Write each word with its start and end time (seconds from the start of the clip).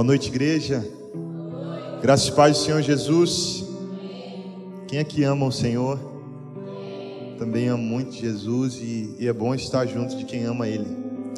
Boa 0.00 0.06
noite, 0.06 0.30
igreja. 0.30 0.82
Graças 2.00 2.28
e 2.28 2.32
paz 2.32 2.56
do 2.56 2.64
Senhor 2.64 2.80
Jesus. 2.80 3.66
Quem 4.88 4.98
é 4.98 5.04
que 5.04 5.22
ama 5.24 5.44
o 5.44 5.52
Senhor? 5.52 6.00
Também 7.38 7.68
amo 7.68 7.82
muito 7.82 8.14
Jesus 8.14 8.76
e, 8.76 9.14
e 9.18 9.28
é 9.28 9.32
bom 9.34 9.54
estar 9.54 9.84
junto 9.84 10.16
de 10.16 10.24
quem 10.24 10.44
ama 10.44 10.66
Ele. 10.66 10.86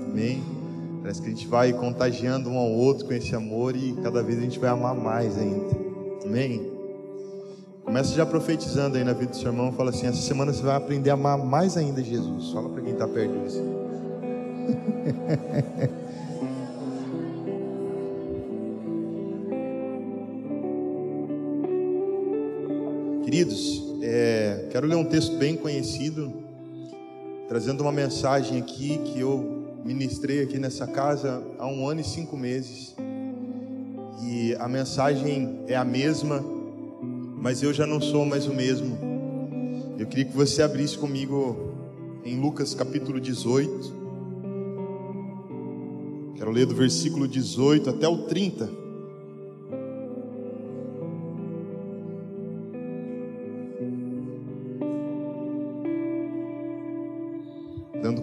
Amém? 0.04 0.44
Parece 1.02 1.20
que 1.20 1.26
a 1.26 1.30
gente 1.30 1.48
vai 1.48 1.72
contagiando 1.72 2.50
um 2.50 2.56
ao 2.56 2.70
outro 2.70 3.04
com 3.04 3.12
esse 3.12 3.34
amor 3.34 3.74
e 3.74 3.94
cada 4.00 4.22
vez 4.22 4.38
a 4.38 4.42
gente 4.42 4.60
vai 4.60 4.70
amar 4.70 4.94
mais 4.94 5.36
ainda. 5.36 5.76
Amém? 6.24 6.70
Começa 7.84 8.14
já 8.14 8.24
profetizando 8.24 8.96
aí 8.96 9.02
na 9.02 9.12
vida 9.12 9.32
do 9.32 9.36
seu 9.38 9.48
irmão. 9.48 9.72
Fala 9.72 9.90
assim: 9.90 10.06
essa 10.06 10.22
semana 10.22 10.52
você 10.52 10.62
vai 10.62 10.76
aprender 10.76 11.10
a 11.10 11.14
amar 11.14 11.36
mais 11.36 11.76
ainda 11.76 12.00
Jesus. 12.00 12.52
Fala 12.52 12.68
para 12.68 12.80
quem 12.80 12.92
está 12.92 13.08
perto 13.08 13.34
você. 13.40 13.60
Queridos, 23.32 23.82
é, 24.02 24.68
quero 24.70 24.86
ler 24.86 24.96
um 24.96 25.06
texto 25.06 25.38
bem 25.38 25.56
conhecido, 25.56 26.30
trazendo 27.48 27.80
uma 27.80 27.90
mensagem 27.90 28.60
aqui 28.60 28.98
que 29.06 29.18
eu 29.18 29.80
ministrei 29.82 30.42
aqui 30.42 30.58
nessa 30.58 30.86
casa 30.86 31.42
há 31.58 31.66
um 31.66 31.88
ano 31.88 32.02
e 32.02 32.04
cinco 32.04 32.36
meses. 32.36 32.94
E 34.22 34.54
a 34.56 34.68
mensagem 34.68 35.60
é 35.66 35.74
a 35.74 35.82
mesma, 35.82 36.44
mas 37.38 37.62
eu 37.62 37.72
já 37.72 37.86
não 37.86 38.02
sou 38.02 38.26
mais 38.26 38.46
o 38.46 38.52
mesmo. 38.52 38.98
Eu 39.98 40.06
queria 40.06 40.26
que 40.26 40.36
você 40.36 40.60
abrisse 40.60 40.98
comigo 40.98 41.72
em 42.26 42.38
Lucas 42.38 42.74
capítulo 42.74 43.18
18. 43.18 43.96
Quero 46.36 46.50
ler 46.50 46.66
do 46.66 46.74
versículo 46.74 47.26
18 47.26 47.88
até 47.88 48.06
o 48.06 48.24
30. 48.24 48.81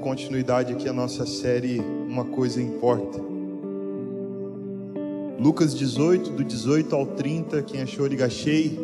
Continuidade 0.10 0.74
aqui 0.74 0.90
à 0.90 0.94
nossa 0.94 1.24
série 1.24 1.80
Uma 1.80 2.26
Coisa 2.26 2.60
Importa. 2.60 3.20
Lucas 5.40 5.76
18, 5.76 6.32
do 6.32 6.44
18 6.44 6.96
ao 6.96 7.06
30, 7.06 7.62
quem 7.62 7.84
achou, 7.84 8.08
liga 8.08 8.26
achei. 8.26 8.80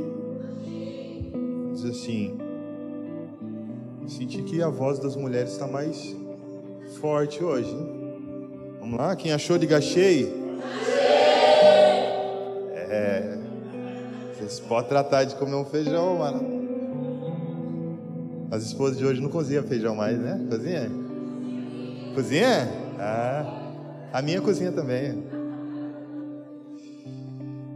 Diz 1.73 1.83
assim: 1.83 2.37
Senti 4.05 4.43
que 4.43 4.61
a 4.61 4.69
voz 4.69 4.99
das 4.99 5.15
mulheres 5.15 5.53
está 5.53 5.65
mais 5.65 6.15
forte 6.99 7.43
hoje. 7.43 7.71
Hein? 7.71 7.89
Vamos 8.79 8.99
lá, 8.99 9.15
quem 9.15 9.33
achou, 9.33 9.57
diga 9.57 9.79
achei. 9.79 10.31
É. 12.87 13.39
Vocês 14.37 14.59
podem 14.59 14.89
tratar 14.89 15.23
de 15.23 15.33
comer 15.33 15.55
um 15.55 15.65
feijão, 15.65 16.19
mano. 16.19 16.55
As 18.51 18.63
esposas 18.63 18.99
de 18.99 19.03
hoje 19.03 19.19
não 19.19 19.29
cozinham 19.29 19.63
feijão 19.63 19.95
mais, 19.95 20.19
né? 20.19 20.45
Cozinha? 20.47 21.04
Cozinha? 22.15 22.67
Ah, 22.97 23.73
a 24.11 24.21
minha 24.21 24.41
cozinha 24.41 24.71
também. 24.71 25.23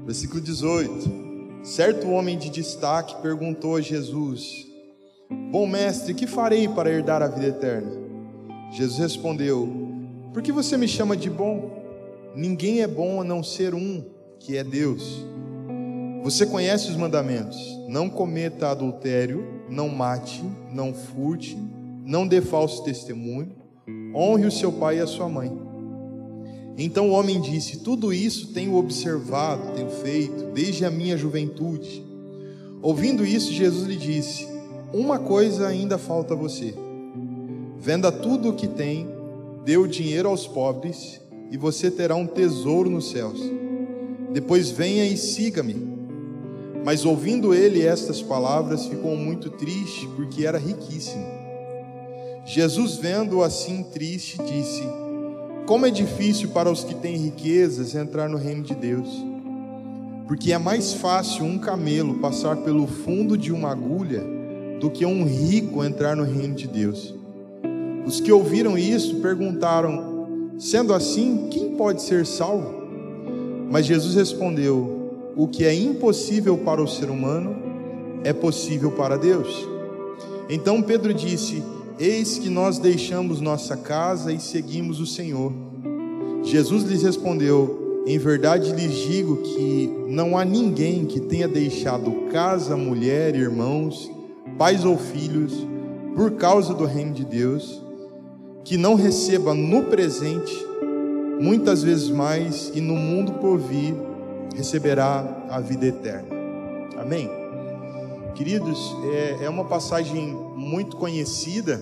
Versículo 0.06 0.42
18. 0.42 1.20
Certo 1.64 2.10
homem 2.10 2.38
de 2.38 2.50
destaque 2.50 3.22
perguntou 3.22 3.76
a 3.76 3.82
Jesus: 3.82 4.66
Bom 5.52 5.68
mestre, 5.68 6.16
que 6.16 6.26
farei 6.26 6.68
para 6.68 6.90
herdar 6.90 7.22
a 7.22 7.28
vida 7.28 7.48
eterna? 7.48 7.92
Jesus 8.72 8.98
respondeu: 8.98 9.90
por 10.34 10.44
que 10.44 10.52
você 10.52 10.78
me 10.78 10.88
chama 10.88 11.18
de 11.18 11.30
bom? 11.30 11.72
Ninguém 12.36 12.82
é 12.82 12.88
bom 12.88 13.20
a 13.20 13.24
não 13.24 13.44
ser 13.44 13.74
um, 13.74 14.04
que 14.40 14.56
é 14.56 14.64
Deus. 14.64 15.26
Você 16.24 16.46
conhece 16.46 16.90
os 16.90 16.96
mandamentos: 16.96 17.58
não 17.88 18.10
cometa 18.10 18.70
adultério, 18.70 19.64
não 19.68 19.90
mate, 19.90 20.44
não 20.72 20.94
furte, 20.94 21.58
não 22.06 22.28
dê 22.28 22.42
falso 22.42 22.84
testemunho, 22.84 23.56
honre 24.14 24.46
o 24.46 24.52
seu 24.52 24.72
pai 24.72 24.98
e 24.98 25.02
a 25.02 25.08
sua 25.08 25.28
mãe. 25.30 25.52
Então 26.78 27.10
o 27.10 27.14
homem 27.14 27.42
disse: 27.42 27.80
Tudo 27.80 28.14
isso 28.14 28.48
tenho 28.54 28.76
observado, 28.76 29.74
tenho 29.74 29.90
feito, 29.90 30.46
desde 30.54 30.86
a 30.86 30.92
minha 30.92 31.18
juventude. 31.18 32.04
Ouvindo 32.82 33.26
isso, 33.26 33.52
Jesus 33.52 33.88
lhe 33.88 33.98
disse: 33.98 34.48
Uma 34.94 35.20
coisa 35.20 35.68
ainda 35.68 35.98
falta 35.98 36.34
a 36.34 36.38
você. 36.38 36.74
Venda 37.78 38.12
tudo 38.12 38.50
o 38.50 38.54
que 38.54 38.68
tem 38.68 39.08
dê 39.66 39.78
o 39.78 39.88
dinheiro 39.88 40.30
aos 40.30 40.48
pobres 40.48 41.22
e 41.52 41.58
você 41.58 41.92
terá 41.92 42.16
um 42.16 42.26
tesouro 42.26 42.90
nos 42.90 43.10
céus. 43.10 43.40
Depois 44.32 44.70
venha 44.70 45.06
e 45.06 45.18
siga-me. 45.18 45.76
Mas 46.86 47.04
ouvindo 47.04 47.54
ele 47.54 47.86
estas 47.86 48.22
palavras, 48.22 48.86
ficou 48.86 49.16
muito 49.16 49.50
triste, 49.50 50.08
porque 50.16 50.46
era 50.46 50.58
riquíssimo. 50.58 51.39
Jesus, 52.52 52.96
vendo-o 52.96 53.44
assim 53.44 53.84
triste, 53.84 54.40
disse: 54.42 54.82
Como 55.68 55.86
é 55.86 55.92
difícil 55.92 56.50
para 56.50 56.72
os 56.72 56.84
que 56.84 56.96
têm 56.96 57.16
riquezas 57.16 57.94
entrar 57.94 58.28
no 58.28 58.40
reino 58.40 58.64
de 58.64 58.74
Deus. 58.74 59.08
Porque 60.28 60.52
é 60.52 60.58
mais 60.58 60.94
fácil 60.94 61.46
um 61.46 61.60
camelo 61.60 62.16
passar 62.16 62.58
pelo 62.58 62.88
fundo 62.88 63.38
de 63.38 63.52
uma 63.54 63.70
agulha 63.72 64.24
do 64.80 64.90
que 64.90 65.06
um 65.06 65.26
rico 65.26 65.84
entrar 65.84 66.16
no 66.16 66.24
reino 66.24 66.56
de 66.56 66.68
Deus. 66.68 67.14
Os 68.04 68.20
que 68.20 68.32
ouviram 68.32 68.76
isso 68.76 69.18
perguntaram: 69.18 70.56
Sendo 70.58 70.92
assim, 70.92 71.50
quem 71.52 71.76
pode 71.76 72.02
ser 72.02 72.26
salvo? 72.26 72.82
Mas 73.70 73.86
Jesus 73.86 74.16
respondeu: 74.16 75.12
O 75.38 75.48
que 75.48 75.66
é 75.66 75.74
impossível 75.76 76.58
para 76.58 76.82
o 76.82 76.88
ser 76.88 77.12
humano 77.12 77.56
é 78.24 78.34
possível 78.34 78.92
para 78.94 79.20
Deus. 79.20 79.68
Então 80.50 80.82
Pedro 80.82 81.14
disse: 81.14 81.62
Eis 82.00 82.38
que 82.38 82.50
nós 82.50 82.80
deixamos 82.80 83.42
nossa 83.42 83.76
casa 83.76 84.32
e 84.32 84.40
seguimos 84.40 85.00
o 85.00 85.06
Senhor. 85.06 85.52
Jesus 86.44 86.84
lhes 86.84 87.04
respondeu: 87.04 88.04
Em 88.08 88.18
verdade 88.18 88.72
lhes 88.72 88.94
digo 88.94 89.38
que 89.38 89.94
não 90.08 90.38
há 90.38 90.46
ninguém 90.46 91.06
que 91.06 91.20
tenha 91.20 91.48
deixado 91.48 92.12
casa, 92.32 92.78
mulher, 92.78 93.36
irmãos, 93.36 94.10
pais 94.58 94.86
ou 94.86 94.98
filhos, 94.98 95.54
por 96.16 96.32
causa 96.32 96.74
do 96.74 96.86
reino 96.86 97.14
de 97.14 97.26
Deus 97.26 97.84
que 98.64 98.78
não 98.78 98.96
receba 98.96 99.54
no 99.54 99.86
presente 99.86 100.54
muitas 101.40 101.82
vezes 101.82 102.10
mais 102.10 102.72
e 102.76 102.82
no 102.82 102.96
mundo 102.96 103.34
por 103.34 103.58
vir 103.58 103.96
receberá 104.56 105.26
a 105.50 105.60
vida 105.60 105.88
eterna. 105.88 106.28
Amém? 106.98 107.30
Queridos, 108.36 108.96
é, 109.12 109.46
é 109.46 109.50
uma 109.50 109.66
passagem 109.66 110.38
muito 110.70 110.96
conhecida 110.96 111.82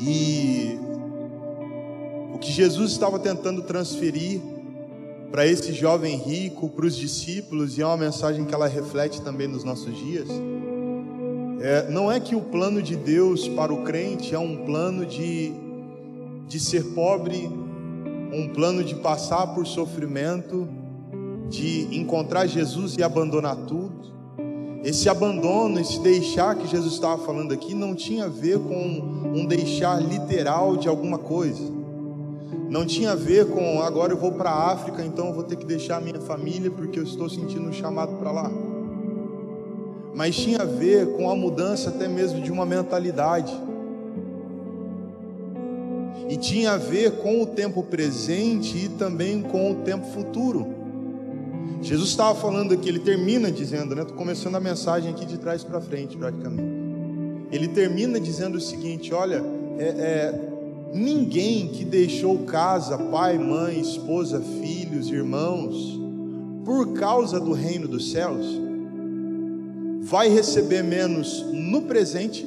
e 0.00 0.78
o 2.34 2.38
que 2.38 2.50
Jesus 2.50 2.92
estava 2.92 3.18
tentando 3.18 3.62
transferir 3.62 4.40
para 5.30 5.46
esse 5.46 5.72
jovem 5.72 6.16
rico, 6.16 6.68
para 6.68 6.86
os 6.86 6.96
discípulos, 6.96 7.76
e 7.78 7.82
é 7.82 7.86
uma 7.86 7.96
mensagem 7.96 8.44
que 8.44 8.54
ela 8.54 8.66
reflete 8.66 9.20
também 9.22 9.46
nos 9.46 9.64
nossos 9.64 9.96
dias. 9.96 10.28
É, 11.60 11.88
não 11.90 12.10
é 12.10 12.18
que 12.18 12.34
o 12.34 12.40
plano 12.40 12.82
de 12.82 12.96
Deus 12.96 13.46
para 13.48 13.72
o 13.72 13.82
crente 13.84 14.34
é 14.34 14.38
um 14.38 14.64
plano 14.64 15.06
de 15.06 15.52
de 16.52 16.60
ser 16.60 16.84
pobre, 16.92 17.50
um 18.30 18.46
plano 18.48 18.84
de 18.84 18.94
passar 18.96 19.46
por 19.54 19.66
sofrimento, 19.66 20.68
de 21.48 21.98
encontrar 21.98 22.46
Jesus 22.46 22.94
e 22.98 23.02
abandonar 23.02 23.56
tudo. 23.56 24.11
Esse 24.84 25.08
abandono, 25.08 25.78
esse 25.78 26.00
deixar 26.00 26.56
que 26.56 26.66
Jesus 26.66 26.94
estava 26.94 27.24
falando 27.24 27.52
aqui, 27.52 27.72
não 27.72 27.94
tinha 27.94 28.24
a 28.24 28.28
ver 28.28 28.58
com 28.58 28.74
um 29.32 29.46
deixar 29.46 30.02
literal 30.02 30.76
de 30.76 30.88
alguma 30.88 31.18
coisa. 31.18 31.62
Não 32.68 32.84
tinha 32.84 33.12
a 33.12 33.14
ver 33.14 33.46
com 33.46 33.80
agora 33.80 34.12
eu 34.12 34.16
vou 34.16 34.32
para 34.32 34.50
a 34.50 34.72
África, 34.72 35.04
então 35.04 35.28
eu 35.28 35.34
vou 35.34 35.44
ter 35.44 35.56
que 35.56 35.64
deixar 35.64 35.98
a 35.98 36.00
minha 36.00 36.20
família 36.20 36.70
porque 36.70 36.98
eu 36.98 37.04
estou 37.04 37.28
sentindo 37.28 37.68
um 37.68 37.72
chamado 37.72 38.16
para 38.16 38.32
lá. 38.32 38.50
Mas 40.14 40.34
tinha 40.34 40.62
a 40.62 40.64
ver 40.64 41.16
com 41.16 41.30
a 41.30 41.36
mudança 41.36 41.90
até 41.90 42.08
mesmo 42.08 42.40
de 42.40 42.50
uma 42.50 42.66
mentalidade 42.66 43.52
e 46.28 46.36
tinha 46.36 46.72
a 46.72 46.76
ver 46.76 47.18
com 47.18 47.42
o 47.42 47.46
tempo 47.46 47.82
presente 47.82 48.86
e 48.86 48.88
também 48.88 49.42
com 49.42 49.70
o 49.70 49.74
tempo 49.76 50.06
futuro. 50.06 50.81
Jesus 51.82 52.10
estava 52.10 52.38
falando 52.38 52.72
aqui, 52.72 52.88
ele 52.88 53.00
termina 53.00 53.50
dizendo, 53.50 53.94
né? 53.94 54.02
Estou 54.02 54.16
começando 54.16 54.54
a 54.54 54.60
mensagem 54.60 55.10
aqui 55.10 55.26
de 55.26 55.36
trás 55.36 55.64
para 55.64 55.80
frente, 55.80 56.16
praticamente. 56.16 56.62
Ele 57.50 57.68
termina 57.68 58.18
dizendo 58.20 58.56
o 58.56 58.60
seguinte: 58.60 59.12
olha, 59.12 59.42
é, 59.78 59.84
é, 59.84 60.40
ninguém 60.94 61.68
que 61.68 61.84
deixou 61.84 62.38
casa, 62.44 62.96
pai, 62.96 63.36
mãe, 63.36 63.80
esposa, 63.80 64.40
filhos, 64.40 65.08
irmãos, 65.08 66.00
por 66.64 66.94
causa 66.94 67.38
do 67.38 67.52
reino 67.52 67.88
dos 67.88 68.12
céus, 68.12 68.46
vai 70.02 70.28
receber 70.28 70.82
menos 70.82 71.44
no 71.52 71.82
presente. 71.82 72.46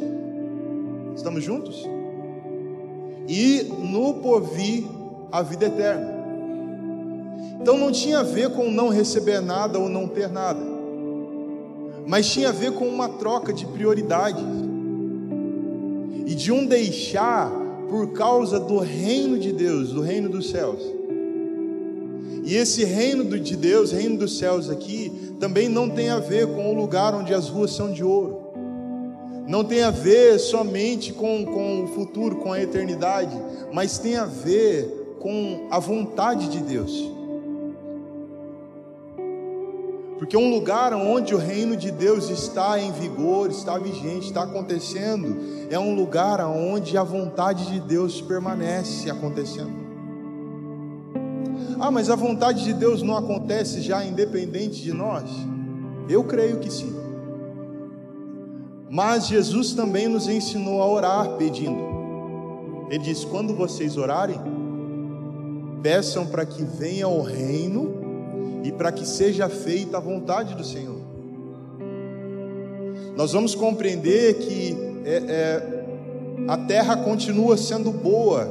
Estamos 1.16 1.44
juntos? 1.44 1.86
e 3.28 3.64
no 3.64 4.16
porvir 4.16 4.86
a 5.32 5.42
vida 5.42 5.66
eterna. 5.66 6.15
Então 7.62 7.78
não 7.78 7.92
tinha 7.92 8.19
a 8.19 8.24
ver 8.24 8.50
com 8.52 8.69
não 8.69 8.90
receber 8.90 9.42
nada 9.42 9.80
ou 9.80 9.90
não 9.90 10.07
ter 10.07 10.30
nada, 10.30 10.62
mas 12.06 12.30
tinha 12.30 12.50
a 12.50 12.52
ver 12.52 12.72
com 12.74 12.88
uma 12.88 13.10
troca 13.10 13.52
de 13.52 13.66
prioridade 13.66 14.44
e 16.25 16.36
de 16.36 16.52
um 16.52 16.66
deixar 16.66 17.52
por 17.90 18.13
causa 18.13 18.60
do 18.60 18.80
reino 18.80 19.38
de 19.40 19.52
Deus, 19.52 19.92
do 19.92 20.02
reino 20.02 20.30
dos 20.30 20.50
céus. 20.50 20.81
E 22.44 22.56
esse 22.56 22.84
reino 22.84 23.24
de 23.40 23.56
Deus, 23.56 23.92
reino 23.92 24.18
dos 24.18 24.38
céus 24.38 24.69
aqui, 24.69 25.12
também 25.40 25.68
não 25.68 25.90
tem 25.90 26.10
a 26.10 26.19
ver 26.19 26.48
com 26.48 26.72
o 26.72 26.75
lugar 26.75 27.16
onde 27.16 27.34
as 27.34 27.50
ruas 27.50 27.72
são 27.72 27.92
de 27.92 28.04
ouro. 28.04 28.46
Não 29.48 29.63
tem 29.63 29.84
a 29.84 29.92
ver 29.92 30.40
somente 30.40 31.13
com, 31.13 31.46
com 31.46 31.84
o 31.84 31.88
futuro, 31.88 32.38
com 32.38 32.51
a 32.51 32.62
eternidade, 32.62 33.36
mas 33.72 33.98
tem 33.98 34.16
a 34.16 34.25
ver 34.25 35.18
com 35.19 35.68
a 35.69 35.80
vontade 35.80 36.48
de 36.50 36.60
Deus. 36.60 37.15
Porque 40.18 40.38
um 40.38 40.50
lugar 40.50 40.94
onde 40.94 41.36
o 41.36 41.38
reino 41.38 41.76
de 41.76 41.92
Deus 41.92 42.30
está 42.30 42.80
em 42.80 42.92
vigor, 42.92 43.50
está 43.50 43.78
vigente, 43.78 44.28
está 44.28 44.44
acontecendo, 44.44 45.68
é 45.70 45.78
um 45.78 45.94
lugar 45.94 46.40
onde 46.42 46.98
a 46.98 47.04
vontade 47.04 47.66
de 47.66 47.82
Deus 47.82 48.22
permanece 48.22 49.10
acontecendo. 49.10 49.86
Ah, 51.78 51.92
mas 51.92 52.10
a 52.10 52.16
vontade 52.16 52.64
de 52.64 52.74
Deus 52.74 53.02
não 53.02 53.18
acontece 53.18 53.82
já 53.82 54.06
independente 54.06 54.82
de 54.82 54.94
nós? 54.94 55.30
Eu 56.08 56.24
creio 56.24 56.60
que 56.60 56.72
sim. 56.72 56.96
Mas 58.90 59.28
Jesus 59.28 59.74
também 59.74 60.08
nos 60.08 60.30
ensinou 60.30 60.82
a 60.82 60.88
orar 60.88 61.36
pedindo. 61.36 61.96
Ele 62.90 63.04
diz: 63.04 63.26
quando 63.26 63.54
vocês 63.54 63.98
orarem, 63.98 64.40
peçam 65.84 66.26
para 66.26 66.46
que 66.46 66.64
venha 66.64 67.10
o 67.10 67.22
reino 67.22 68.05
e 68.66 68.72
para 68.72 68.92
que 68.92 69.08
seja 69.08 69.48
feita 69.48 69.98
a 69.98 70.00
vontade 70.00 70.56
do 70.56 70.64
Senhor. 70.64 70.98
Nós 73.16 73.32
vamos 73.32 73.54
compreender 73.54 74.40
que 74.40 74.76
é, 75.06 75.18
é, 75.28 75.86
a 76.48 76.58
terra 76.58 76.98
continua 76.98 77.58
sendo 77.58 77.92
boa, 77.92 78.50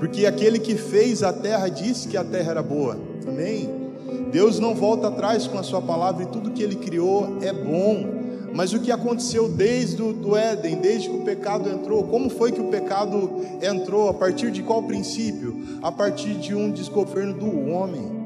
porque 0.00 0.26
aquele 0.26 0.58
que 0.58 0.74
fez 0.74 1.22
a 1.22 1.32
terra 1.32 1.68
disse 1.68 2.08
que 2.08 2.16
a 2.16 2.24
terra 2.24 2.50
era 2.50 2.62
boa, 2.62 2.98
amém? 3.26 3.70
Deus 4.32 4.58
não 4.58 4.74
volta 4.74 5.06
atrás 5.06 5.46
com 5.46 5.58
a 5.58 5.62
sua 5.62 5.80
palavra 5.80 6.24
e 6.24 6.26
tudo 6.26 6.50
que 6.50 6.62
ele 6.62 6.74
criou 6.74 7.38
é 7.40 7.52
bom. 7.52 8.20
Mas 8.52 8.72
o 8.74 8.80
que 8.80 8.90
aconteceu 8.90 9.48
desde 9.48 10.02
o 10.02 10.12
do 10.12 10.36
Éden, 10.36 10.76
desde 10.76 11.08
que 11.08 11.16
o 11.16 11.22
pecado 11.22 11.70
entrou, 11.70 12.02
como 12.04 12.28
foi 12.28 12.50
que 12.50 12.60
o 12.60 12.68
pecado 12.68 13.30
entrou? 13.62 14.10
A 14.10 14.14
partir 14.14 14.50
de 14.50 14.62
qual 14.62 14.82
princípio? 14.82 15.78
A 15.82 15.90
partir 15.90 16.34
de 16.34 16.54
um 16.54 16.70
desgoverno 16.70 17.32
do 17.32 17.70
homem 17.70 18.21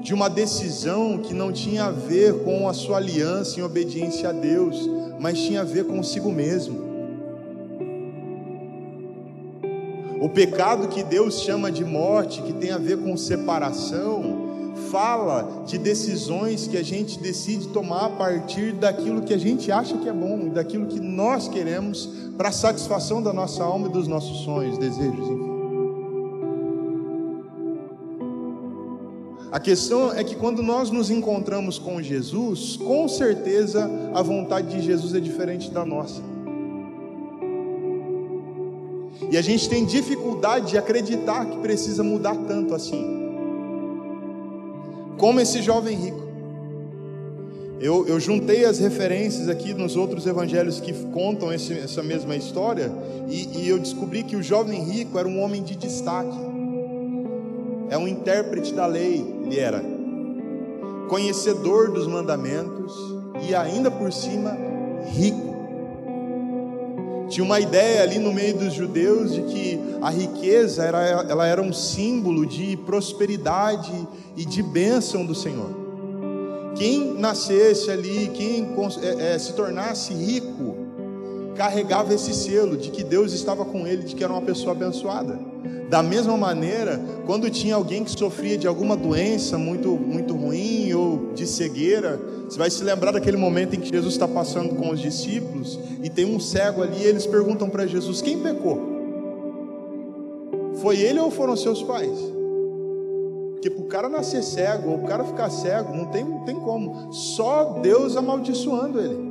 de 0.00 0.14
uma 0.14 0.28
decisão 0.28 1.18
que 1.18 1.34
não 1.34 1.52
tinha 1.52 1.84
a 1.84 1.90
ver 1.90 2.42
com 2.42 2.68
a 2.68 2.72
sua 2.72 2.96
aliança 2.96 3.60
em 3.60 3.62
obediência 3.62 4.30
a 4.30 4.32
Deus, 4.32 4.88
mas 5.18 5.38
tinha 5.38 5.60
a 5.60 5.64
ver 5.64 5.84
consigo 5.84 6.30
mesmo. 6.32 6.90
O 10.20 10.28
pecado 10.28 10.88
que 10.88 11.02
Deus 11.02 11.40
chama 11.40 11.70
de 11.72 11.84
morte, 11.84 12.42
que 12.42 12.52
tem 12.52 12.70
a 12.70 12.78
ver 12.78 12.98
com 12.98 13.16
separação, 13.16 14.50
fala 14.90 15.64
de 15.66 15.78
decisões 15.78 16.66
que 16.66 16.76
a 16.76 16.82
gente 16.82 17.18
decide 17.18 17.68
tomar 17.68 18.06
a 18.06 18.10
partir 18.10 18.72
daquilo 18.72 19.22
que 19.22 19.34
a 19.34 19.38
gente 19.38 19.70
acha 19.70 19.96
que 19.96 20.08
é 20.08 20.12
bom, 20.12 20.48
daquilo 20.48 20.86
que 20.86 21.00
nós 21.00 21.48
queremos 21.48 22.08
para 22.36 22.48
a 22.48 22.52
satisfação 22.52 23.22
da 23.22 23.32
nossa 23.32 23.62
alma 23.62 23.88
e 23.88 23.92
dos 23.92 24.08
nossos 24.08 24.44
sonhos, 24.44 24.78
desejos, 24.78 25.28
enfim. 25.28 25.49
A 29.52 29.58
questão 29.58 30.12
é 30.12 30.22
que 30.22 30.36
quando 30.36 30.62
nós 30.62 30.90
nos 30.90 31.10
encontramos 31.10 31.76
com 31.76 32.00
Jesus, 32.00 32.76
com 32.76 33.08
certeza 33.08 33.90
a 34.14 34.22
vontade 34.22 34.68
de 34.68 34.80
Jesus 34.80 35.12
é 35.14 35.18
diferente 35.18 35.70
da 35.72 35.84
nossa. 35.84 36.22
E 39.28 39.36
a 39.36 39.42
gente 39.42 39.68
tem 39.68 39.84
dificuldade 39.84 40.70
de 40.70 40.78
acreditar 40.78 41.46
que 41.46 41.58
precisa 41.58 42.02
mudar 42.04 42.36
tanto 42.46 42.74
assim. 42.74 43.04
Como 45.18 45.40
esse 45.40 45.60
jovem 45.62 45.96
rico. 45.96 46.30
Eu, 47.80 48.06
eu 48.06 48.20
juntei 48.20 48.64
as 48.64 48.78
referências 48.78 49.48
aqui 49.48 49.74
nos 49.74 49.96
outros 49.96 50.26
evangelhos 50.26 50.80
que 50.80 50.92
contam 51.06 51.52
esse, 51.52 51.72
essa 51.72 52.02
mesma 52.02 52.36
história, 52.36 52.92
e, 53.28 53.58
e 53.58 53.68
eu 53.68 53.78
descobri 53.78 54.22
que 54.22 54.36
o 54.36 54.42
jovem 54.42 54.82
rico 54.84 55.18
era 55.18 55.26
um 55.26 55.42
homem 55.42 55.62
de 55.62 55.76
destaque 55.76 56.49
é 57.90 57.98
um 57.98 58.06
intérprete 58.06 58.72
da 58.72 58.86
lei, 58.86 59.22
ele 59.44 59.58
era 59.58 59.84
conhecedor 61.08 61.90
dos 61.90 62.06
mandamentos 62.06 62.94
e 63.46 63.52
ainda 63.52 63.90
por 63.90 64.12
cima 64.12 64.56
rico. 65.12 65.50
Tinha 67.28 67.44
uma 67.44 67.58
ideia 67.58 68.02
ali 68.02 68.18
no 68.18 68.32
meio 68.32 68.56
dos 68.56 68.72
judeus 68.72 69.32
de 69.32 69.42
que 69.42 69.80
a 70.00 70.08
riqueza 70.08 70.84
era, 70.84 71.00
ela 71.28 71.46
era 71.46 71.60
um 71.60 71.72
símbolo 71.72 72.46
de 72.46 72.76
prosperidade 72.76 73.92
e 74.36 74.44
de 74.44 74.62
bênção 74.62 75.26
do 75.26 75.34
Senhor. 75.34 75.70
Quem 76.76 77.14
nascesse 77.14 77.90
ali, 77.90 78.30
quem 78.32 78.68
é, 79.02 79.34
é, 79.34 79.38
se 79.38 79.52
tornasse 79.54 80.14
rico, 80.14 80.76
carregava 81.56 82.14
esse 82.14 82.32
selo 82.32 82.76
de 82.76 82.90
que 82.90 83.02
Deus 83.02 83.32
estava 83.32 83.64
com 83.64 83.86
ele, 83.86 84.04
de 84.04 84.14
que 84.14 84.22
era 84.22 84.32
uma 84.32 84.42
pessoa 84.42 84.72
abençoada. 84.72 85.49
Da 85.90 86.04
mesma 86.04 86.36
maneira, 86.36 87.00
quando 87.26 87.50
tinha 87.50 87.74
alguém 87.74 88.04
que 88.04 88.12
sofria 88.12 88.56
de 88.56 88.68
alguma 88.68 88.96
doença 88.96 89.58
muito, 89.58 89.88
muito 89.88 90.36
ruim 90.36 90.92
ou 90.94 91.32
de 91.34 91.44
cegueira, 91.48 92.16
você 92.48 92.56
vai 92.56 92.70
se 92.70 92.84
lembrar 92.84 93.10
daquele 93.10 93.36
momento 93.36 93.74
em 93.74 93.80
que 93.80 93.90
Jesus 93.90 94.14
está 94.14 94.28
passando 94.28 94.76
com 94.76 94.90
os 94.90 95.00
discípulos 95.00 95.80
e 96.00 96.08
tem 96.08 96.24
um 96.24 96.38
cego 96.38 96.84
ali 96.84 97.02
e 97.02 97.06
eles 97.06 97.26
perguntam 97.26 97.68
para 97.68 97.88
Jesus: 97.88 98.22
quem 98.22 98.38
pecou? 98.38 98.80
Foi 100.76 100.96
ele 101.00 101.18
ou 101.18 101.28
foram 101.28 101.56
seus 101.56 101.82
pais? 101.82 102.16
Porque 103.54 103.68
para 103.68 103.82
o 103.82 103.88
cara 103.88 104.08
nascer 104.08 104.44
cego 104.44 104.90
ou 104.90 104.98
o 104.98 105.06
cara 105.06 105.24
ficar 105.24 105.50
cego, 105.50 105.92
não 105.92 106.04
tem, 106.04 106.22
não 106.22 106.44
tem 106.44 106.54
como. 106.54 107.12
Só 107.12 107.80
Deus 107.82 108.16
amaldiçoando 108.16 109.00
ele. 109.00 109.29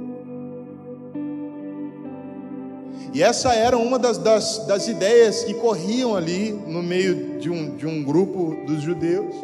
E 3.13 3.23
essa 3.23 3.53
era 3.53 3.77
uma 3.77 3.97
das, 3.97 4.17
das, 4.17 4.65
das 4.67 4.87
ideias 4.87 5.43
que 5.43 5.53
corriam 5.55 6.15
ali 6.15 6.51
no 6.51 6.83
meio 6.83 7.39
de 7.39 7.49
um, 7.49 7.75
de 7.75 7.87
um 7.87 8.03
grupo 8.03 8.55
dos 8.67 8.81
judeus. 8.81 9.35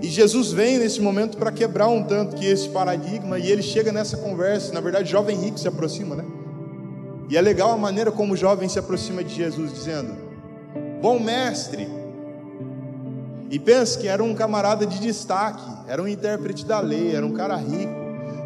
E 0.00 0.08
Jesus 0.08 0.52
vem 0.52 0.78
nesse 0.78 1.00
momento 1.00 1.36
para 1.36 1.52
quebrar 1.52 1.88
um 1.88 2.02
tanto 2.02 2.36
que 2.36 2.46
esse 2.46 2.68
paradigma, 2.68 3.38
e 3.38 3.50
ele 3.50 3.62
chega 3.62 3.92
nessa 3.92 4.16
conversa. 4.16 4.72
Na 4.72 4.80
verdade, 4.80 5.10
jovem 5.10 5.36
rico 5.36 5.58
se 5.58 5.68
aproxima, 5.68 6.16
né? 6.16 6.24
E 7.28 7.36
é 7.36 7.40
legal 7.40 7.70
a 7.70 7.76
maneira 7.76 8.10
como 8.10 8.34
o 8.34 8.36
jovem 8.36 8.68
se 8.68 8.78
aproxima 8.78 9.22
de 9.22 9.34
Jesus, 9.34 9.72
dizendo: 9.72 10.12
Bom 11.00 11.18
mestre. 11.18 11.88
E 13.48 13.58
pensa 13.58 13.98
que 13.98 14.08
era 14.08 14.22
um 14.22 14.34
camarada 14.34 14.86
de 14.86 14.98
destaque, 14.98 15.62
era 15.86 16.02
um 16.02 16.08
intérprete 16.08 16.64
da 16.64 16.80
lei, 16.80 17.14
era 17.14 17.24
um 17.24 17.32
cara 17.32 17.54
rico. 17.56 18.01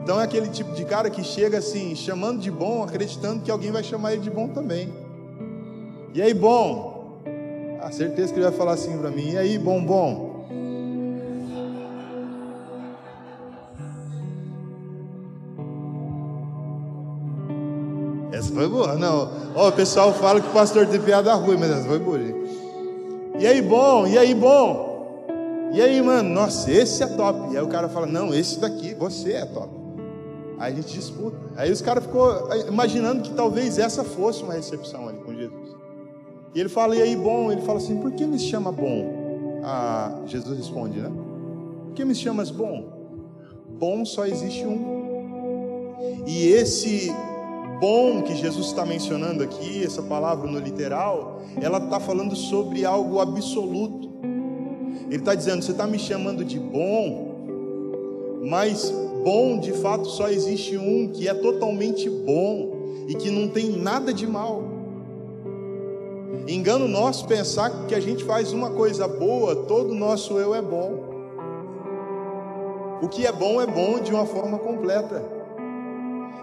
Então 0.06 0.20
é 0.20 0.22
aquele 0.22 0.46
tipo 0.46 0.72
de 0.72 0.84
cara 0.84 1.10
que 1.10 1.24
chega 1.24 1.58
assim, 1.58 1.96
chamando 1.96 2.38
de 2.38 2.48
bom, 2.48 2.84
acreditando 2.84 3.42
que 3.42 3.50
alguém 3.50 3.72
vai 3.72 3.82
chamar 3.82 4.12
ele 4.12 4.22
de 4.22 4.30
bom 4.30 4.46
também. 4.46 4.94
E 6.14 6.22
aí, 6.22 6.32
bom? 6.32 7.18
A 7.82 7.90
certeza 7.90 8.32
que 8.32 8.38
ele 8.38 8.46
vai 8.46 8.56
falar 8.56 8.74
assim 8.74 8.96
para 8.98 9.10
mim. 9.10 9.32
E 9.32 9.36
aí, 9.36 9.58
bom, 9.58 9.84
bom? 9.84 10.46
Essa 18.30 18.54
foi 18.54 18.68
boa, 18.68 18.94
não. 18.94 19.28
Ó, 19.56 19.70
o 19.70 19.72
pessoal 19.72 20.14
fala 20.14 20.40
que 20.40 20.46
o 20.46 20.52
pastor 20.52 20.86
tem 20.86 21.00
piada 21.00 21.34
ruim, 21.34 21.56
mas 21.58 21.72
essa 21.72 21.88
foi 21.88 21.98
boa, 21.98 22.20
gente. 22.20 22.48
E 23.40 23.44
aí, 23.44 23.60
bom? 23.60 24.06
E 24.06 24.16
aí, 24.16 24.36
bom? 24.36 25.68
E 25.72 25.82
aí, 25.82 26.00
mano? 26.00 26.28
Nossa, 26.28 26.70
esse 26.70 27.02
é 27.02 27.08
top. 27.08 27.52
E 27.52 27.56
aí 27.56 27.64
o 27.64 27.66
cara 27.66 27.88
fala: 27.88 28.06
Não, 28.06 28.32
esse 28.32 28.60
daqui, 28.60 28.94
você 28.94 29.32
é 29.32 29.44
top. 29.44 29.85
Aí 30.58 30.72
a 30.72 30.76
gente 30.76 30.92
disputa. 30.92 31.36
Aí 31.56 31.70
os 31.70 31.80
caras 31.80 32.04
ficou 32.04 32.48
imaginando 32.68 33.22
que 33.22 33.32
talvez 33.34 33.78
essa 33.78 34.02
fosse 34.02 34.42
uma 34.42 34.54
recepção 34.54 35.08
ali 35.08 35.18
com 35.18 35.34
Jesus. 35.34 35.76
E 36.54 36.60
ele 36.60 36.68
fala, 36.68 36.96
e 36.96 37.02
aí, 37.02 37.14
bom? 37.14 37.52
Ele 37.52 37.60
fala 37.60 37.78
assim, 37.78 37.98
por 37.98 38.12
que 38.12 38.26
me 38.26 38.38
chama 38.38 38.72
bom? 38.72 39.60
Ah, 39.62 40.22
Jesus 40.26 40.56
responde, 40.56 41.00
né? 41.00 41.10
Por 41.86 41.94
que 41.94 42.04
me 42.04 42.14
chamas 42.14 42.50
bom? 42.50 42.84
Bom 43.78 44.04
só 44.04 44.24
existe 44.24 44.64
um. 44.64 45.94
E 46.26 46.48
esse 46.48 47.12
bom 47.78 48.22
que 48.22 48.34
Jesus 48.34 48.68
está 48.68 48.86
mencionando 48.86 49.42
aqui, 49.42 49.84
essa 49.84 50.02
palavra 50.02 50.50
no 50.50 50.58
literal, 50.58 51.42
ela 51.60 51.78
está 51.78 52.00
falando 52.00 52.34
sobre 52.34 52.84
algo 52.84 53.20
absoluto. 53.20 54.10
Ele 55.08 55.16
está 55.16 55.34
dizendo: 55.34 55.62
você 55.62 55.72
está 55.72 55.86
me 55.86 55.98
chamando 55.98 56.44
de 56.44 56.58
bom, 56.58 57.34
mas 58.46 58.92
bom, 59.26 59.58
de 59.58 59.72
fato, 59.72 60.08
só 60.08 60.28
existe 60.28 60.78
um 60.78 61.08
que 61.08 61.26
é 61.26 61.34
totalmente 61.34 62.08
bom 62.08 62.76
e 63.08 63.14
que 63.16 63.28
não 63.28 63.48
tem 63.48 63.70
nada 63.72 64.14
de 64.14 64.24
mal. 64.24 64.62
Engano 66.46 66.86
nosso 66.86 67.26
pensar 67.26 67.88
que 67.88 67.94
a 67.96 67.98
gente 67.98 68.22
faz 68.22 68.52
uma 68.52 68.70
coisa 68.70 69.08
boa, 69.08 69.56
todo 69.56 69.90
o 69.90 69.94
nosso 69.96 70.38
eu 70.38 70.54
é 70.54 70.62
bom. 70.62 71.00
O 73.02 73.08
que 73.08 73.26
é 73.26 73.32
bom 73.32 73.60
é 73.60 73.66
bom 73.66 73.98
de 73.98 74.12
uma 74.12 74.26
forma 74.26 74.60
completa. 74.60 75.20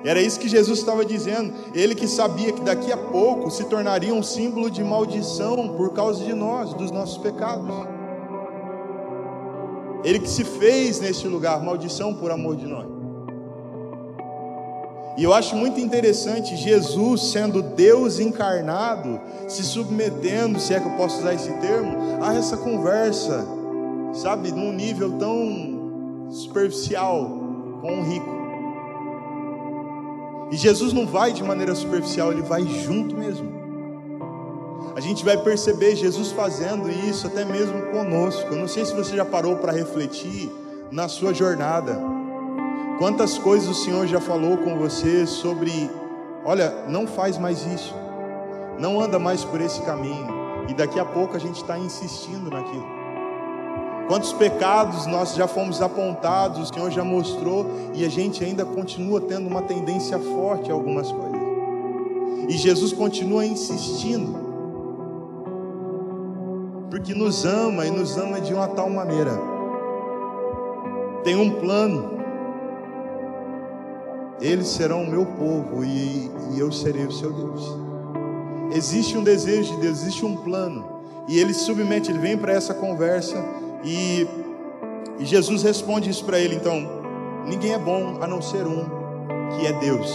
Era 0.03 0.21
isso 0.21 0.37
que 0.37 0.49
Jesus 0.49 0.79
estava 0.79 1.05
dizendo. 1.05 1.53
Ele 1.73 1.95
que 1.95 2.05
sabia 2.05 2.51
que 2.51 2.61
daqui 2.63 2.91
a 2.91 2.97
pouco 2.97 3.49
se 3.49 3.63
tornaria 3.63 4.13
um 4.13 4.21
símbolo 4.21 4.69
de 4.69 4.83
maldição 4.83 5.69
por 5.77 5.93
causa 5.93 6.21
de 6.25 6.33
nós, 6.33 6.73
dos 6.73 6.91
nossos 6.91 7.17
pecados. 7.17 7.92
Ele 10.03 10.19
que 10.19 10.29
se 10.29 10.43
fez 10.43 10.99
neste 10.99 11.27
lugar 11.27 11.63
maldição 11.63 12.13
por 12.13 12.31
amor 12.31 12.55
de 12.55 12.67
nós. 12.67 12.87
E 15.15 15.23
eu 15.23 15.31
acho 15.31 15.55
muito 15.55 15.79
interessante 15.79 16.55
Jesus 16.55 17.31
sendo 17.31 17.61
Deus 17.61 18.19
encarnado, 18.19 19.21
se 19.47 19.63
submetendo, 19.63 20.59
se 20.59 20.73
é 20.73 20.79
que 20.79 20.87
eu 20.87 20.93
posso 20.93 21.19
usar 21.19 21.35
esse 21.35 21.51
termo, 21.59 21.95
a 22.21 22.33
essa 22.33 22.57
conversa, 22.57 23.45
sabe, 24.13 24.51
num 24.51 24.73
nível 24.73 25.11
tão 25.19 26.27
superficial 26.31 27.29
com 27.79 27.93
um 27.93 28.03
rico. 28.03 28.33
E 30.51 30.57
Jesus 30.57 30.93
não 30.93 31.05
vai 31.05 31.31
de 31.31 31.43
maneira 31.43 31.75
superficial, 31.75 32.31
ele 32.31 32.41
vai 32.41 32.65
junto 32.65 33.15
mesmo. 33.15 33.62
A 34.95 34.99
gente 34.99 35.25
vai 35.25 35.35
perceber 35.37 35.95
Jesus 35.95 36.31
fazendo 36.31 36.89
isso 36.89 37.25
até 37.25 37.43
mesmo 37.43 37.81
conosco. 37.91 38.53
Eu 38.53 38.57
não 38.57 38.67
sei 38.67 38.85
se 38.85 38.93
você 38.93 39.15
já 39.15 39.25
parou 39.25 39.55
para 39.55 39.71
refletir 39.71 40.51
na 40.91 41.07
sua 41.07 41.33
jornada. 41.33 41.99
Quantas 42.99 43.39
coisas 43.39 43.67
o 43.69 43.73
Senhor 43.73 44.05
já 44.05 44.21
falou 44.21 44.57
com 44.57 44.77
você 44.77 45.25
sobre, 45.25 45.89
olha, 46.45 46.85
não 46.87 47.07
faz 47.07 47.39
mais 47.39 47.65
isso, 47.65 47.93
não 48.79 49.01
anda 49.01 49.17
mais 49.17 49.43
por 49.43 49.59
esse 49.59 49.81
caminho, 49.81 50.27
e 50.69 50.75
daqui 50.75 50.99
a 50.99 51.05
pouco 51.05 51.35
a 51.35 51.39
gente 51.39 51.55
está 51.55 51.77
insistindo 51.77 52.51
naquilo. 52.51 52.85
Quantos 54.07 54.31
pecados 54.31 55.07
nós 55.07 55.33
já 55.33 55.47
fomos 55.47 55.81
apontados, 55.81 56.69
o 56.69 56.73
Senhor 56.73 56.91
já 56.91 57.03
mostrou, 57.03 57.65
e 57.95 58.05
a 58.05 58.09
gente 58.09 58.43
ainda 58.43 58.63
continua 58.63 59.19
tendo 59.19 59.47
uma 59.47 59.63
tendência 59.63 60.19
forte 60.19 60.69
a 60.69 60.73
algumas 60.73 61.11
coisas. 61.11 61.41
E 62.47 62.57
Jesus 62.57 62.93
continua 62.93 63.43
insistindo, 63.43 64.52
porque 66.93 67.15
nos 67.15 67.43
ama 67.43 67.87
e 67.87 67.89
nos 67.89 68.19
ama 68.19 68.39
de 68.39 68.53
uma 68.53 68.67
tal 68.67 68.87
maneira. 68.87 69.31
Tem 71.23 71.35
um 71.35 71.49
plano 71.59 72.13
eles 74.39 74.67
serão 74.67 75.01
o 75.01 75.09
meu 75.09 75.25
povo 75.25 75.83
e, 75.83 76.29
e 76.53 76.59
eu 76.59 76.71
serei 76.71 77.07
o 77.07 77.11
seu 77.11 77.31
Deus. 77.33 77.75
Existe 78.75 79.17
um 79.17 79.23
desejo 79.23 79.73
de 79.73 79.81
Deus, 79.81 80.01
existe 80.01 80.23
um 80.23 80.35
plano. 80.35 80.85
E 81.27 81.39
ele 81.39 81.53
submete, 81.53 82.11
ele 82.11 82.19
vem 82.19 82.37
para 82.37 82.53
essa 82.53 82.75
conversa 82.75 83.43
e, 83.83 84.27
e 85.17 85.25
Jesus 85.25 85.63
responde 85.63 86.11
isso 86.11 86.23
para 86.23 86.37
ele. 86.37 86.55
Então, 86.55 86.87
ninguém 87.47 87.73
é 87.73 87.79
bom 87.79 88.19
a 88.21 88.27
não 88.27 88.39
ser 88.39 88.67
um, 88.67 88.85
que 89.57 89.65
é 89.65 89.73
Deus. 89.79 90.13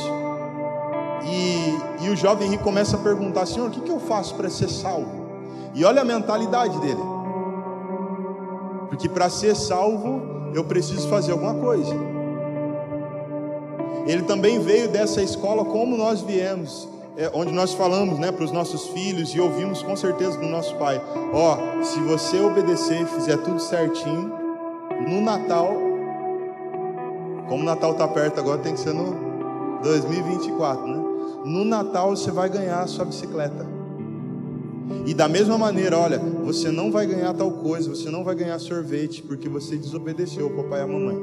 E, 1.25 2.05
e 2.05 2.11
o 2.11 2.17
jovem 2.17 2.51
rico 2.51 2.63
começa 2.63 2.97
a 2.97 3.01
perguntar: 3.01 3.47
Senhor, 3.47 3.67
o 3.67 3.71
que, 3.71 3.81
que 3.81 3.91
eu 3.91 3.99
faço 3.99 4.37
para 4.37 4.49
ser 4.49 4.69
salvo? 4.69 5.18
E 5.79 5.85
olha 5.85 6.03
a 6.03 6.05
mentalidade 6.05 6.77
dele. 6.81 7.01
Porque 8.89 9.09
para 9.09 9.31
ser 9.31 9.55
salvo, 9.55 10.51
eu 10.53 10.65
preciso 10.65 11.09
fazer 11.09 11.31
alguma 11.31 11.55
coisa. 11.55 11.95
Ele 14.05 14.23
também 14.23 14.59
veio 14.59 14.89
dessa 14.89 15.23
escola 15.23 15.65
como 15.65 15.97
nós 15.97 16.21
viemos, 16.21 16.89
é, 17.17 17.31
onde 17.33 17.53
nós 17.53 17.75
falamos 17.75 18.19
né, 18.19 18.33
para 18.33 18.45
os 18.45 18.51
nossos 18.51 18.89
filhos 18.89 19.33
e 19.33 19.41
ouvimos 19.41 19.81
com 19.81 19.95
certeza 19.95 20.37
do 20.37 20.47
nosso 20.47 20.75
pai: 20.75 21.01
ó, 21.33 21.57
se 21.85 22.01
você 22.01 22.41
obedecer 22.41 23.03
e 23.03 23.07
fizer 23.07 23.37
tudo 23.37 23.61
certinho, 23.61 24.33
no 25.07 25.21
Natal, 25.21 25.69
como 27.49 27.63
o 27.63 27.65
Natal 27.65 27.93
está 27.93 28.09
perto 28.09 28.41
agora, 28.41 28.59
tem 28.59 28.75
que 28.75 28.81
ser 28.81 28.93
no 28.93 29.81
2024, 29.85 30.87
né? 30.89 31.05
No 31.45 31.65
Natal 31.65 32.17
você 32.17 32.33
vai 32.33 32.49
ganhar 32.49 32.81
a 32.81 32.87
sua 32.89 33.05
bicicleta. 33.05 33.78
E 35.07 35.15
da 35.15 35.29
mesma 35.29 35.57
maneira, 35.57 35.99
olha, 35.99 36.19
você 36.19 36.71
não 36.71 36.91
vai 36.91 37.07
ganhar 37.07 37.33
tal 37.35 37.51
coisa, 37.51 37.89
você 37.89 38.11
não 38.11 38.23
vai 38.23 38.35
ganhar 38.35 38.59
sorvete 38.59 39.23
porque 39.23 39.49
você 39.49 39.77
desobedeceu 39.77 40.47
o 40.47 40.51
papai 40.51 40.81
e 40.81 40.83
a 40.83 40.87
mamãe. 40.87 41.19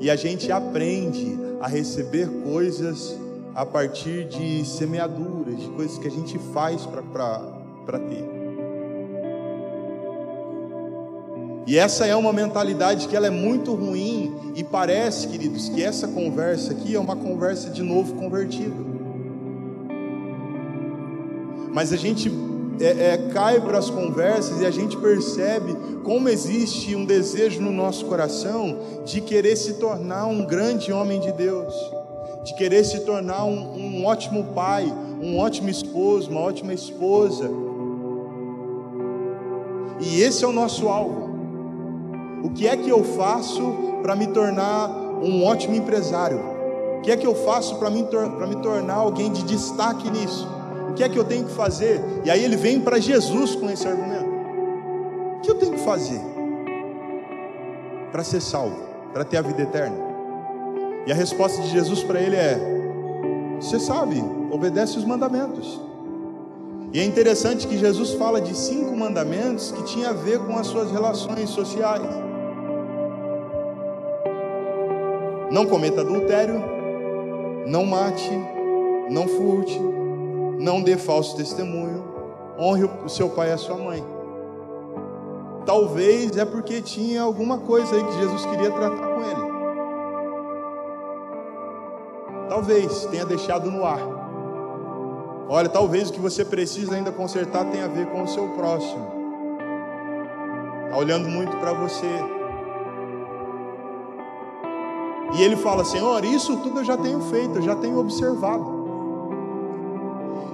E 0.00 0.10
a 0.10 0.16
gente 0.16 0.50
aprende 0.50 1.38
a 1.60 1.68
receber 1.68 2.28
coisas 2.42 3.16
a 3.54 3.66
partir 3.66 4.24
de 4.24 4.64
semeaduras, 4.64 5.60
de 5.60 5.68
coisas 5.70 5.98
que 5.98 6.08
a 6.08 6.10
gente 6.10 6.38
faz 6.52 6.86
para 6.86 7.98
ter. 7.98 8.24
E 11.66 11.78
essa 11.78 12.06
é 12.06 12.16
uma 12.16 12.32
mentalidade 12.32 13.06
que 13.06 13.14
ela 13.14 13.26
é 13.26 13.30
muito 13.30 13.74
ruim 13.74 14.34
e 14.56 14.64
parece, 14.64 15.28
queridos, 15.28 15.68
que 15.68 15.82
essa 15.82 16.08
conversa 16.08 16.72
aqui 16.72 16.96
é 16.96 16.98
uma 16.98 17.14
conversa 17.14 17.70
de 17.70 17.82
novo 17.82 18.14
convertido. 18.14 18.89
Mas 21.72 21.92
a 21.92 21.96
gente 21.96 22.30
é, 22.80 23.12
é, 23.12 23.18
cai 23.32 23.60
para 23.60 23.78
as 23.78 23.90
conversas 23.90 24.60
e 24.60 24.66
a 24.66 24.70
gente 24.70 24.96
percebe 24.96 25.76
como 26.02 26.28
existe 26.28 26.96
um 26.96 27.04
desejo 27.04 27.60
no 27.60 27.70
nosso 27.70 28.06
coração 28.06 28.78
de 29.04 29.20
querer 29.20 29.56
se 29.56 29.74
tornar 29.74 30.26
um 30.26 30.46
grande 30.46 30.90
homem 30.90 31.20
de 31.20 31.30
Deus, 31.30 31.74
de 32.42 32.54
querer 32.54 32.84
se 32.84 33.00
tornar 33.00 33.44
um, 33.44 33.76
um 33.76 34.06
ótimo 34.06 34.44
pai, 34.54 34.92
um 35.20 35.38
ótimo 35.38 35.68
esposo, 35.68 36.30
uma 36.30 36.40
ótima 36.40 36.72
esposa. 36.72 37.50
E 40.00 40.22
esse 40.22 40.42
é 40.42 40.48
o 40.48 40.52
nosso 40.52 40.88
alvo. 40.88 41.28
O 42.42 42.50
que 42.50 42.66
é 42.66 42.74
que 42.76 42.88
eu 42.88 43.04
faço 43.04 43.62
para 44.02 44.16
me 44.16 44.28
tornar 44.28 44.88
um 45.22 45.44
ótimo 45.44 45.74
empresário? 45.74 46.40
O 46.98 47.02
que 47.02 47.10
é 47.10 47.16
que 47.16 47.26
eu 47.26 47.34
faço 47.34 47.76
para 47.76 47.90
me, 47.90 48.02
me 48.02 48.62
tornar 48.62 48.94
alguém 48.94 49.30
de 49.30 49.42
destaque 49.42 50.10
nisso? 50.10 50.59
O 50.90 50.94
que 50.94 51.04
é 51.04 51.08
que 51.08 51.18
eu 51.18 51.24
tenho 51.24 51.44
que 51.44 51.52
fazer? 51.52 52.00
E 52.24 52.30
aí 52.30 52.44
ele 52.44 52.56
vem 52.56 52.80
para 52.80 52.98
Jesus 52.98 53.54
com 53.54 53.70
esse 53.70 53.86
argumento. 53.86 54.28
O 55.36 55.40
que 55.40 55.50
eu 55.50 55.54
tenho 55.54 55.72
que 55.72 55.80
fazer 55.80 56.20
para 58.10 58.24
ser 58.24 58.40
salvo, 58.40 58.76
para 59.12 59.24
ter 59.24 59.36
a 59.36 59.42
vida 59.42 59.62
eterna? 59.62 59.96
E 61.06 61.12
a 61.12 61.14
resposta 61.14 61.62
de 61.62 61.68
Jesus 61.68 62.02
para 62.02 62.20
ele 62.20 62.36
é: 62.36 62.58
Você 63.60 63.78
sabe, 63.78 64.22
obedece 64.50 64.98
os 64.98 65.04
mandamentos. 65.04 65.80
E 66.92 66.98
é 66.98 67.04
interessante 67.04 67.68
que 67.68 67.78
Jesus 67.78 68.14
fala 68.14 68.40
de 68.40 68.54
cinco 68.56 68.96
mandamentos 68.96 69.70
que 69.70 69.84
tinha 69.84 70.10
a 70.10 70.12
ver 70.12 70.40
com 70.40 70.58
as 70.58 70.66
suas 70.66 70.90
relações 70.90 71.48
sociais. 71.50 72.02
Não 75.52 75.66
cometa 75.66 76.00
adultério, 76.00 76.60
não 77.66 77.86
mate, 77.86 78.30
não 79.08 79.28
furte, 79.28 79.80
não 80.60 80.82
dê 80.82 80.98
falso 80.98 81.34
testemunho, 81.36 82.04
honre 82.58 82.84
o 82.84 83.08
seu 83.08 83.30
pai 83.30 83.48
e 83.48 83.52
a 83.52 83.56
sua 83.56 83.76
mãe. 83.76 84.04
Talvez 85.64 86.36
é 86.36 86.44
porque 86.44 86.82
tinha 86.82 87.22
alguma 87.22 87.58
coisa 87.58 87.96
aí 87.96 88.04
que 88.04 88.18
Jesus 88.18 88.44
queria 88.44 88.70
tratar 88.70 89.06
com 89.06 89.22
ele. 89.22 89.50
Talvez 92.48 93.06
tenha 93.06 93.24
deixado 93.24 93.70
no 93.70 93.86
ar. 93.86 94.00
Olha, 95.48 95.68
talvez 95.68 96.10
o 96.10 96.12
que 96.12 96.20
você 96.20 96.44
precisa 96.44 96.94
ainda 96.94 97.10
consertar 97.10 97.64
tenha 97.70 97.86
a 97.86 97.88
ver 97.88 98.06
com 98.06 98.22
o 98.22 98.28
seu 98.28 98.48
próximo. 98.50 99.06
Está 100.84 100.98
olhando 100.98 101.28
muito 101.28 101.56
para 101.56 101.72
você. 101.72 102.06
E 105.38 105.42
ele 105.42 105.56
fala: 105.56 105.84
Senhor, 105.84 106.22
isso 106.24 106.56
tudo 106.58 106.80
eu 106.80 106.84
já 106.84 106.96
tenho 106.96 107.20
feito, 107.22 107.56
eu 107.56 107.62
já 107.62 107.74
tenho 107.76 107.98
observado. 107.98 108.79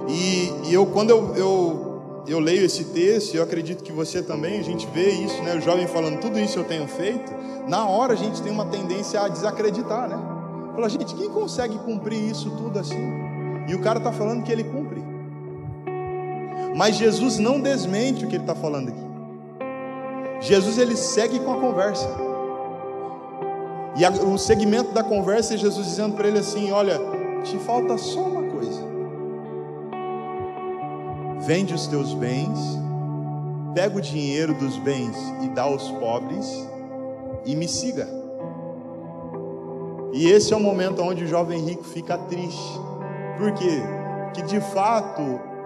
E, 0.07 0.69
e 0.69 0.73
eu, 0.73 0.85
quando 0.85 1.09
eu, 1.09 1.35
eu, 1.35 2.23
eu, 2.27 2.39
leio 2.39 2.65
esse 2.65 2.85
texto, 2.85 3.35
eu 3.35 3.43
acredito 3.43 3.83
que 3.83 3.91
você 3.91 4.21
também, 4.21 4.59
a 4.59 4.63
gente 4.63 4.87
vê 4.87 5.09
isso, 5.09 5.41
né? 5.43 5.55
O 5.55 5.61
jovem 5.61 5.87
falando, 5.87 6.19
tudo 6.19 6.39
isso 6.39 6.57
eu 6.57 6.63
tenho 6.63 6.87
feito. 6.87 7.31
Na 7.67 7.85
hora 7.85 8.13
a 8.13 8.15
gente 8.15 8.41
tem 8.41 8.51
uma 8.51 8.65
tendência 8.65 9.19
a 9.21 9.27
desacreditar, 9.27 10.07
né? 10.07 10.17
Fala, 10.73 10.89
gente, 10.89 11.15
quem 11.15 11.29
consegue 11.29 11.77
cumprir 11.79 12.21
isso 12.21 12.49
tudo 12.51 12.79
assim? 12.79 13.27
E 13.67 13.75
o 13.75 13.81
cara 13.81 13.97
está 13.97 14.11
falando 14.11 14.43
que 14.43 14.51
ele 14.51 14.63
cumpre. 14.63 15.03
Mas 16.75 16.95
Jesus 16.95 17.39
não 17.39 17.59
desmente 17.59 18.23
o 18.23 18.27
que 18.27 18.35
ele 18.35 18.43
está 18.43 18.55
falando 18.55 18.89
aqui. 18.89 19.07
Jesus 20.39 20.77
ele 20.77 20.95
segue 20.95 21.39
com 21.39 21.51
a 21.51 21.59
conversa. 21.59 22.07
E 23.97 24.05
a, 24.05 24.11
o 24.11 24.37
segmento 24.37 24.93
da 24.93 25.03
conversa 25.03 25.55
é 25.55 25.57
Jesus 25.57 25.87
dizendo 25.87 26.15
para 26.15 26.27
ele 26.27 26.37
assim: 26.37 26.71
Olha, 26.71 26.99
te 27.43 27.57
falta 27.57 27.97
só 27.97 28.21
uma 28.21 28.43
Vende 31.47 31.73
os 31.73 31.87
teus 31.87 32.13
bens, 32.13 32.59
pega 33.73 33.97
o 33.97 34.01
dinheiro 34.01 34.53
dos 34.53 34.77
bens 34.79 35.15
e 35.41 35.47
dá 35.47 35.61
aos 35.61 35.89
pobres 35.91 36.45
e 37.45 37.55
me 37.55 37.69
siga. 37.69 38.05
E 40.11 40.27
esse 40.27 40.53
é 40.53 40.57
o 40.57 40.59
momento 40.59 41.01
onde 41.01 41.23
o 41.23 41.27
jovem 41.27 41.63
rico 41.63 41.85
fica 41.85 42.17
triste. 42.17 42.81
Por 43.37 43.53
quê? 43.53 43.81
Que 44.33 44.41
de 44.41 44.59
fato 44.59 45.21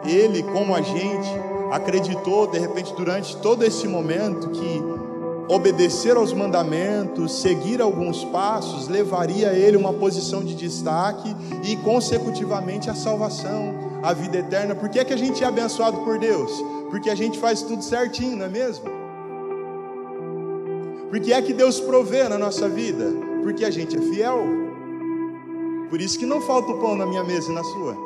ele, 0.05 0.43
como 0.43 0.75
a 0.75 0.83
gente, 0.83 1.29
acreditou 1.71 2.45
de 2.45 2.59
repente 2.59 2.93
durante 2.93 3.35
todo 3.37 3.63
esse 3.63 3.87
momento 3.87 4.49
que 4.49 4.83
obedecer 5.49 6.15
aos 6.15 6.31
mandamentos, 6.31 7.41
seguir 7.41 7.81
alguns 7.81 8.23
passos, 8.25 8.87
levaria 8.87 9.51
ele 9.53 9.77
uma 9.77 9.93
posição 9.93 10.43
de 10.43 10.53
destaque 10.53 11.35
e, 11.63 11.75
consecutivamente, 11.77 12.87
a 12.87 12.93
salvação, 12.93 13.90
a 14.03 14.13
vida 14.13 14.37
eterna. 14.37 14.75
Por 14.75 14.89
que, 14.89 14.99
é 14.99 15.05
que 15.05 15.13
a 15.13 15.17
gente 15.17 15.43
é 15.43 15.47
abençoado 15.47 15.97
por 16.01 16.17
Deus? 16.17 16.51
Porque 16.89 17.09
a 17.09 17.15
gente 17.15 17.39
faz 17.39 17.61
tudo 17.61 17.83
certinho, 17.83 18.37
não 18.37 18.45
é 18.45 18.49
mesmo? 18.49 18.85
Porque 21.09 21.33
é 21.33 21.41
que 21.41 21.53
Deus 21.53 21.79
provê 21.79 22.27
na 22.27 22.37
nossa 22.37 22.69
vida? 22.69 23.05
Porque 23.43 23.65
a 23.65 23.69
gente 23.69 23.97
é 23.97 24.01
fiel. 24.01 24.43
Por 25.89 25.99
isso 25.99 26.17
que 26.17 26.25
não 26.25 26.41
falta 26.41 26.71
o 26.71 26.79
pão 26.79 26.95
na 26.95 27.05
minha 27.05 27.23
mesa 27.23 27.51
e 27.51 27.55
na 27.55 27.63
sua. 27.63 27.97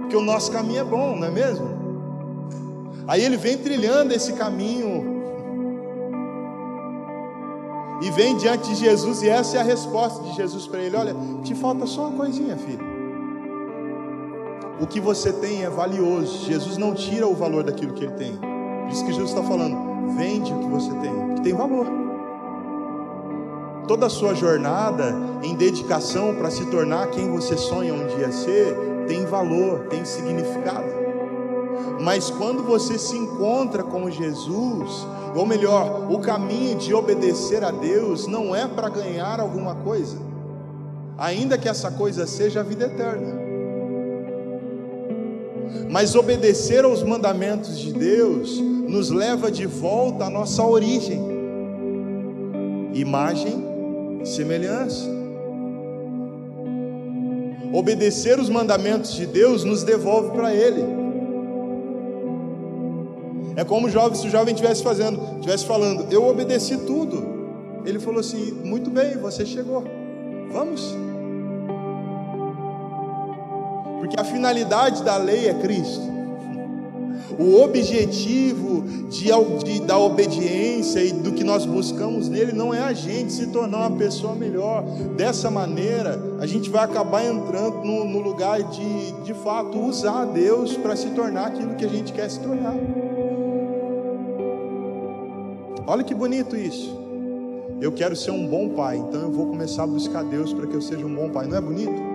Porque 0.00 0.16
o 0.16 0.20
nosso 0.20 0.50
caminho 0.50 0.80
é 0.80 0.84
bom, 0.84 1.16
não 1.16 1.28
é 1.28 1.30
mesmo? 1.30 1.68
Aí 3.06 3.24
ele 3.24 3.36
vem 3.36 3.56
trilhando 3.56 4.12
esse 4.12 4.32
caminho 4.32 5.16
e 8.02 8.10
vem 8.10 8.36
diante 8.36 8.68
de 8.68 8.74
Jesus, 8.76 9.22
e 9.22 9.28
essa 9.28 9.56
é 9.56 9.60
a 9.60 9.64
resposta 9.64 10.22
de 10.24 10.34
Jesus 10.34 10.66
para 10.66 10.80
ele: 10.80 10.96
Olha, 10.96 11.14
te 11.42 11.54
falta 11.54 11.86
só 11.86 12.08
uma 12.08 12.16
coisinha, 12.16 12.56
filho. 12.56 12.97
O 14.80 14.86
que 14.86 15.00
você 15.00 15.32
tem 15.32 15.64
é 15.64 15.70
valioso. 15.70 16.46
Jesus 16.46 16.76
não 16.76 16.94
tira 16.94 17.26
o 17.26 17.34
valor 17.34 17.64
daquilo 17.64 17.92
que 17.92 18.04
ele 18.04 18.14
tem. 18.14 18.32
Por 18.36 18.92
isso 18.92 19.04
que 19.04 19.12
Jesus 19.12 19.30
está 19.30 19.42
falando: 19.42 20.14
vende 20.16 20.52
o 20.52 20.58
que 20.60 20.68
você 20.68 20.90
tem, 20.94 21.34
que 21.34 21.42
tem 21.42 21.52
valor. 21.52 21.86
Toda 23.88 24.06
a 24.06 24.10
sua 24.10 24.34
jornada 24.34 25.16
em 25.42 25.54
dedicação 25.54 26.34
para 26.34 26.50
se 26.50 26.66
tornar 26.66 27.08
quem 27.08 27.30
você 27.30 27.56
sonha 27.56 27.92
um 27.92 28.06
dia 28.16 28.30
ser, 28.30 28.76
tem 29.08 29.24
valor, 29.24 29.86
tem 29.88 30.04
significado. 30.04 30.86
Mas 32.00 32.30
quando 32.30 32.62
você 32.62 32.98
se 32.98 33.16
encontra 33.16 33.82
com 33.82 34.10
Jesus, 34.10 35.06
ou 35.34 35.46
melhor, 35.46 36.06
o 36.10 36.18
caminho 36.20 36.76
de 36.76 36.94
obedecer 36.94 37.64
a 37.64 37.70
Deus 37.70 38.26
não 38.26 38.54
é 38.54 38.66
para 38.68 38.88
ganhar 38.88 39.40
alguma 39.40 39.74
coisa, 39.74 40.18
ainda 41.16 41.58
que 41.58 41.68
essa 41.68 41.90
coisa 41.90 42.26
seja 42.26 42.60
a 42.60 42.62
vida 42.62 42.84
eterna. 42.84 43.47
Mas 45.88 46.14
obedecer 46.14 46.84
aos 46.84 47.02
mandamentos 47.02 47.78
de 47.78 47.92
Deus 47.92 48.58
nos 48.58 49.10
leva 49.10 49.50
de 49.50 49.66
volta 49.66 50.24
à 50.24 50.30
nossa 50.30 50.64
origem, 50.64 51.20
imagem 52.94 53.64
e 54.22 54.26
semelhança. 54.26 55.06
Obedecer 57.72 58.40
os 58.40 58.48
mandamentos 58.48 59.12
de 59.12 59.26
Deus 59.26 59.62
nos 59.62 59.82
devolve 59.82 60.30
para 60.30 60.54
Ele. 60.54 60.82
É 63.56 63.64
como 63.64 63.90
jovem, 63.90 64.18
se 64.18 64.26
o 64.26 64.30
jovem 64.30 64.54
estivesse 64.54 64.82
fazendo, 64.82 65.20
estivesse 65.34 65.66
falando, 65.66 66.06
eu 66.12 66.24
obedeci 66.26 66.76
tudo. 66.78 67.26
Ele 67.84 67.98
falou 67.98 68.20
assim: 68.20 68.52
muito 68.64 68.88
bem, 68.88 69.16
você 69.18 69.44
chegou. 69.44 69.84
Vamos. 70.52 71.07
Porque 73.98 74.18
a 74.18 74.24
finalidade 74.24 75.02
da 75.02 75.16
lei 75.16 75.48
é 75.48 75.54
Cristo. 75.54 76.18
O 77.38 77.62
objetivo 77.62 78.82
de, 79.08 79.28
de, 79.64 79.80
da 79.82 79.98
obediência 79.98 81.00
e 81.00 81.12
do 81.12 81.32
que 81.32 81.44
nós 81.44 81.64
buscamos 81.64 82.28
nele 82.28 82.52
não 82.52 82.74
é 82.74 82.80
a 82.80 82.92
gente 82.92 83.32
se 83.32 83.46
tornar 83.48 83.88
uma 83.88 83.96
pessoa 83.96 84.34
melhor. 84.34 84.82
Dessa 85.16 85.50
maneira, 85.50 86.20
a 86.40 86.46
gente 86.46 86.68
vai 86.68 86.84
acabar 86.84 87.24
entrando 87.24 87.84
no, 87.84 88.04
no 88.04 88.20
lugar 88.20 88.62
de, 88.62 89.12
de 89.22 89.34
fato, 89.34 89.78
usar 89.78 90.24
Deus 90.26 90.76
para 90.76 90.96
se 90.96 91.10
tornar 91.10 91.48
aquilo 91.48 91.74
que 91.74 91.84
a 91.84 91.88
gente 91.88 92.12
quer 92.12 92.28
se 92.28 92.40
tornar. 92.40 92.74
Olha 95.86 96.02
que 96.02 96.14
bonito 96.14 96.56
isso. 96.56 96.96
Eu 97.80 97.92
quero 97.92 98.16
ser 98.16 98.32
um 98.32 98.46
bom 98.46 98.70
pai, 98.70 98.96
então 98.96 99.20
eu 99.20 99.30
vou 99.30 99.46
começar 99.46 99.84
a 99.84 99.86
buscar 99.86 100.24
Deus 100.24 100.52
para 100.52 100.66
que 100.66 100.74
eu 100.74 100.82
seja 100.82 101.06
um 101.06 101.14
bom 101.14 101.30
pai. 101.30 101.46
Não 101.46 101.56
é 101.56 101.60
bonito? 101.60 102.07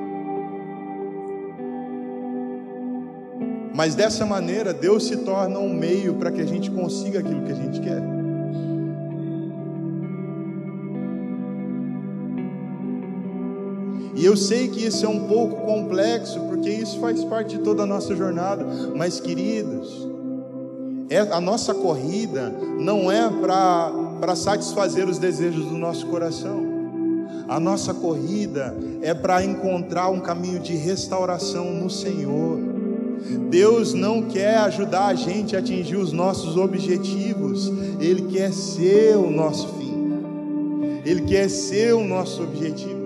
Mas 3.73 3.95
dessa 3.95 4.25
maneira, 4.25 4.73
Deus 4.73 5.07
se 5.07 5.17
torna 5.17 5.57
um 5.57 5.73
meio 5.73 6.13
para 6.13 6.31
que 6.31 6.41
a 6.41 6.45
gente 6.45 6.69
consiga 6.69 7.19
aquilo 7.19 7.43
que 7.43 7.51
a 7.51 7.55
gente 7.55 7.79
quer. 7.79 8.03
E 14.15 14.23
eu 14.23 14.37
sei 14.37 14.67
que 14.67 14.85
isso 14.85 15.05
é 15.05 15.09
um 15.09 15.27
pouco 15.27 15.65
complexo, 15.65 16.39
porque 16.41 16.69
isso 16.69 16.99
faz 16.99 17.23
parte 17.25 17.57
de 17.57 17.63
toda 17.63 17.83
a 17.83 17.85
nossa 17.85 18.15
jornada. 18.15 18.63
Mas, 18.95 19.19
queridos, 19.19 20.07
é, 21.09 21.19
a 21.19 21.41
nossa 21.41 21.73
corrida 21.73 22.53
não 22.79 23.11
é 23.11 23.27
para 23.29 24.35
satisfazer 24.35 25.09
os 25.09 25.17
desejos 25.17 25.65
do 25.65 25.77
nosso 25.77 26.05
coração. 26.07 26.63
A 27.47 27.59
nossa 27.59 27.93
corrida 27.93 28.75
é 29.01 29.13
para 29.13 29.43
encontrar 29.43 30.09
um 30.09 30.19
caminho 30.19 30.59
de 30.59 30.75
restauração 30.75 31.73
no 31.73 31.89
Senhor. 31.89 32.72
Deus 33.49 33.93
não 33.93 34.23
quer 34.23 34.57
ajudar 34.57 35.07
a 35.07 35.15
gente 35.15 35.55
a 35.55 35.59
atingir 35.59 35.95
os 35.95 36.11
nossos 36.11 36.57
objetivos, 36.57 37.71
Ele 37.99 38.23
quer 38.33 38.51
ser 38.51 39.15
o 39.17 39.29
nosso 39.29 39.67
fim, 39.75 41.01
Ele 41.05 41.21
quer 41.21 41.49
ser 41.49 41.93
o 41.93 42.03
nosso 42.03 42.43
objetivo. 42.43 43.03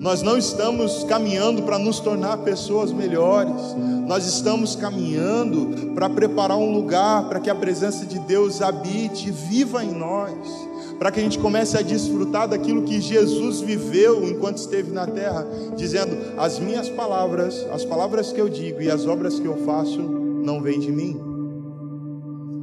Nós 0.00 0.22
não 0.22 0.38
estamos 0.38 1.02
caminhando 1.04 1.62
para 1.62 1.78
nos 1.78 1.98
tornar 1.98 2.38
pessoas 2.38 2.92
melhores, 2.92 3.74
nós 4.06 4.26
estamos 4.26 4.76
caminhando 4.76 5.92
para 5.94 6.08
preparar 6.08 6.56
um 6.56 6.72
lugar 6.72 7.28
para 7.28 7.40
que 7.40 7.50
a 7.50 7.54
presença 7.54 8.06
de 8.06 8.18
Deus 8.20 8.62
habite, 8.62 9.30
viva 9.30 9.84
em 9.84 9.90
nós, 9.90 10.67
para 10.98 11.12
que 11.12 11.20
a 11.20 11.22
gente 11.22 11.38
comece 11.38 11.76
a 11.76 11.82
desfrutar 11.82 12.48
daquilo 12.48 12.82
que 12.82 13.00
Jesus 13.00 13.60
viveu 13.60 14.28
enquanto 14.28 14.58
esteve 14.58 14.90
na 14.90 15.06
terra, 15.06 15.46
dizendo: 15.76 16.16
As 16.36 16.58
minhas 16.58 16.88
palavras, 16.88 17.64
as 17.72 17.84
palavras 17.84 18.32
que 18.32 18.40
eu 18.40 18.48
digo 18.48 18.82
e 18.82 18.90
as 18.90 19.06
obras 19.06 19.38
que 19.38 19.46
eu 19.46 19.56
faço 19.64 20.00
não 20.00 20.60
vêm 20.60 20.80
de 20.80 20.90
mim, 20.90 21.20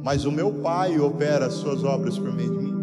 mas 0.04 0.24
o 0.24 0.32
meu 0.32 0.52
Pai 0.52 0.98
opera 1.00 1.46
as 1.46 1.54
suas 1.54 1.82
obras 1.82 2.18
por 2.18 2.32
meio 2.32 2.50
de 2.50 2.58
mim. 2.58 2.76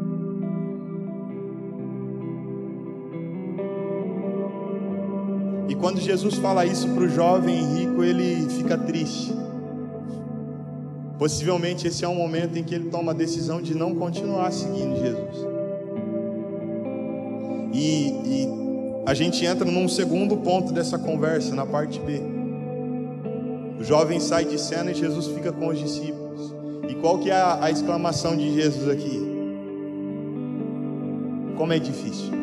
E 5.69 5.75
quando 5.75 5.99
Jesus 5.99 6.35
fala 6.35 6.65
isso 6.65 6.89
para 6.89 7.03
o 7.03 7.09
jovem 7.09 7.63
rico, 7.75 8.03
ele 8.03 8.47
fica 8.49 8.77
triste. 8.77 9.42
Possivelmente 11.23 11.87
esse 11.87 12.03
é 12.03 12.07
um 12.09 12.15
momento 12.15 12.57
em 12.57 12.63
que 12.65 12.75
ele 12.75 12.89
toma 12.89 13.13
a 13.13 13.15
decisão 13.15 13.61
de 13.61 13.73
não 13.73 13.95
continuar 13.95 14.51
seguindo 14.51 14.99
Jesus. 14.99 15.47
E, 17.71 18.09
e 18.25 18.47
a 19.05 19.13
gente 19.13 19.45
entra 19.45 19.63
num 19.71 19.87
segundo 19.87 20.35
ponto 20.35 20.73
dessa 20.73 20.99
conversa, 20.99 21.55
na 21.55 21.65
parte 21.65 21.97
B. 22.01 22.21
O 23.79 23.85
jovem 23.85 24.19
sai 24.19 24.43
de 24.43 24.59
cena 24.59 24.91
e 24.91 24.93
Jesus 24.93 25.27
fica 25.27 25.53
com 25.53 25.69
os 25.69 25.79
discípulos. 25.79 26.53
E 26.89 26.95
qual 26.95 27.17
que 27.19 27.29
é 27.29 27.35
a, 27.35 27.63
a 27.63 27.71
exclamação 27.71 28.35
de 28.35 28.55
Jesus 28.55 28.89
aqui? 28.89 29.21
Como 31.55 31.71
é 31.71 31.79
difícil. 31.79 32.33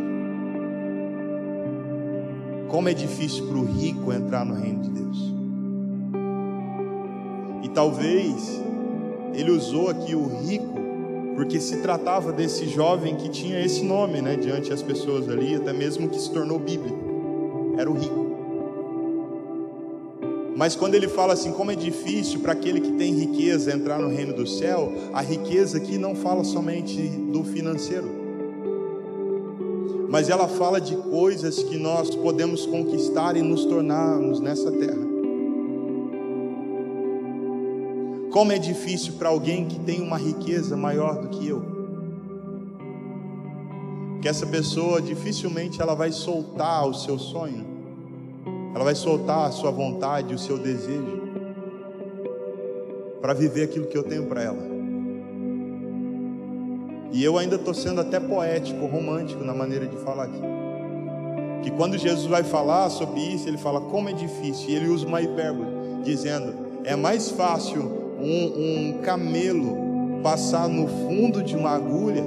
Como 2.68 2.88
é 2.88 2.94
difícil 2.94 3.46
para 3.46 3.58
o 3.58 3.64
rico 3.66 4.10
entrar 4.10 4.46
no 4.46 4.54
reino 4.54 4.80
de 4.80 4.88
Deus. 4.88 5.34
E 7.62 7.68
talvez 7.68 8.69
ele 9.34 9.50
usou 9.50 9.88
aqui 9.88 10.14
o 10.14 10.26
rico 10.26 10.80
porque 11.34 11.58
se 11.58 11.78
tratava 11.78 12.32
desse 12.32 12.66
jovem 12.66 13.16
que 13.16 13.28
tinha 13.28 13.64
esse 13.64 13.82
nome, 13.82 14.20
né, 14.20 14.36
diante 14.36 14.68
das 14.68 14.82
pessoas 14.82 15.28
ali, 15.28 15.54
até 15.54 15.72
mesmo 15.72 16.08
que 16.08 16.20
se 16.20 16.30
tornou 16.30 16.58
bíblico. 16.58 16.98
Era 17.78 17.90
o 17.90 17.94
rico. 17.94 18.26
Mas 20.54 20.76
quando 20.76 20.94
ele 20.94 21.08
fala 21.08 21.32
assim, 21.32 21.52
como 21.52 21.70
é 21.70 21.74
difícil 21.74 22.40
para 22.40 22.52
aquele 22.52 22.80
que 22.80 22.92
tem 22.92 23.14
riqueza 23.14 23.72
entrar 23.72 23.98
no 23.98 24.08
reino 24.08 24.34
do 24.34 24.46
céu, 24.46 24.92
a 25.14 25.22
riqueza 25.22 25.78
aqui 25.78 25.96
não 25.96 26.14
fala 26.14 26.44
somente 26.44 27.00
do 27.32 27.42
financeiro 27.42 28.20
mas 30.10 30.28
ela 30.28 30.48
fala 30.48 30.80
de 30.80 30.96
coisas 30.96 31.62
que 31.62 31.78
nós 31.78 32.10
podemos 32.16 32.66
conquistar 32.66 33.36
e 33.36 33.42
nos 33.42 33.64
tornarmos 33.64 34.40
nessa 34.40 34.72
terra. 34.72 35.09
Como 38.30 38.52
é 38.52 38.58
difícil 38.58 39.14
para 39.14 39.28
alguém 39.28 39.66
que 39.66 39.78
tem 39.80 40.00
uma 40.00 40.16
riqueza 40.16 40.76
maior 40.76 41.20
do 41.20 41.28
que 41.28 41.48
eu. 41.48 41.62
Que 44.22 44.28
essa 44.28 44.46
pessoa 44.46 45.00
dificilmente 45.00 45.80
ela 45.80 45.94
vai 45.94 46.12
soltar 46.12 46.86
o 46.86 46.94
seu 46.94 47.18
sonho. 47.18 47.66
Ela 48.74 48.84
vai 48.84 48.94
soltar 48.94 49.48
a 49.48 49.50
sua 49.50 49.70
vontade, 49.70 50.34
o 50.34 50.38
seu 50.38 50.58
desejo 50.58 51.20
para 53.20 53.34
viver 53.34 53.64
aquilo 53.64 53.86
que 53.86 53.96
eu 53.96 54.02
tenho 54.02 54.26
para 54.26 54.42
ela. 54.42 54.70
E 57.12 57.22
eu 57.22 57.36
ainda 57.36 57.56
estou 57.56 57.74
sendo 57.74 58.00
até 58.00 58.18
poético, 58.18 58.86
romântico 58.86 59.44
na 59.44 59.52
maneira 59.52 59.86
de 59.86 59.96
falar 59.96 60.24
aqui. 60.24 60.40
Que 61.62 61.70
quando 61.72 61.98
Jesus 61.98 62.26
vai 62.26 62.42
falar 62.42 62.88
sobre 62.88 63.20
isso, 63.20 63.48
ele 63.48 63.58
fala 63.58 63.80
como 63.80 64.08
é 64.08 64.12
difícil, 64.12 64.70
e 64.70 64.74
ele 64.76 64.88
usa 64.88 65.06
uma 65.06 65.20
hipérbole, 65.20 65.70
dizendo: 66.02 66.54
é 66.84 66.96
mais 66.96 67.30
fácil 67.30 67.99
um, 68.22 68.92
um 68.92 68.98
camelo 69.02 69.76
passar 70.22 70.68
no 70.68 70.86
fundo 70.86 71.42
de 71.42 71.56
uma 71.56 71.70
agulha 71.70 72.24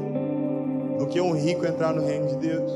do 0.98 1.08
que 1.08 1.20
um 1.20 1.34
rico 1.34 1.66
entrar 1.66 1.94
no 1.94 2.06
reino 2.06 2.28
de 2.28 2.38
Deus. 2.38 2.72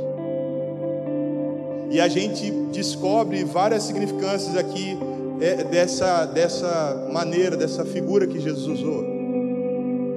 E 1.90 2.02
a 2.02 2.08
gente 2.08 2.52
descobre 2.72 3.44
várias 3.44 3.84
significâncias 3.84 4.56
aqui 4.58 4.98
é, 5.40 5.64
dessa, 5.64 6.26
dessa 6.26 7.08
maneira, 7.12 7.56
dessa 7.56 7.86
figura 7.86 8.28
que 8.28 8.40
Jesus 8.40 8.80
usou. 8.80 9.06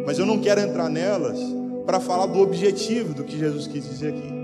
Mas 0.04 0.18
eu 0.18 0.26
não 0.26 0.38
quero 0.38 0.60
entrar 0.60 0.88
nelas 0.88 1.38
para 1.86 2.00
falar 2.00 2.26
do 2.26 2.40
objetivo 2.40 3.14
do 3.14 3.24
que 3.24 3.38
Jesus 3.38 3.66
quis 3.66 3.88
dizer 3.88 4.08
aqui. 4.08 4.40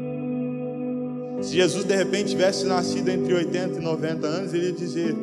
Se 1.43 1.55
Jesus 1.55 1.85
de 1.85 1.95
repente 1.95 2.31
tivesse 2.31 2.65
nascido 2.65 3.09
entre 3.09 3.35
80 3.35 3.79
e 3.79 3.83
90 3.83 4.27
anos, 4.27 4.55
ele 4.55 4.67
ia 4.67 4.73
dizer: 4.73 5.15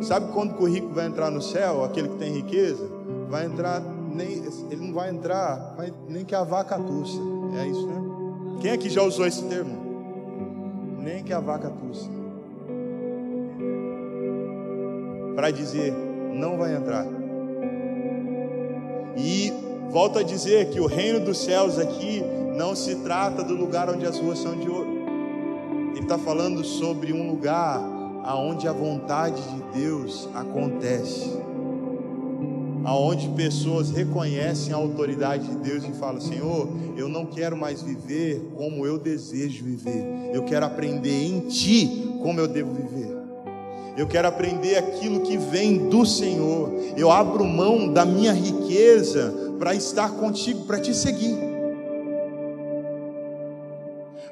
Sabe 0.00 0.32
quando 0.32 0.54
que 0.54 0.62
o 0.62 0.66
rico 0.66 0.88
vai 0.88 1.06
entrar 1.06 1.30
no 1.30 1.42
céu? 1.42 1.84
Aquele 1.84 2.08
que 2.08 2.16
tem 2.16 2.32
riqueza? 2.32 2.88
Vai 3.28 3.46
entrar, 3.46 3.82
nem, 4.14 4.44
ele 4.70 4.86
não 4.86 4.94
vai 4.94 5.10
entrar, 5.10 5.76
nem 6.08 6.24
que 6.24 6.34
a 6.34 6.44
vaca 6.44 6.78
tussa. 6.78 7.18
É 7.60 7.66
isso, 7.66 7.86
né? 7.86 8.00
Quem 8.60 8.70
aqui 8.70 8.88
já 8.88 9.02
usou 9.02 9.26
esse 9.26 9.44
termo? 9.44 9.76
Nem 10.98 11.22
que 11.22 11.32
a 11.32 11.40
vaca 11.40 11.70
tussa. 11.70 12.08
Para 15.34 15.50
dizer, 15.50 15.92
não 16.32 16.56
vai 16.56 16.76
entrar. 16.76 17.06
E 19.16 19.52
volto 19.90 20.18
a 20.18 20.22
dizer 20.22 20.70
que 20.70 20.80
o 20.80 20.86
reino 20.86 21.20
dos 21.20 21.38
céus 21.38 21.78
aqui 21.78 22.22
não 22.56 22.74
se 22.74 22.96
trata 22.96 23.42
do 23.42 23.54
lugar 23.54 23.90
onde 23.90 24.06
as 24.06 24.18
ruas 24.18 24.38
são 24.38 24.56
de 24.56 24.68
ouro. 24.68 24.90
Ele 25.90 26.00
está 26.00 26.18
falando 26.18 26.62
sobre 26.64 27.12
um 27.12 27.28
lugar 27.28 27.80
aonde 28.28 28.68
a 28.68 28.72
vontade 28.74 29.40
de 29.40 29.80
Deus 29.80 30.28
acontece, 30.34 31.32
aonde 32.84 33.26
pessoas 33.30 33.88
reconhecem 33.88 34.74
a 34.74 34.76
autoridade 34.76 35.48
de 35.48 35.56
Deus 35.56 35.82
e 35.82 35.92
falam: 35.98 36.20
Senhor, 36.20 36.68
eu 36.94 37.08
não 37.08 37.24
quero 37.24 37.56
mais 37.56 37.80
viver 37.80 38.38
como 38.54 38.84
eu 38.84 38.98
desejo 38.98 39.64
viver, 39.64 40.30
eu 40.34 40.44
quero 40.44 40.66
aprender 40.66 41.24
em 41.24 41.48
Ti 41.48 42.18
como 42.22 42.38
eu 42.38 42.46
devo 42.46 42.74
viver. 42.74 43.16
Eu 43.96 44.06
quero 44.06 44.28
aprender 44.28 44.76
aquilo 44.76 45.22
que 45.22 45.36
vem 45.36 45.88
do 45.88 46.06
Senhor. 46.06 46.70
Eu 46.96 47.10
abro 47.10 47.44
mão 47.44 47.92
da 47.92 48.04
minha 48.04 48.32
riqueza 48.32 49.34
para 49.58 49.74
estar 49.74 50.10
contigo, 50.10 50.66
para 50.66 50.78
te 50.78 50.94
seguir. 50.94 51.47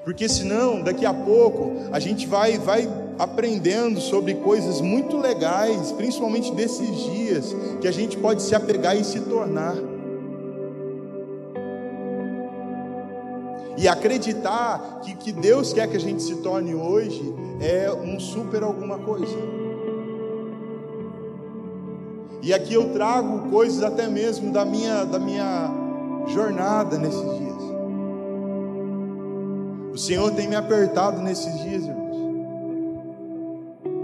Porque 0.06 0.28
senão, 0.28 0.82
daqui 0.82 1.04
a 1.04 1.12
pouco, 1.12 1.72
a 1.90 1.98
gente 1.98 2.28
vai, 2.28 2.58
vai 2.58 2.88
aprendendo 3.18 4.00
sobre 4.00 4.34
coisas 4.34 4.80
muito 4.80 5.16
legais, 5.16 5.90
principalmente 5.90 6.52
desses 6.52 6.96
dias, 7.10 7.52
que 7.80 7.88
a 7.88 7.90
gente 7.90 8.16
pode 8.16 8.40
se 8.40 8.54
apegar 8.54 8.96
e 8.96 9.02
se 9.02 9.18
tornar. 9.22 9.74
E 13.76 13.88
acreditar 13.88 15.00
que 15.02 15.12
que 15.16 15.32
Deus 15.32 15.72
quer 15.72 15.88
que 15.88 15.96
a 15.96 16.00
gente 16.00 16.22
se 16.22 16.36
torne 16.36 16.72
hoje 16.72 17.34
é 17.60 17.90
um 17.90 18.20
super 18.20 18.62
alguma 18.62 19.00
coisa. 19.00 19.36
E 22.42 22.54
aqui 22.54 22.74
eu 22.74 22.92
trago 22.92 23.50
coisas 23.50 23.82
até 23.82 24.06
mesmo 24.06 24.52
da 24.52 24.64
minha, 24.64 25.02
da 25.02 25.18
minha 25.18 25.68
jornada 26.28 26.96
nesses 26.96 27.38
dias. 27.38 27.55
O 29.96 29.98
Senhor 29.98 30.30
tem 30.32 30.46
me 30.46 30.54
apertado 30.54 31.22
nesses 31.22 31.58
dias, 31.62 31.84
irmãos, 31.84 32.16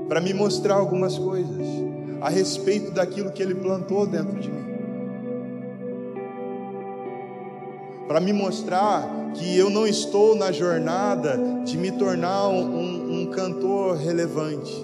para 0.09 0.22
me 0.22 0.33
mostrar 0.33 0.76
algumas 0.76 1.18
coisas 1.18 1.66
a 2.18 2.31
respeito 2.31 2.92
daquilo 2.92 3.31
que 3.31 3.42
Ele 3.42 3.55
plantou 3.55 4.07
dentro 4.07 4.40
de 4.40 4.50
mim. 4.50 4.64
Para 8.09 8.20
me 8.20 8.33
mostrar 8.33 9.07
que 9.35 9.55
eu 9.55 9.68
não 9.68 9.87
estou 9.87 10.35
na 10.35 10.50
jornada 10.50 11.38
de 11.62 11.76
me 11.76 11.92
tornar 11.92 12.48
um, 12.48 13.20
um 13.20 13.26
cantor 13.26 13.98
relevante. 13.98 14.74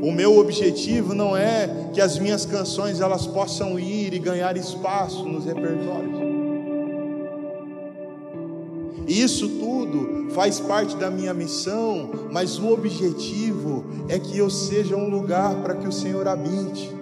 O 0.00 0.10
meu 0.10 0.38
objetivo 0.38 1.12
não 1.12 1.36
é 1.36 1.90
que 1.92 2.00
as 2.00 2.18
minhas 2.18 2.46
canções 2.46 3.02
elas 3.02 3.26
possam 3.26 3.78
ir 3.78 4.14
e 4.14 4.18
ganhar 4.18 4.56
espaço 4.56 5.26
nos 5.26 5.44
repertórios. 5.44 6.17
Isso 9.08 9.48
tudo 9.48 10.28
faz 10.32 10.60
parte 10.60 10.94
da 10.96 11.10
minha 11.10 11.32
missão, 11.32 12.10
mas 12.30 12.58
o 12.58 12.70
objetivo 12.70 13.84
é 14.06 14.18
que 14.18 14.36
eu 14.36 14.50
seja 14.50 14.94
um 14.96 15.08
lugar 15.08 15.56
para 15.62 15.74
que 15.74 15.88
o 15.88 15.92
Senhor 15.92 16.28
habite. 16.28 16.98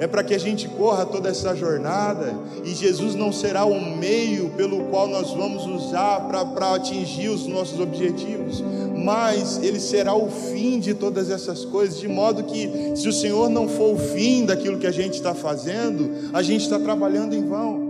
É 0.00 0.06
para 0.08 0.24
que 0.24 0.34
a 0.34 0.38
gente 0.38 0.66
corra 0.68 1.06
toda 1.06 1.28
essa 1.28 1.54
jornada 1.54 2.34
e 2.64 2.74
Jesus 2.74 3.14
não 3.14 3.32
será 3.32 3.64
o 3.64 3.96
meio 3.96 4.50
pelo 4.50 4.84
qual 4.86 5.06
nós 5.06 5.30
vamos 5.30 5.64
usar 5.66 6.28
para 6.28 6.74
atingir 6.74 7.28
os 7.28 7.46
nossos 7.46 7.78
objetivos, 7.78 8.62
mas 8.96 9.58
Ele 9.62 9.78
será 9.78 10.14
o 10.14 10.28
fim 10.28 10.80
de 10.80 10.94
todas 10.94 11.30
essas 11.30 11.64
coisas, 11.64 11.98
de 12.00 12.08
modo 12.08 12.42
que, 12.42 12.92
se 12.96 13.08
o 13.08 13.12
Senhor 13.12 13.48
não 13.48 13.68
for 13.68 13.94
o 13.94 13.98
fim 13.98 14.44
daquilo 14.44 14.78
que 14.78 14.86
a 14.86 14.92
gente 14.92 15.14
está 15.14 15.34
fazendo, 15.34 16.30
a 16.32 16.42
gente 16.42 16.62
está 16.62 16.78
trabalhando 16.78 17.34
em 17.34 17.46
vão. 17.46 17.83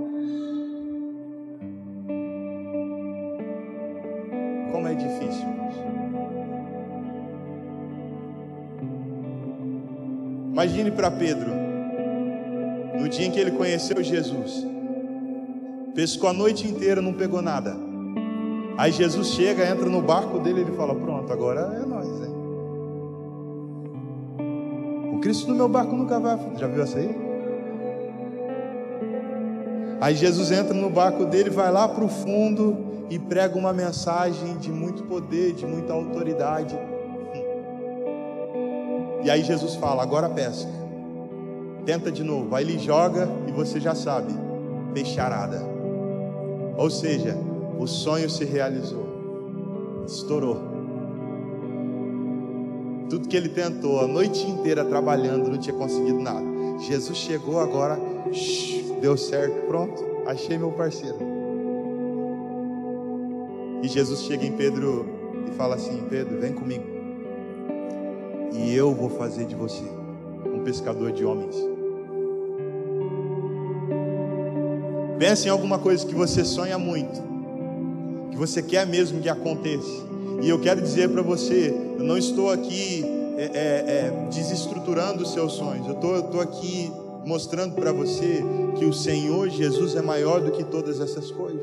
Imagine 10.64 10.92
para 10.92 11.10
Pedro, 11.10 11.52
no 12.98 13.06
dia 13.06 13.26
em 13.26 13.30
que 13.30 13.38
ele 13.38 13.50
conheceu 13.50 14.02
Jesus, 14.02 14.66
pescou 15.94 16.30
a 16.30 16.32
noite 16.32 16.66
inteira, 16.66 17.02
não 17.02 17.12
pegou 17.12 17.42
nada. 17.42 17.76
Aí 18.78 18.90
Jesus 18.90 19.28
chega, 19.28 19.68
entra 19.68 19.90
no 19.90 20.00
barco 20.00 20.38
dele 20.38 20.60
e 20.60 20.62
ele 20.62 20.72
fala: 20.72 20.94
Pronto, 20.94 21.30
agora 21.30 21.82
é 21.82 21.84
nós, 21.84 22.06
hein? 22.06 22.34
O 25.14 25.20
Cristo 25.20 25.50
no 25.50 25.54
meu 25.54 25.68
barco 25.68 25.94
nunca 25.94 26.18
vai. 26.18 26.38
Já 26.56 26.66
viu 26.66 26.82
essa 26.82 26.98
aí? 26.98 27.14
Aí 30.00 30.14
Jesus 30.14 30.50
entra 30.50 30.72
no 30.72 30.88
barco 30.88 31.26
dele, 31.26 31.50
vai 31.50 31.70
lá 31.70 31.86
para 31.86 32.04
o 32.04 32.08
fundo 32.08 33.04
e 33.10 33.18
prega 33.18 33.58
uma 33.58 33.74
mensagem 33.74 34.56
de 34.56 34.72
muito 34.72 35.02
poder, 35.02 35.52
de 35.52 35.66
muita 35.66 35.92
autoridade. 35.92 36.74
E 39.24 39.30
aí 39.30 39.42
Jesus 39.42 39.74
fala: 39.76 40.02
agora 40.02 40.28
pesca. 40.28 40.70
Tenta 41.86 42.12
de 42.12 42.22
novo. 42.22 42.54
Aí 42.54 42.64
ele 42.64 42.78
joga 42.78 43.26
e 43.48 43.52
você 43.52 43.80
já 43.80 43.94
sabe: 43.94 44.32
peixarada. 44.92 45.62
Ou 46.76 46.90
seja, 46.90 47.36
o 47.78 47.86
sonho 47.86 48.28
se 48.28 48.44
realizou, 48.44 50.04
estourou. 50.06 50.58
Tudo 53.08 53.28
que 53.28 53.36
ele 53.36 53.48
tentou 53.48 54.00
a 54.00 54.06
noite 54.06 54.46
inteira 54.46 54.84
trabalhando, 54.84 55.50
não 55.50 55.58
tinha 55.58 55.74
conseguido 55.74 56.18
nada. 56.18 56.44
Jesus 56.80 57.16
chegou 57.16 57.60
agora, 57.60 57.98
deu 59.00 59.16
certo, 59.16 59.66
pronto, 59.68 60.04
achei 60.26 60.58
meu 60.58 60.72
parceiro. 60.72 61.16
E 63.82 63.88
Jesus 63.88 64.22
chega 64.22 64.44
em 64.44 64.52
Pedro 64.52 65.06
e 65.48 65.54
fala 65.54 65.76
assim: 65.76 66.02
Pedro, 66.10 66.40
vem 66.40 66.52
comigo 66.52 66.93
e 68.54 68.74
eu 68.74 68.94
vou 68.94 69.10
fazer 69.10 69.44
de 69.46 69.54
você 69.54 69.84
um 70.46 70.62
pescador 70.64 71.12
de 71.12 71.24
homens. 71.24 71.56
Pense 75.18 75.46
em 75.46 75.50
alguma 75.50 75.78
coisa 75.78 76.06
que 76.06 76.14
você 76.14 76.44
sonha 76.44 76.78
muito, 76.78 77.22
que 78.30 78.36
você 78.36 78.62
quer 78.62 78.86
mesmo 78.86 79.20
que 79.20 79.28
aconteça. 79.28 80.04
E 80.42 80.48
eu 80.48 80.60
quero 80.60 80.80
dizer 80.80 81.08
para 81.08 81.22
você, 81.22 81.74
eu 81.98 82.04
não 82.04 82.18
estou 82.18 82.50
aqui 82.50 83.04
é, 83.36 83.44
é, 83.44 83.50
é, 83.54 84.28
desestruturando 84.30 85.22
os 85.22 85.32
seus 85.32 85.54
sonhos. 85.54 85.86
Eu 85.86 85.94
estou 85.94 86.40
aqui 86.40 86.92
mostrando 87.24 87.74
para 87.74 87.92
você 87.92 88.44
que 88.76 88.84
o 88.84 88.92
Senhor 88.92 89.48
Jesus 89.48 89.96
é 89.96 90.02
maior 90.02 90.40
do 90.40 90.50
que 90.50 90.62
todas 90.62 91.00
essas 91.00 91.30
coisas. 91.30 91.62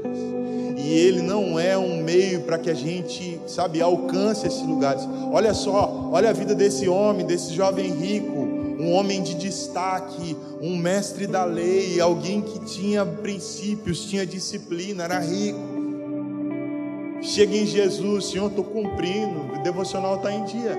E 0.78 0.94
Ele 0.94 1.22
não 1.22 1.60
é 1.60 1.78
um 1.78 2.02
meio 2.02 2.42
para 2.42 2.58
que 2.58 2.70
a 2.70 2.74
gente, 2.74 3.40
sabe, 3.46 3.82
alcance 3.82 4.48
esses 4.48 4.64
lugares. 4.64 5.08
Olha 5.32 5.54
só, 5.54 6.01
olha 6.12 6.30
a 6.30 6.34
vida 6.34 6.54
desse 6.54 6.89
homem, 6.89 7.26
desse 7.26 7.54
jovem 7.54 7.89
rico, 7.89 8.38
um 8.80 8.91
homem 8.91 9.24
de 9.24 9.34
destaque, 9.34 10.36
um 10.62 10.76
mestre 10.76 11.26
da 11.26 11.45
lei, 11.45 12.02
alguém 12.02 12.41
que 12.41 12.60
tinha 12.65 13.06
princípios, 13.06 14.06
tinha 14.06 14.26
disciplina, 14.26 15.06
era 15.06 15.19
rico. 15.19 15.60
Chega 17.21 17.56
em 17.56 17.65
Jesus, 17.65 18.26
Senhor, 18.26 18.50
estou 18.50 18.65
cumprindo, 18.65 19.54
o 19.54 19.63
devocional 19.63 20.17
está 20.17 20.34
em 20.34 20.43
dia. 20.43 20.78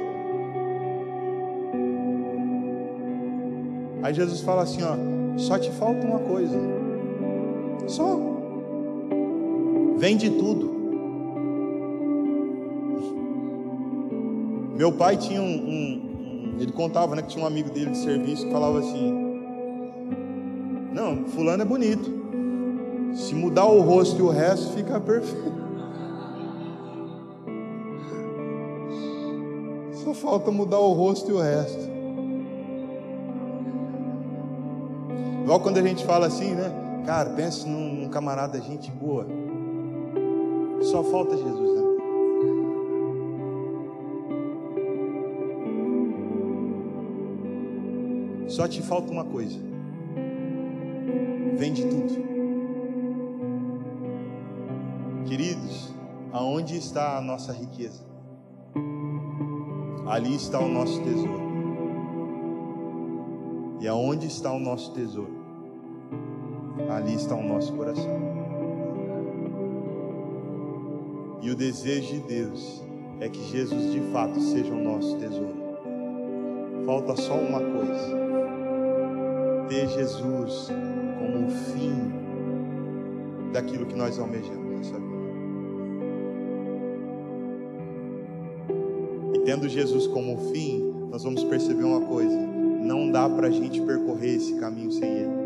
Aí 4.02 4.12
Jesus 4.12 4.40
fala 4.40 4.62
assim: 4.62 4.82
ó, 4.82 5.38
só 5.38 5.58
te 5.58 5.70
falta 5.70 6.06
uma 6.06 6.18
coisa, 6.18 6.58
só. 7.86 8.20
Vende 9.96 10.28
tudo. 10.30 10.71
Meu 14.76 14.92
pai 14.92 15.16
tinha 15.16 15.40
um, 15.40 15.44
um, 15.46 16.56
Ele 16.58 16.72
contava, 16.72 17.14
né? 17.14 17.22
Que 17.22 17.28
tinha 17.28 17.44
um 17.44 17.46
amigo 17.46 17.70
dele 17.70 17.90
de 17.90 17.98
serviço 17.98 18.46
que 18.46 18.52
falava 18.52 18.78
assim: 18.78 19.12
Não, 20.92 21.24
Fulano 21.26 21.62
é 21.62 21.66
bonito. 21.66 22.22
Se 23.14 23.35
mudar 23.35 23.66
o 23.66 23.80
rosto 23.82 24.18
e 24.18 24.22
o 24.22 24.30
resto, 24.30 24.72
fica 24.74 24.98
perfeito. 24.98 25.62
Só 30.02 30.14
falta 30.14 30.50
mudar 30.50 30.78
o 30.78 30.92
rosto 30.92 31.30
e 31.30 31.35
o 31.35 31.38
resto. 31.38 31.92
Igual 35.42 35.61
quando 35.61 35.78
a 35.78 35.82
gente 35.82 36.04
fala 36.04 36.26
assim, 36.28 36.54
né? 36.54 36.72
Cara, 37.04 37.30
pense 37.30 37.68
num, 37.68 37.94
num 37.94 38.08
camarada, 38.08 38.61
gente 38.61 38.90
boa. 38.90 39.26
Só 40.82 41.02
falta 41.02 41.37
Jesus, 41.37 41.74
né? 41.74 41.91
Só 48.52 48.68
te 48.68 48.82
falta 48.82 49.10
uma 49.10 49.24
coisa. 49.24 49.58
Vende 51.56 51.86
tudo. 51.86 52.12
Queridos, 55.24 55.94
aonde 56.30 56.76
está 56.76 57.16
a 57.16 57.22
nossa 57.22 57.50
riqueza? 57.50 58.04
Ali 60.06 60.34
está 60.34 60.58
o 60.60 60.68
nosso 60.68 61.02
tesouro. 61.02 61.40
E 63.80 63.88
aonde 63.88 64.26
está 64.26 64.52
o 64.52 64.58
nosso 64.58 64.92
tesouro? 64.92 65.32
Ali 66.90 67.14
está 67.14 67.34
o 67.34 67.42
nosso 67.42 67.72
coração. 67.72 68.20
E 71.40 71.50
o 71.50 71.56
desejo 71.56 72.16
de 72.16 72.20
Deus 72.20 72.84
é 73.18 73.30
que 73.30 73.42
Jesus 73.44 73.92
de 73.92 74.00
fato 74.12 74.38
seja 74.38 74.74
o 74.74 74.84
nosso 74.84 75.16
tesouro. 75.16 75.56
Falta 76.84 77.16
só 77.16 77.34
uma 77.34 77.58
coisa: 77.58 78.21
ter 79.72 79.88
Jesus 79.88 80.68
como 81.18 81.46
o 81.46 81.50
fim 81.50 82.12
daquilo 83.54 83.87
que 83.87 83.94
nós 83.94 84.18
almejamos 84.18 84.70
nessa 84.70 84.98
vida. 84.98 85.22
E 89.35 89.38
tendo 89.46 89.66
Jesus 89.70 90.06
como 90.06 90.52
fim, 90.52 90.92
nós 91.11 91.24
vamos 91.24 91.42
perceber 91.44 91.85
uma 91.85 92.02
coisa: 92.02 92.37
não 92.37 93.11
dá 93.11 93.26
para 93.30 93.46
a 93.46 93.50
gente 93.50 93.80
percorrer 93.80 94.37
esse 94.37 94.54
caminho 94.56 94.92
sem 94.92 95.08
Ele. 95.08 95.42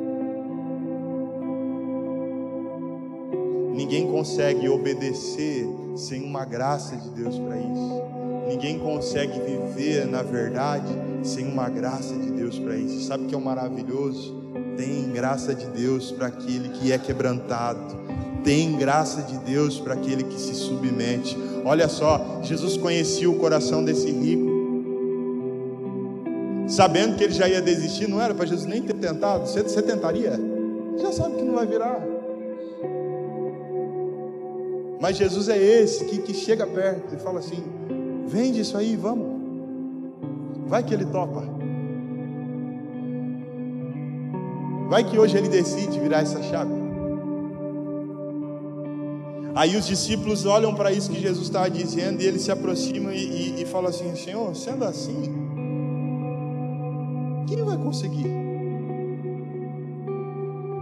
Ninguém 3.76 4.10
consegue 4.10 4.68
obedecer 4.68 5.68
sem 5.94 6.24
uma 6.24 6.44
graça 6.44 6.96
de 6.96 7.10
Deus 7.10 7.38
para 7.38 7.58
isso. 7.58 8.15
Ninguém 8.46 8.78
consegue 8.78 9.40
viver 9.40 10.06
na 10.06 10.22
verdade 10.22 10.92
sem 11.22 11.46
uma 11.46 11.68
graça 11.68 12.14
de 12.14 12.30
Deus 12.30 12.58
para 12.58 12.76
isso. 12.76 13.06
Sabe 13.06 13.24
o 13.24 13.26
que 13.26 13.34
é 13.34 13.38
o 13.38 13.40
maravilhoso? 13.40 14.34
Tem 14.76 15.10
graça 15.10 15.54
de 15.54 15.66
Deus 15.66 16.12
para 16.12 16.28
aquele 16.28 16.68
que 16.68 16.92
é 16.92 16.98
quebrantado. 16.98 17.96
Tem 18.44 18.76
graça 18.76 19.22
de 19.22 19.36
Deus 19.38 19.80
para 19.80 19.94
aquele 19.94 20.22
que 20.22 20.40
se 20.40 20.54
submete. 20.54 21.36
Olha 21.64 21.88
só, 21.88 22.40
Jesus 22.42 22.76
conhecia 22.76 23.28
o 23.28 23.36
coração 23.36 23.84
desse 23.84 24.10
rico. 24.10 24.54
Sabendo 26.68 27.16
que 27.16 27.24
ele 27.24 27.32
já 27.32 27.48
ia 27.48 27.60
desistir, 27.60 28.08
não 28.08 28.20
era 28.20 28.34
para 28.34 28.46
Jesus 28.46 28.66
nem 28.66 28.82
ter 28.82 28.94
tentado. 28.94 29.48
Você, 29.48 29.62
você 29.62 29.82
tentaria? 29.82 30.38
Já 30.98 31.10
sabe 31.12 31.36
que 31.36 31.42
não 31.42 31.54
vai 31.54 31.66
virar. 31.66 32.00
Mas 35.00 35.16
Jesus 35.16 35.48
é 35.48 35.58
esse 35.58 36.04
que, 36.04 36.18
que 36.18 36.34
chega 36.34 36.66
perto 36.66 37.14
e 37.14 37.18
fala 37.18 37.40
assim: 37.40 37.62
vende 38.26 38.60
isso 38.60 38.76
aí, 38.76 38.96
vamos. 38.96 39.36
Vai 40.66 40.82
que 40.82 40.92
ele 40.92 41.06
topa. 41.06 41.42
Vai 44.88 45.04
que 45.04 45.18
hoje 45.18 45.36
ele 45.36 45.48
decide 45.48 45.98
virar 45.98 46.20
essa 46.20 46.42
chave. 46.42 46.72
Aí 49.54 49.74
os 49.74 49.86
discípulos 49.86 50.44
olham 50.44 50.74
para 50.74 50.92
isso 50.92 51.10
que 51.10 51.18
Jesus 51.18 51.46
estava 51.46 51.70
dizendo 51.70 52.20
e 52.20 52.26
ele 52.26 52.38
se 52.38 52.52
aproxima 52.52 53.14
e, 53.14 53.54
e, 53.58 53.62
e 53.62 53.66
fala 53.66 53.88
assim: 53.88 54.14
Senhor, 54.14 54.54
sendo 54.54 54.84
assim, 54.84 55.34
quem 57.46 57.64
vai 57.64 57.78
conseguir? 57.78 58.30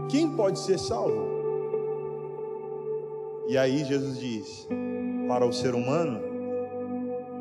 Quem 0.09 0.29
pode 0.31 0.59
ser 0.59 0.79
salvo? 0.79 1.25
E 3.47 3.57
aí 3.57 3.85
Jesus 3.85 4.19
diz: 4.19 4.67
para 5.29 5.47
o 5.47 5.53
ser 5.53 5.75
humano 5.75 6.34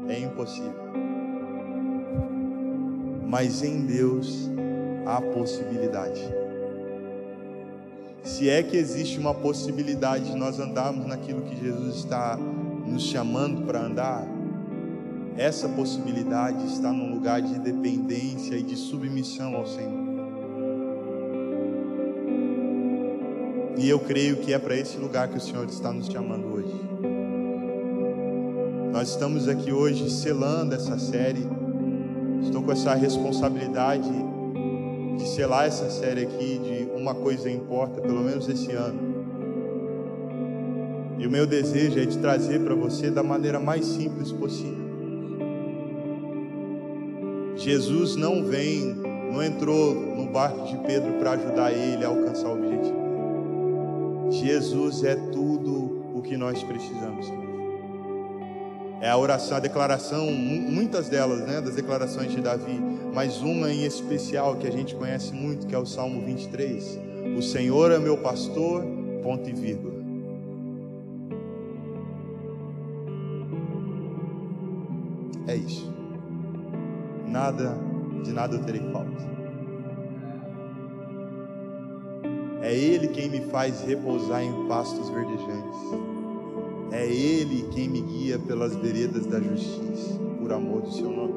é 0.07 0.19
impossível, 0.19 0.73
mas 3.27 3.63
em 3.63 3.85
Deus 3.85 4.49
há 5.05 5.21
possibilidade. 5.21 6.21
Se 8.23 8.49
é 8.49 8.63
que 8.63 8.77
existe 8.77 9.19
uma 9.19 9.33
possibilidade 9.33 10.31
de 10.31 10.35
nós 10.35 10.59
andarmos 10.59 11.05
naquilo 11.05 11.41
que 11.41 11.59
Jesus 11.59 11.97
está 11.97 12.37
nos 12.37 13.03
chamando 13.03 13.65
para 13.65 13.81
andar, 13.81 14.25
essa 15.35 15.67
possibilidade 15.67 16.65
está 16.67 16.91
num 16.91 17.11
lugar 17.13 17.41
de 17.41 17.59
dependência 17.59 18.55
e 18.55 18.63
de 18.63 18.75
submissão 18.75 19.55
ao 19.55 19.65
Senhor. 19.65 20.03
E 23.77 23.89
eu 23.89 23.99
creio 23.99 24.37
que 24.37 24.53
é 24.53 24.59
para 24.59 24.75
esse 24.77 24.97
lugar 24.97 25.27
que 25.27 25.37
o 25.37 25.41
Senhor 25.41 25.67
está 25.67 25.91
nos 25.91 26.07
chamando 26.07 26.45
hoje. 26.53 27.12
Nós 29.03 29.09
estamos 29.09 29.49
aqui 29.49 29.69
hoje 29.69 30.09
selando 30.09 30.73
essa 30.73 30.97
série. 30.97 31.45
Estou 32.41 32.63
com 32.63 32.71
essa 32.71 32.93
responsabilidade 32.93 34.09
de 35.17 35.27
selar 35.27 35.65
essa 35.65 35.89
série 35.89 36.21
aqui 36.21 36.57
de 36.63 36.89
uma 36.97 37.13
coisa 37.13 37.51
importa, 37.51 37.99
pelo 37.99 38.21
menos 38.21 38.47
esse 38.47 38.71
ano. 38.71 38.97
E 41.19 41.27
o 41.27 41.29
meu 41.29 41.45
desejo 41.45 41.99
é 41.99 42.05
de 42.05 42.17
trazer 42.17 42.61
para 42.61 42.75
você 42.75 43.11
da 43.11 43.21
maneira 43.21 43.59
mais 43.59 43.85
simples 43.85 44.31
possível. 44.31 44.87
Jesus 47.57 48.15
não 48.15 48.45
vem, 48.45 48.95
não 49.33 49.43
entrou 49.43 49.93
no 49.93 50.27
barco 50.27 50.65
de 50.65 50.77
Pedro 50.87 51.11
para 51.19 51.31
ajudar 51.31 51.73
ele 51.73 52.05
a 52.05 52.07
alcançar 52.07 52.47
o 52.47 52.53
objetivo. 52.53 54.31
Jesus 54.31 55.03
é 55.03 55.15
tudo 55.15 56.03
o 56.15 56.21
que 56.21 56.37
nós 56.37 56.63
precisamos. 56.63 57.42
É 59.03 59.09
a 59.09 59.17
oração, 59.17 59.57
a 59.57 59.59
declaração, 59.59 60.31
muitas 60.31 61.09
delas, 61.09 61.41
né, 61.41 61.59
das 61.59 61.75
declarações 61.75 62.31
de 62.31 62.39
Davi, 62.39 62.79
mas 63.13 63.41
uma 63.41 63.69
em 63.69 63.83
especial 63.83 64.55
que 64.55 64.65
a 64.65 64.71
gente 64.71 64.95
conhece 64.95 65.33
muito, 65.33 65.67
que 65.67 65.75
é 65.75 65.77
o 65.77 65.85
Salmo 65.85 66.21
23. 66.21 67.01
O 67.37 67.41
Senhor 67.41 67.91
é 67.91 67.99
meu 67.99 68.17
pastor, 68.19 68.81
ponto 69.21 69.49
e 69.49 69.51
vírgula. 69.51 69.93
É 75.47 75.57
isso. 75.57 75.93
Nada, 77.27 77.77
de 78.23 78.31
nada 78.31 78.55
eu 78.55 78.63
terei 78.63 78.89
falta. 78.93 79.21
É 82.61 82.73
Ele 82.73 83.09
quem 83.09 83.29
me 83.29 83.41
faz 83.51 83.81
repousar 83.81 84.41
em 84.41 84.65
pastos 84.69 85.09
verdejantes. 85.09 86.22
É 86.91 87.05
Ele 87.05 87.67
quem 87.71 87.87
me 87.87 88.01
guia 88.01 88.37
pelas 88.39 88.75
veredas 88.75 89.25
da 89.25 89.39
justiça, 89.39 90.19
por 90.39 90.51
amor 90.51 90.81
do 90.81 90.91
seu 90.91 91.09
nome. 91.09 91.33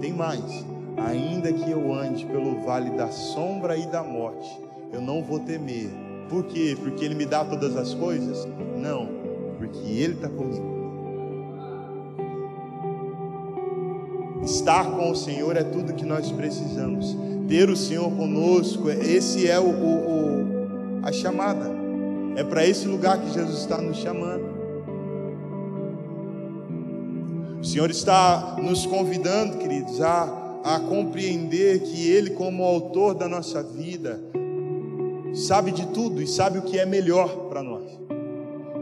Tem 0.00 0.12
mais. 0.12 0.64
Ainda 0.96 1.52
que 1.52 1.70
eu 1.70 1.92
ande 1.92 2.24
pelo 2.24 2.62
vale 2.64 2.90
da 2.90 3.08
sombra 3.08 3.76
e 3.76 3.86
da 3.86 4.02
morte, 4.02 4.48
eu 4.92 5.00
não 5.00 5.22
vou 5.22 5.40
temer. 5.40 5.90
Por 6.28 6.44
quê? 6.44 6.76
Porque 6.80 7.04
Ele 7.04 7.14
me 7.14 7.26
dá 7.26 7.44
todas 7.44 7.76
as 7.76 7.92
coisas? 7.94 8.46
Não, 8.76 9.08
porque 9.58 9.78
Ele 9.78 10.14
está 10.14 10.28
comigo. 10.28 10.76
Estar 14.42 14.84
com 14.92 15.10
o 15.10 15.16
Senhor 15.16 15.56
é 15.56 15.64
tudo 15.64 15.92
que 15.94 16.04
nós 16.04 16.30
precisamos. 16.30 17.16
Ter 17.48 17.68
o 17.68 17.76
Senhor 17.76 18.10
conosco, 18.12 18.88
esse 18.88 19.48
é 19.48 19.58
o, 19.58 19.64
o, 19.64 20.42
o 21.02 21.06
a 21.06 21.12
chamada. 21.12 21.85
É 22.36 22.44
para 22.44 22.66
esse 22.66 22.86
lugar 22.86 23.18
que 23.18 23.32
Jesus 23.32 23.60
está 23.60 23.78
nos 23.80 23.96
chamando. 23.96 24.44
O 27.58 27.64
Senhor 27.64 27.90
está 27.90 28.56
nos 28.62 28.84
convidando, 28.84 29.56
queridos, 29.56 30.02
a, 30.02 30.60
a 30.62 30.78
compreender 30.80 31.80
que 31.80 32.10
Ele, 32.10 32.30
como 32.30 32.62
autor 32.62 33.14
da 33.14 33.26
nossa 33.26 33.62
vida, 33.62 34.20
sabe 35.32 35.72
de 35.72 35.86
tudo 35.86 36.20
e 36.20 36.26
sabe 36.26 36.58
o 36.58 36.62
que 36.62 36.78
é 36.78 36.84
melhor 36.84 37.48
para 37.48 37.62
nós. 37.62 37.84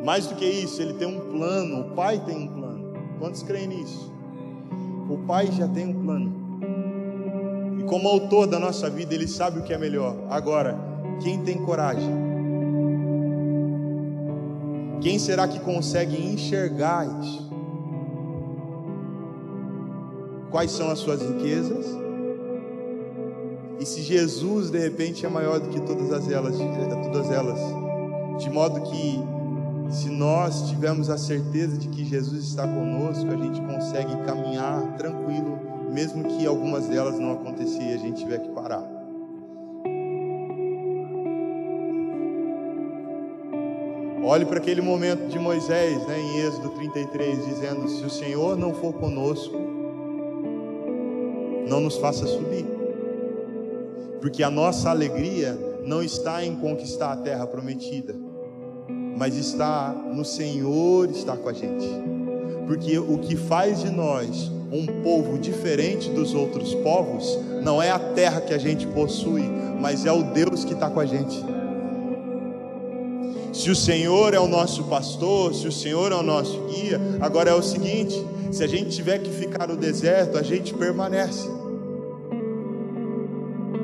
Mais 0.05 0.27
do 0.27 0.35
que 0.35 0.45
isso, 0.45 0.83
Ele 0.83 0.95
tem 0.95 1.07
um 1.07 1.31
plano, 1.31 1.83
o 1.83 1.95
Pai 1.95 2.21
tem 2.27 2.37
um 2.37 2.49
plano. 2.49 2.93
Quantos 3.21 3.45
creem 3.45 3.69
nisso? 3.69 4.13
O 5.09 5.19
Pai 5.19 5.47
já 5.53 5.69
tem 5.69 5.87
um 5.87 6.03
plano. 6.03 6.35
E 7.79 7.85
como 7.85 8.09
autor 8.09 8.49
da 8.49 8.59
nossa 8.59 8.91
vida, 8.91 9.15
Ele 9.15 9.29
sabe 9.29 9.61
o 9.61 9.63
que 9.63 9.73
é 9.73 9.79
melhor. 9.79 10.17
Agora, 10.29 10.77
quem 11.23 11.41
tem 11.45 11.57
coragem? 11.65 12.24
Quem 15.01 15.19
será 15.19 15.47
que 15.47 15.61
consegue 15.61 16.17
enxergar 16.17 17.07
isso? 17.21 17.55
quais 20.55 20.71
são 20.71 20.89
as 20.89 21.01
suas 21.01 21.21
riquezas. 21.21 21.85
E 23.81 23.85
se 23.85 24.03
Jesus 24.03 24.71
de 24.71 24.79
repente 24.79 25.27
é 25.27 25.29
maior 25.29 25.59
do 25.59 25.69
que 25.69 25.81
todas 25.81 26.13
as 26.13 26.31
elas, 26.31 26.55
todas 27.03 27.29
elas, 27.29 27.59
de 28.39 28.49
modo 28.51 28.81
que 28.83 29.21
se 29.91 30.09
nós 30.09 30.69
tivermos 30.69 31.11
a 31.11 31.19
certeza 31.19 31.77
de 31.77 31.89
que 31.89 32.05
Jesus 32.05 32.45
está 32.45 32.69
conosco, 32.69 33.27
a 33.33 33.37
gente 33.37 33.61
consegue 33.63 34.17
caminhar 34.25 34.97
tranquilo, 34.97 35.59
mesmo 35.93 36.23
que 36.23 36.47
algumas 36.47 36.87
delas 36.87 37.19
não 37.19 37.33
aconteçam 37.33 37.83
e 37.83 37.93
a 37.93 37.99
gente 37.99 38.23
tiver 38.23 38.39
que 38.39 38.51
parar. 38.51 38.94
Olhe 44.27 44.47
para 44.47 44.57
aquele 44.57 44.81
momento 44.81 45.29
de 45.29 45.39
Moisés, 45.39 45.99
né, 46.07 46.19
em 46.19 46.39
Êxodo 46.39 46.71
33, 46.71 47.45
dizendo: 47.45 47.87
Se 47.91 48.03
o 48.07 48.09
Senhor 48.09 48.57
não 48.57 48.73
for 48.73 48.95
conosco, 48.95 49.55
não 51.69 51.79
nos 51.79 51.99
faça 51.99 52.27
subir, 52.27 52.65
porque 54.23 54.43
a 54.43 54.51
nossa 54.51 54.89
alegria 54.89 55.59
não 55.85 56.03
está 56.03 56.43
em 56.43 56.57
conquistar 56.57 57.13
a 57.13 57.17
terra 57.17 57.47
prometida, 57.47 58.17
mas 59.15 59.37
está 59.37 59.93
no 59.93 60.25
Senhor 60.25 61.11
estar 61.11 61.37
com 61.37 61.51
a 61.51 61.53
gente, 61.53 61.87
porque 62.67 62.99
o 62.99 63.19
que 63.19 63.37
faz 63.37 63.83
de 63.83 63.91
nós 63.91 64.51
um 64.73 64.87
povo 65.03 65.39
diferente 65.39 66.09
dos 66.09 66.35
outros 66.35 66.75
povos 66.77 67.39
não 67.63 67.81
é 67.81 67.91
a 67.91 67.99
terra 67.99 68.41
que 68.41 68.55
a 68.55 68.59
gente 68.59 68.87
possui, 68.87 69.43
mas 69.79 70.07
é 70.07 70.13
o 70.13 70.23
Deus 70.23 70.65
que 70.65 70.73
está 70.73 70.89
com 70.89 71.01
a 71.01 71.05
gente. 71.05 71.45
Se 73.55 73.71
o 73.71 73.77
Senhor 73.77 74.35
é 74.35 74.41
o 74.41 74.49
nosso 74.49 74.83
pastor, 74.85 75.55
se 75.55 75.69
o 75.69 75.71
Senhor 75.71 76.11
é 76.11 76.17
o 76.17 76.25
nosso 76.25 76.61
guia, 76.63 77.01
agora 77.21 77.51
é 77.51 77.55
o 77.55 77.63
seguinte: 77.63 78.21
se 78.51 78.65
a 78.65 78.67
gente 78.67 78.91
tiver 78.91 79.21
que 79.21 79.31
ficar 79.31 79.69
no 79.69 79.77
deserto, 79.77 80.37
a 80.37 80.43
gente 80.43 80.75
permanece. 80.75 81.49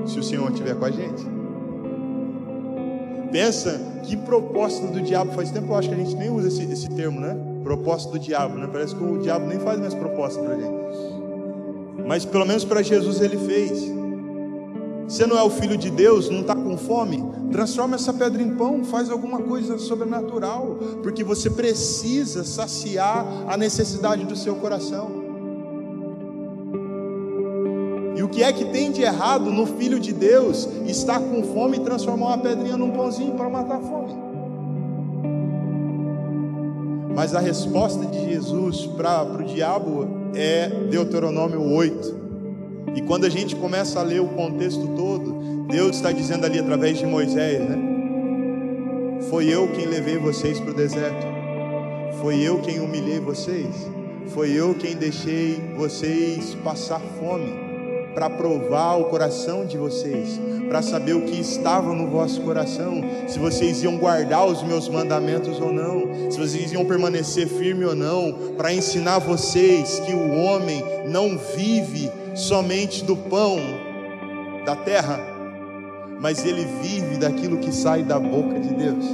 Se 0.04 0.18
o 0.18 0.24
Senhor 0.24 0.50
estiver 0.50 0.74
com 0.74 0.85
a 0.85 0.90
gente. 0.90 1.22
Pensa 3.30 3.80
que 4.02 4.16
proposta 4.16 4.88
do 4.88 5.00
diabo. 5.00 5.33
Faz 5.35 5.52
tempo 5.52 5.72
eu 5.72 5.76
acho 5.76 5.88
que 5.88 5.94
a 5.94 5.98
gente 5.98 6.16
nem 6.16 6.30
usa 6.30 6.48
esse, 6.48 6.64
esse 6.64 6.90
termo, 6.90 7.20
né? 7.20 7.37
Proposta 7.62 8.11
do 8.11 8.18
diabo, 8.18 8.59
né? 8.59 8.68
Parece 8.72 8.96
que 8.96 9.04
o 9.04 9.18
diabo 9.18 9.46
nem 9.46 9.61
faz 9.61 9.78
mais 9.78 9.94
proposta 9.94 10.42
para 10.42 10.56
gente. 10.56 10.74
Mas 12.09 12.24
pelo 12.24 12.44
menos 12.44 12.64
para 12.64 12.83
Jesus 12.83 13.20
ele 13.20 13.38
fez. 13.38 13.99
Você 15.11 15.27
não 15.27 15.37
é 15.37 15.42
o 15.42 15.51
filho 15.51 15.77
de 15.77 15.90
Deus, 15.90 16.31
não 16.31 16.42
está 16.42 16.55
com 16.55 16.77
fome? 16.79 17.29
Transforma 17.51 17.96
essa 17.96 18.12
pedra 18.12 18.40
em 18.40 18.55
pão, 18.55 18.85
faz 18.85 19.11
alguma 19.11 19.42
coisa 19.42 19.77
sobrenatural, 19.77 20.79
porque 21.03 21.25
você 21.25 21.51
precisa 21.51 22.44
saciar 22.44 23.27
a 23.49 23.57
necessidade 23.57 24.25
do 24.25 24.37
seu 24.37 24.55
coração. 24.55 25.11
E 28.16 28.23
o 28.23 28.29
que 28.29 28.44
é 28.44 28.53
que 28.53 28.66
tem 28.66 28.92
de 28.92 29.03
errado 29.03 29.51
no 29.51 29.66
filho 29.66 29.99
de 29.99 30.12
Deus 30.12 30.68
estar 30.87 31.18
com 31.18 31.42
fome 31.42 31.79
e 31.79 31.81
transformar 31.81 32.27
uma 32.29 32.38
pedrinha 32.38 32.77
num 32.77 32.92
pãozinho 32.92 33.35
para 33.35 33.49
matar 33.51 33.79
a 33.79 33.81
fome? 33.81 34.14
Mas 37.16 37.35
a 37.35 37.40
resposta 37.40 38.07
de 38.07 38.33
Jesus 38.33 38.87
para 38.87 39.25
o 39.25 39.42
diabo 39.42 40.07
é 40.37 40.68
Deuteronômio 40.88 41.61
8. 41.61 42.19
E 42.94 43.00
quando 43.03 43.24
a 43.24 43.29
gente 43.29 43.55
começa 43.57 44.00
a 44.00 44.03
ler 44.03 44.20
o 44.20 44.29
contexto 44.29 44.87
todo, 44.96 45.66
Deus 45.68 45.96
está 45.96 46.11
dizendo 46.11 46.44
ali 46.44 46.59
através 46.59 46.98
de 46.98 47.07
Moisés, 47.07 47.61
né? 47.61 47.79
Foi 49.29 49.46
eu 49.46 49.68
quem 49.68 49.87
levei 49.87 50.18
vocês 50.18 50.59
para 50.59 50.70
o 50.70 50.74
deserto. 50.74 51.26
Foi 52.20 52.40
eu 52.40 52.61
quem 52.61 52.81
humilhei 52.81 53.20
vocês. 53.20 53.88
Foi 54.29 54.50
eu 54.50 54.74
quem 54.74 54.96
deixei 54.96 55.61
vocês 55.76 56.55
passar 56.64 57.00
fome 57.18 57.70
para 58.14 58.29
provar 58.29 58.96
o 58.96 59.05
coração 59.05 59.64
de 59.64 59.76
vocês, 59.76 60.40
para 60.68 60.83
saber 60.83 61.14
o 61.14 61.22
que 61.22 61.40
estava 61.40 61.92
no 61.92 62.09
vosso 62.09 62.40
coração, 62.42 63.03
se 63.29 63.38
vocês 63.38 63.83
iam 63.83 63.96
guardar 63.96 64.46
os 64.46 64.62
meus 64.62 64.88
mandamentos 64.88 65.61
ou 65.61 65.72
não, 65.72 66.31
se 66.31 66.38
vocês 66.38 66.72
iam 66.72 66.85
permanecer 66.85 67.46
firme 67.46 67.85
ou 67.85 67.94
não, 67.94 68.55
para 68.57 68.72
ensinar 68.72 69.18
vocês 69.18 70.00
que 70.00 70.12
o 70.12 70.35
homem 70.35 70.83
não 71.07 71.38
vive 71.57 72.11
somente 72.40 73.05
do 73.05 73.16
pão 73.16 73.59
da 74.64 74.74
terra, 74.74 75.20
mas 76.18 76.44
ele 76.44 76.66
vive 76.83 77.16
daquilo 77.16 77.59
que 77.59 77.72
sai 77.72 78.03
da 78.03 78.18
boca 78.18 78.59
de 78.59 78.74
Deus. 78.74 79.05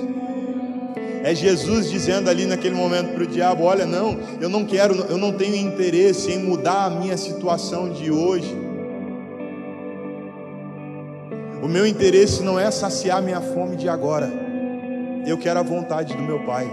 É 1.22 1.34
Jesus 1.34 1.90
dizendo 1.90 2.30
ali 2.30 2.46
naquele 2.46 2.74
momento 2.74 3.12
para 3.12 3.24
o 3.24 3.26
diabo: 3.26 3.64
Olha, 3.64 3.84
não, 3.84 4.16
eu 4.40 4.48
não 4.48 4.64
quero, 4.64 4.94
eu 5.08 5.18
não 5.18 5.32
tenho 5.32 5.56
interesse 5.56 6.32
em 6.32 6.38
mudar 6.38 6.84
a 6.84 6.90
minha 6.90 7.16
situação 7.16 7.90
de 7.90 8.10
hoje. 8.10 8.56
O 11.62 11.68
meu 11.68 11.84
interesse 11.84 12.42
não 12.42 12.60
é 12.60 12.70
saciar 12.70 13.20
minha 13.20 13.40
fome 13.40 13.74
de 13.74 13.88
agora. 13.88 14.30
Eu 15.26 15.36
quero 15.36 15.58
a 15.58 15.64
vontade 15.64 16.14
do 16.14 16.22
meu 16.22 16.44
Pai. 16.44 16.70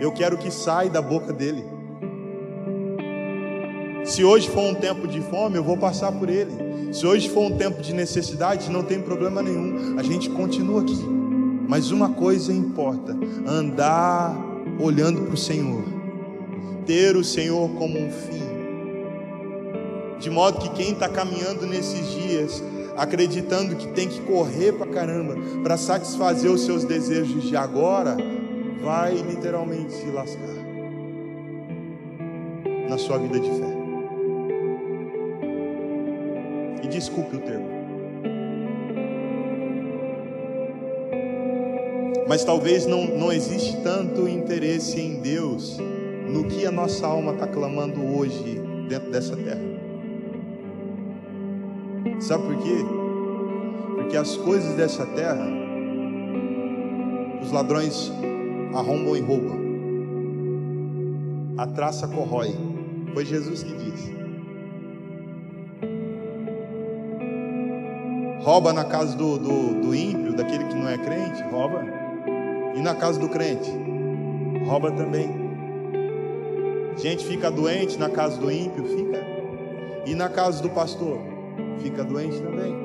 Eu 0.00 0.10
quero 0.10 0.36
que 0.36 0.50
saia 0.50 0.90
da 0.90 1.00
boca 1.00 1.32
dele. 1.32 1.73
Se 4.04 4.22
hoje 4.22 4.50
for 4.50 4.60
um 4.60 4.74
tempo 4.74 5.08
de 5.08 5.20
fome, 5.22 5.56
eu 5.56 5.64
vou 5.64 5.76
passar 5.76 6.12
por 6.12 6.28
ele. 6.28 6.92
Se 6.92 7.06
hoje 7.06 7.30
for 7.30 7.50
um 7.50 7.56
tempo 7.56 7.80
de 7.80 7.94
necessidade, 7.94 8.70
não 8.70 8.82
tem 8.82 9.00
problema 9.00 9.42
nenhum. 9.42 9.98
A 9.98 10.02
gente 10.02 10.28
continua 10.28 10.82
aqui. 10.82 11.04
Mas 11.66 11.90
uma 11.90 12.10
coisa 12.10 12.52
importa: 12.52 13.16
andar 13.46 14.36
olhando 14.78 15.22
para 15.22 15.34
o 15.34 15.38
Senhor, 15.38 15.82
ter 16.86 17.16
o 17.16 17.24
Senhor 17.24 17.70
como 17.70 17.98
um 17.98 18.10
fim. 18.10 18.44
De 20.20 20.30
modo 20.30 20.58
que 20.58 20.68
quem 20.70 20.92
está 20.92 21.08
caminhando 21.08 21.66
nesses 21.66 22.10
dias, 22.10 22.62
acreditando 22.96 23.74
que 23.74 23.88
tem 23.88 24.08
que 24.08 24.20
correr 24.20 24.72
para 24.72 24.86
caramba 24.86 25.34
para 25.62 25.76
satisfazer 25.76 26.50
os 26.50 26.60
seus 26.60 26.84
desejos 26.84 27.42
de 27.44 27.56
agora, 27.56 28.16
vai 28.82 29.14
literalmente 29.14 29.92
se 29.92 30.06
lascar 30.06 30.54
na 32.88 32.98
sua 32.98 33.18
vida 33.18 33.40
de 33.40 33.48
fé. 33.48 33.73
E 36.84 36.88
desculpe 36.88 37.36
o 37.36 37.40
termo. 37.40 37.66
Mas 42.28 42.44
talvez 42.44 42.84
não, 42.84 43.06
não 43.06 43.32
existe 43.32 43.80
tanto 43.82 44.28
interesse 44.28 45.00
em 45.00 45.20
Deus 45.20 45.78
no 46.28 46.44
que 46.44 46.66
a 46.66 46.70
nossa 46.70 47.06
alma 47.06 47.32
está 47.32 47.46
clamando 47.46 48.02
hoje 48.02 48.60
dentro 48.86 49.10
dessa 49.10 49.34
terra. 49.34 49.62
Sabe 52.20 52.44
por 52.44 52.62
quê? 52.62 52.76
Porque 53.96 54.16
as 54.18 54.36
coisas 54.36 54.74
dessa 54.74 55.06
terra, 55.06 55.46
os 57.42 57.50
ladrões 57.50 58.12
arrombam 58.74 59.16
e 59.16 59.20
roubam, 59.20 59.58
a 61.56 61.66
traça 61.66 62.06
corrói. 62.08 62.54
Foi 63.14 63.24
Jesus 63.24 63.62
que 63.62 63.72
disse. 63.74 64.23
Rouba 68.44 68.74
na 68.74 68.84
casa 68.84 69.16
do, 69.16 69.38
do, 69.38 69.80
do 69.80 69.94
ímpio, 69.94 70.34
daquele 70.34 70.64
que 70.64 70.74
não 70.74 70.86
é 70.86 70.98
crente, 70.98 71.42
rouba. 71.44 71.82
E 72.76 72.78
na 72.78 72.94
casa 72.94 73.18
do 73.18 73.26
crente, 73.26 73.70
rouba 74.66 74.92
também. 74.92 75.30
Gente 76.98 77.24
fica 77.24 77.50
doente 77.50 77.98
na 77.98 78.10
casa 78.10 78.36
do 78.36 78.52
ímpio, 78.52 78.84
fica. 78.84 79.18
E 80.04 80.14
na 80.14 80.28
casa 80.28 80.62
do 80.62 80.68
pastor, 80.68 81.18
fica 81.78 82.04
doente 82.04 82.38
também. 82.38 82.76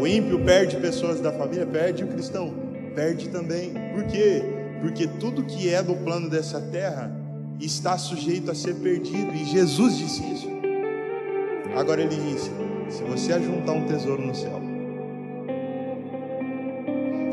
O 0.00 0.06
ímpio 0.06 0.38
perde 0.44 0.76
pessoas 0.76 1.20
da 1.20 1.32
família, 1.32 1.66
perde 1.66 2.04
o 2.04 2.06
cristão, 2.06 2.54
perde 2.94 3.28
também. 3.28 3.72
Por 3.92 4.04
quê? 4.04 4.40
Porque 4.82 5.08
tudo 5.08 5.42
que 5.42 5.68
é 5.68 5.82
do 5.82 5.96
plano 5.96 6.30
dessa 6.30 6.60
terra 6.60 7.10
está 7.58 7.98
sujeito 7.98 8.52
a 8.52 8.54
ser 8.54 8.76
perdido. 8.76 9.34
E 9.34 9.44
Jesus 9.46 9.98
disse 9.98 10.22
isso. 10.32 10.48
Agora 11.74 12.00
ele 12.00 12.14
disse: 12.14 12.52
se 12.88 13.02
você 13.02 13.32
ajuntar 13.32 13.74
um 13.74 13.86
tesouro 13.86 14.22
no 14.22 14.34
céu, 14.34 14.60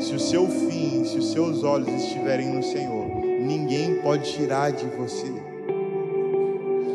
se 0.00 0.14
o 0.14 0.20
seu 0.20 0.48
fim, 0.48 1.04
se 1.04 1.18
os 1.18 1.32
seus 1.32 1.62
olhos 1.62 1.88
estiverem 1.88 2.48
no 2.48 2.62
Senhor, 2.62 3.06
ninguém 3.40 3.96
pode 4.02 4.32
tirar 4.32 4.72
de 4.72 4.86
você. 4.86 5.32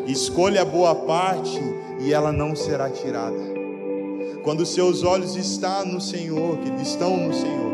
Escolha 0.06 0.64
a 0.64 0.66
boa 0.66 0.96
parte 0.96 1.60
e 2.00 2.14
ela 2.14 2.32
não 2.32 2.56
será 2.56 2.90
tirada. 2.90 3.38
Quando 4.44 4.62
os 4.62 4.74
seus 4.74 5.04
olhos 5.04 5.36
estão 5.36 5.86
no 5.86 6.02
Senhor, 6.02 6.58
que 6.58 6.82
estão 6.82 7.18
no 7.18 7.34
Senhor, 7.34 7.72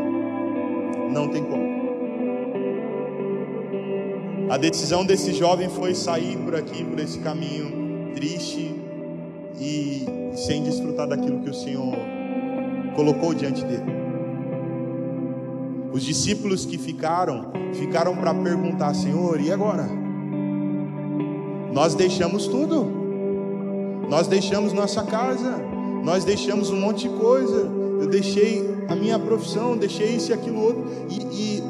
não 1.10 1.28
tem 1.28 1.44
como. 1.44 1.66
A 4.50 4.56
decisão 4.56 5.04
desse 5.04 5.32
jovem 5.32 5.68
foi 5.68 5.94
sair 5.94 6.36
por 6.38 6.54
aqui, 6.54 6.84
por 6.84 7.00
esse 7.00 7.18
caminho 7.18 8.12
triste 8.14 8.75
sem 10.46 10.62
desfrutar 10.62 11.08
daquilo 11.08 11.40
que 11.40 11.50
o 11.50 11.54
Senhor 11.54 11.96
colocou 12.94 13.34
diante 13.34 13.64
dele. 13.64 13.96
Os 15.92 16.04
discípulos 16.04 16.64
que 16.64 16.78
ficaram, 16.78 17.50
ficaram 17.74 18.16
para 18.16 18.32
perguntar: 18.32 18.94
Senhor, 18.94 19.40
e 19.40 19.50
agora? 19.50 19.88
Nós 21.72 21.94
deixamos 21.94 22.46
tudo. 22.46 22.86
Nós 24.08 24.28
deixamos 24.28 24.72
nossa 24.72 25.02
casa, 25.02 25.58
nós 26.04 26.24
deixamos 26.24 26.70
um 26.70 26.80
monte 26.80 27.08
de 27.08 27.14
coisa. 27.16 27.68
Eu 28.00 28.06
deixei 28.06 28.62
a 28.88 28.94
minha 28.94 29.18
profissão, 29.18 29.76
deixei 29.76 30.14
isso 30.14 30.30
e 30.30 30.34
aquilo 30.34 30.60
outro. 30.60 30.84
E 31.10 31.60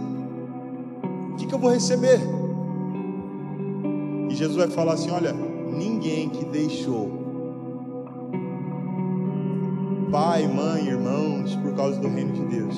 o 1.32 1.36
que, 1.36 1.46
que 1.46 1.54
eu 1.54 1.58
vou 1.58 1.70
receber? 1.70 2.20
E 4.28 4.34
Jesus 4.34 4.58
vai 4.58 4.68
falar 4.68 4.94
assim: 4.94 5.10
olha, 5.10 5.32
ninguém 5.32 6.28
que 6.28 6.44
deixou 6.44 7.25
pai, 10.10 10.46
mãe, 10.46 10.86
irmãos, 10.86 11.54
por 11.56 11.74
causa 11.74 11.98
do 12.00 12.08
reino 12.08 12.32
de 12.32 12.44
Deus, 12.56 12.76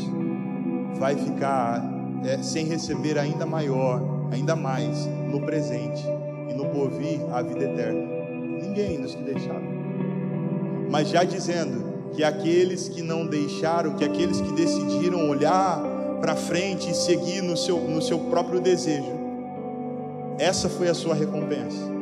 vai 0.99 1.14
ficar 1.16 1.83
é, 2.24 2.43
sem 2.43 2.66
receber 2.66 3.18
ainda 3.18 3.47
maior, 3.47 4.03
ainda 4.33 4.57
mais 4.57 5.07
no 5.07 5.41
presente 5.43 6.05
e 6.49 6.55
no 6.55 6.66
porvir 6.66 7.20
a 7.33 7.43
vida 7.43 7.64
eterna. 7.64 8.01
Ninguém 8.62 9.01
dos 9.01 9.14
que 9.14 9.22
deixaram. 9.22 9.79
Mas 10.91 11.09
já 11.09 11.22
dizendo 11.22 12.11
que 12.14 12.24
aqueles 12.24 12.89
que 12.89 13.03
não 13.03 13.26
deixaram, 13.26 13.95
que 13.95 14.05
aqueles 14.05 14.41
que 14.41 14.53
decidiram 14.53 15.29
olhar 15.29 15.81
para 16.20 16.35
frente 16.35 16.91
e 16.91 16.95
seguir 16.95 17.43
no 17.43 17.57
seu, 17.57 17.79
no 17.79 18.01
seu 18.01 18.18
próprio 18.18 18.61
desejo, 18.61 19.18
essa 20.39 20.68
foi 20.68 20.89
a 20.89 20.95
sua 20.95 21.14
recompensa. 21.14 21.98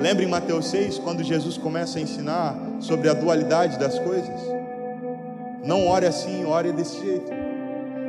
Lembra 0.00 0.24
em 0.24 0.28
Mateus 0.28 0.68
6, 0.68 0.98
quando 0.98 1.22
Jesus 1.22 1.58
começa 1.58 1.98
a 1.98 2.00
ensinar 2.00 2.56
sobre 2.80 3.10
a 3.10 3.12
dualidade 3.12 3.78
das 3.78 3.98
coisas? 3.98 4.40
Não 5.62 5.86
ore 5.86 6.06
assim, 6.06 6.42
ore 6.46 6.72
desse 6.72 6.98
jeito. 6.98 7.30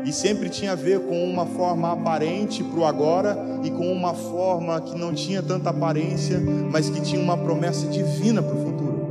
E 0.05 0.13
sempre 0.13 0.47
tinha 0.47 0.71
a 0.71 0.75
ver 0.75 1.01
com 1.01 1.21
uma 1.25 1.45
forma 1.45 1.91
aparente 1.91 2.63
para 2.63 2.79
o 2.79 2.85
agora 2.85 3.37
e 3.61 3.69
com 3.69 3.91
uma 3.91 4.13
forma 4.13 4.79
que 4.79 4.97
não 4.97 5.13
tinha 5.13 5.43
tanta 5.43 5.69
aparência, 5.69 6.39
mas 6.71 6.89
que 6.89 7.01
tinha 7.01 7.21
uma 7.21 7.35
promessa 7.35 7.85
divina 7.87 8.41
para 8.41 8.55
o 8.55 8.63
futuro. 8.63 9.01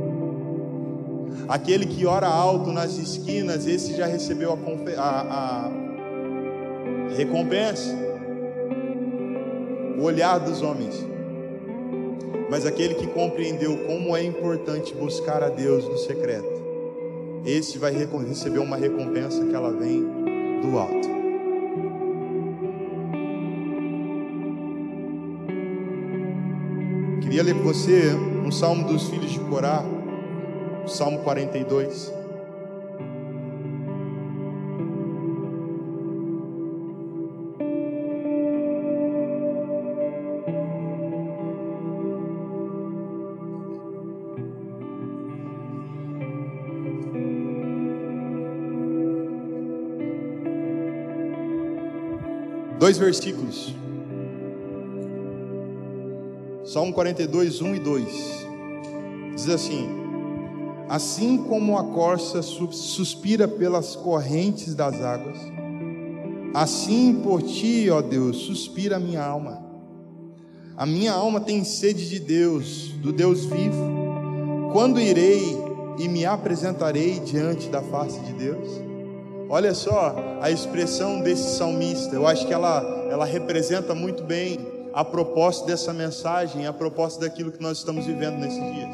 Aquele 1.47 1.85
que 1.85 2.07
ora 2.07 2.27
alto 2.27 2.71
nas 2.71 2.97
esquinas, 2.97 3.67
esse 3.67 3.95
já 3.95 4.07
recebeu 4.07 4.57
a, 4.97 5.01
a, 5.01 5.67
a 5.67 5.71
recompensa, 7.15 7.95
o 9.99 10.03
olhar 10.03 10.39
dos 10.39 10.63
homens. 10.63 11.10
Mas 12.51 12.65
aquele 12.65 12.95
que 12.95 13.07
compreendeu 13.07 13.77
como 13.87 14.13
é 14.13 14.21
importante 14.21 14.93
buscar 14.93 15.41
a 15.41 15.47
Deus 15.47 15.85
no 15.85 15.97
secreto, 15.97 16.61
esse 17.45 17.77
vai 17.77 17.93
receber 17.93 18.59
uma 18.59 18.75
recompensa 18.75 19.45
que 19.45 19.55
ela 19.55 19.71
vem 19.71 20.03
do 20.61 20.77
alto. 20.77 21.07
Queria 27.21 27.41
ler 27.41 27.55
com 27.55 27.63
você 27.63 28.13
um 28.45 28.51
salmo 28.51 28.85
dos 28.85 29.07
filhos 29.07 29.31
de 29.31 29.39
Corá, 29.39 29.81
Salmo 30.87 31.19
42. 31.19 32.20
Dois 52.81 52.97
versículos. 52.97 53.75
Salmo 56.65 56.91
42, 56.91 57.61
1 57.61 57.75
e 57.75 57.79
2. 57.79 58.47
Diz 59.35 59.49
assim: 59.49 59.87
Assim 60.89 61.37
como 61.37 61.77
a 61.77 61.83
corça 61.83 62.41
suspira 62.41 63.47
pelas 63.47 63.95
correntes 63.95 64.73
das 64.73 64.99
águas, 64.99 65.37
assim 66.55 67.21
por 67.23 67.43
ti, 67.43 67.87
ó 67.91 68.01
Deus, 68.01 68.37
suspira 68.37 68.95
a 68.95 68.99
minha 68.99 69.23
alma. 69.23 69.63
A 70.75 70.83
minha 70.83 71.13
alma 71.13 71.39
tem 71.39 71.63
sede 71.63 72.09
de 72.09 72.19
Deus, 72.19 72.93
do 72.93 73.13
Deus 73.13 73.45
vivo. 73.45 74.71
Quando 74.73 74.99
irei 74.99 75.55
e 75.99 76.07
me 76.07 76.25
apresentarei 76.25 77.19
diante 77.19 77.69
da 77.69 77.83
face 77.83 78.19
de 78.21 78.33
Deus? 78.33 78.90
Olha 79.53 79.73
só 79.73 80.15
a 80.39 80.49
expressão 80.49 81.19
desse 81.19 81.57
salmista, 81.57 82.15
eu 82.15 82.25
acho 82.25 82.47
que 82.47 82.53
ela, 82.53 82.81
ela 83.11 83.25
representa 83.25 83.93
muito 83.93 84.23
bem 84.23 84.65
a 84.93 85.03
propósito 85.03 85.65
dessa 85.67 85.91
mensagem, 85.91 86.65
a 86.65 86.71
propósito 86.71 87.19
daquilo 87.19 87.51
que 87.51 87.61
nós 87.61 87.79
estamos 87.79 88.05
vivendo 88.05 88.37
nesses 88.37 88.63
dias. 88.63 88.89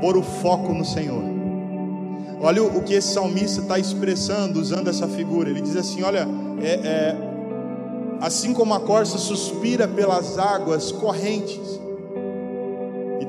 Pôr 0.00 0.16
o 0.16 0.22
foco 0.22 0.72
no 0.72 0.84
Senhor. 0.84 1.20
Olha 2.40 2.62
o, 2.62 2.78
o 2.78 2.82
que 2.84 2.94
esse 2.94 3.12
salmista 3.12 3.62
está 3.62 3.76
expressando 3.76 4.60
usando 4.60 4.86
essa 4.86 5.08
figura. 5.08 5.50
Ele 5.50 5.60
diz 5.60 5.74
assim: 5.74 6.04
Olha, 6.04 6.24
é, 6.62 6.74
é, 6.74 7.16
assim 8.20 8.54
como 8.54 8.72
a 8.72 8.78
corça 8.78 9.18
suspira 9.18 9.88
pelas 9.88 10.38
águas 10.38 10.92
correntes, 10.92 11.80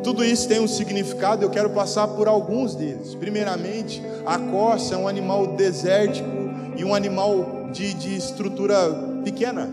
tudo 0.04 0.24
isso 0.24 0.48
tem 0.48 0.60
um 0.60 0.68
significado, 0.68 1.44
eu 1.44 1.50
quero 1.50 1.70
passar 1.70 2.08
por 2.10 2.28
alguns 2.28 2.76
deles. 2.76 3.16
Primeiramente, 3.16 4.04
a 4.26 4.38
corça 4.38 4.96
é 4.96 4.98
um 4.98 5.08
animal 5.08 5.56
desértico 5.56 6.30
e 6.76 6.84
um 6.84 6.94
animal 6.94 7.70
de, 7.72 7.94
de 7.94 8.16
estrutura 8.16 8.76
pequena. 9.24 9.70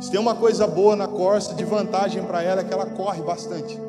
Se 0.00 0.10
tem 0.10 0.20
uma 0.20 0.34
coisa 0.34 0.66
boa 0.66 0.96
na 0.96 1.06
corça, 1.06 1.54
de 1.54 1.64
vantagem 1.64 2.22
para 2.24 2.42
ela, 2.42 2.60
é 2.60 2.64
que 2.64 2.74
ela 2.74 2.86
corre 2.86 3.22
bastante. 3.22 3.80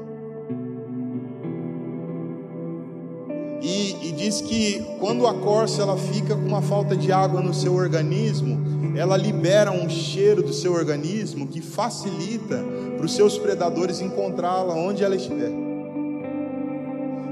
Diz 4.26 4.42
que 4.42 4.84
quando 5.00 5.28
a 5.28 5.34
corça 5.36 5.84
ela 5.84 5.96
fica 5.98 6.36
com 6.36 6.48
uma 6.48 6.62
falta 6.62 6.96
de 6.96 7.12
água 7.12 7.42
no 7.42 7.54
seu 7.54 7.76
organismo, 7.76 8.98
ela 8.98 9.16
libera 9.16 9.72
um 9.72 9.88
cheiro 9.88 10.42
do 10.42 10.52
seu 10.52 10.74
organismo 10.74 11.46
que 11.48 11.62
facilita 11.62 12.64
para 12.98 13.06
os 13.06 13.14
seus 13.14 13.38
predadores 13.38 14.02
encontrá-la 14.02 14.74
onde 14.74 15.04
ela 15.04 15.16
estiver. 15.16 15.52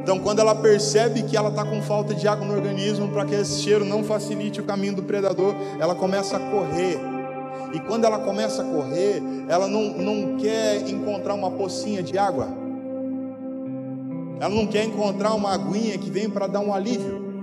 Então, 0.03 0.19
quando 0.19 0.39
ela 0.39 0.53
percebe 0.53 1.23
que 1.23 1.35
ela 1.35 1.49
está 1.49 1.65
com 1.65 1.81
falta 1.81 2.13
de 2.13 2.27
água 2.27 2.45
no 2.45 2.53
organismo, 2.53 3.07
para 3.07 3.25
que 3.25 3.33
esse 3.33 3.61
cheiro 3.61 3.85
não 3.85 4.03
facilite 4.03 4.61
o 4.61 4.63
caminho 4.63 4.95
do 4.95 5.03
predador, 5.03 5.55
ela 5.79 5.95
começa 5.95 6.37
a 6.37 6.39
correr. 6.39 6.99
E 7.73 7.79
quando 7.79 8.03
ela 8.03 8.19
começa 8.19 8.61
a 8.61 8.65
correr, 8.65 9.23
ela 9.47 9.67
não, 9.67 9.97
não 9.97 10.37
quer 10.37 10.87
encontrar 10.87 11.33
uma 11.33 11.49
pocinha 11.49 12.03
de 12.03 12.17
água. 12.17 12.62
Ela 14.39 14.53
não 14.53 14.67
quer 14.67 14.83
encontrar 14.83 15.33
uma 15.33 15.53
aguinha 15.53 15.97
que 15.97 16.09
vem 16.09 16.29
para 16.29 16.47
dar 16.47 16.59
um 16.59 16.73
alívio. 16.73 17.33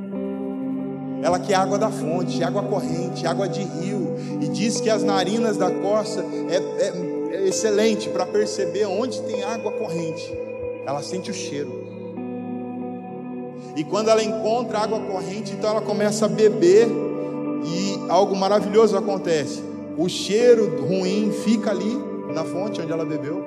Ela 1.22 1.38
quer 1.38 1.54
água 1.54 1.78
da 1.78 1.90
fonte, 1.90 2.42
água 2.42 2.62
corrente, 2.62 3.26
água 3.26 3.48
de 3.48 3.62
rio. 3.62 4.16
E 4.40 4.48
diz 4.48 4.80
que 4.80 4.90
as 4.90 5.02
narinas 5.02 5.56
da 5.56 5.70
corça 5.70 6.24
é, 6.48 6.56
é 6.86 7.10
é 7.40 7.48
excelente 7.48 8.08
para 8.08 8.26
perceber 8.26 8.86
onde 8.86 9.22
tem 9.22 9.42
água 9.44 9.72
corrente. 9.72 10.30
Ela 10.84 11.02
sente 11.02 11.30
o 11.30 11.34
cheiro. 11.34 11.88
E 13.76 13.84
quando 13.84 14.08
ela 14.08 14.22
encontra 14.22 14.80
água 14.80 15.00
corrente, 15.00 15.52
então 15.52 15.70
ela 15.70 15.80
começa 15.80 16.26
a 16.26 16.28
beber 16.28 16.88
e 17.64 18.10
algo 18.10 18.34
maravilhoso 18.34 18.96
acontece. 18.96 19.62
O 19.96 20.08
cheiro 20.08 20.84
ruim 20.84 21.32
fica 21.44 21.70
ali 21.70 21.96
na 22.34 22.44
fonte 22.44 22.80
onde 22.80 22.90
ela 22.92 23.04
bebeu 23.04 23.44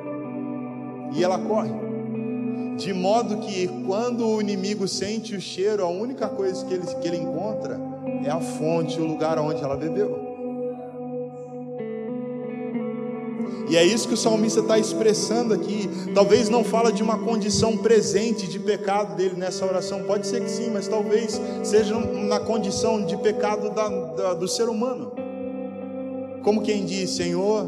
e 1.13 1.23
ela 1.23 1.37
corre. 1.37 1.71
De 2.78 2.93
modo 2.93 3.38
que 3.38 3.67
quando 3.86 4.28
o 4.28 4.41
inimigo 4.41 4.88
sente 4.88 5.36
o 5.36 5.41
cheiro, 5.41 5.84
a 5.84 5.89
única 5.89 6.28
coisa 6.28 6.65
que 6.65 6.74
ele, 6.74 6.86
que 6.86 7.07
ele 7.07 7.17
encontra 7.17 7.80
é 8.26 8.30
a 8.30 8.39
fonte, 8.39 8.99
o 8.99 9.05
lugar 9.05 9.38
onde 9.38 9.63
ela 9.63 9.76
bebeu. 9.76 10.34
E 13.69 13.78
é 13.78 13.84
isso 13.84 14.07
que 14.07 14.13
o 14.13 14.17
salmista 14.17 14.59
está 14.59 14.78
expressando 14.78 15.53
aqui. 15.53 15.89
Talvez 16.13 16.49
não 16.49 16.63
fala 16.63 16.91
de 16.91 17.01
uma 17.01 17.17
condição 17.17 17.78
presente 17.78 18.47
de 18.47 18.59
pecado 18.59 19.15
dele 19.15 19.36
nessa 19.36 19.65
oração. 19.65 20.03
Pode 20.03 20.28
ser 20.28 20.43
que 20.43 20.49
sim, 20.49 20.69
mas 20.71 20.88
talvez 20.88 21.41
seja 21.63 21.97
na 21.97 22.39
condição 22.39 23.03
de 23.05 23.17
pecado 23.17 23.69
da, 23.71 23.88
da, 23.88 24.34
do 24.34 24.47
ser 24.47 24.69
humano. 24.69 25.11
Como 26.43 26.61
quem 26.61 26.86
diz, 26.86 27.11
Senhor, 27.11 27.65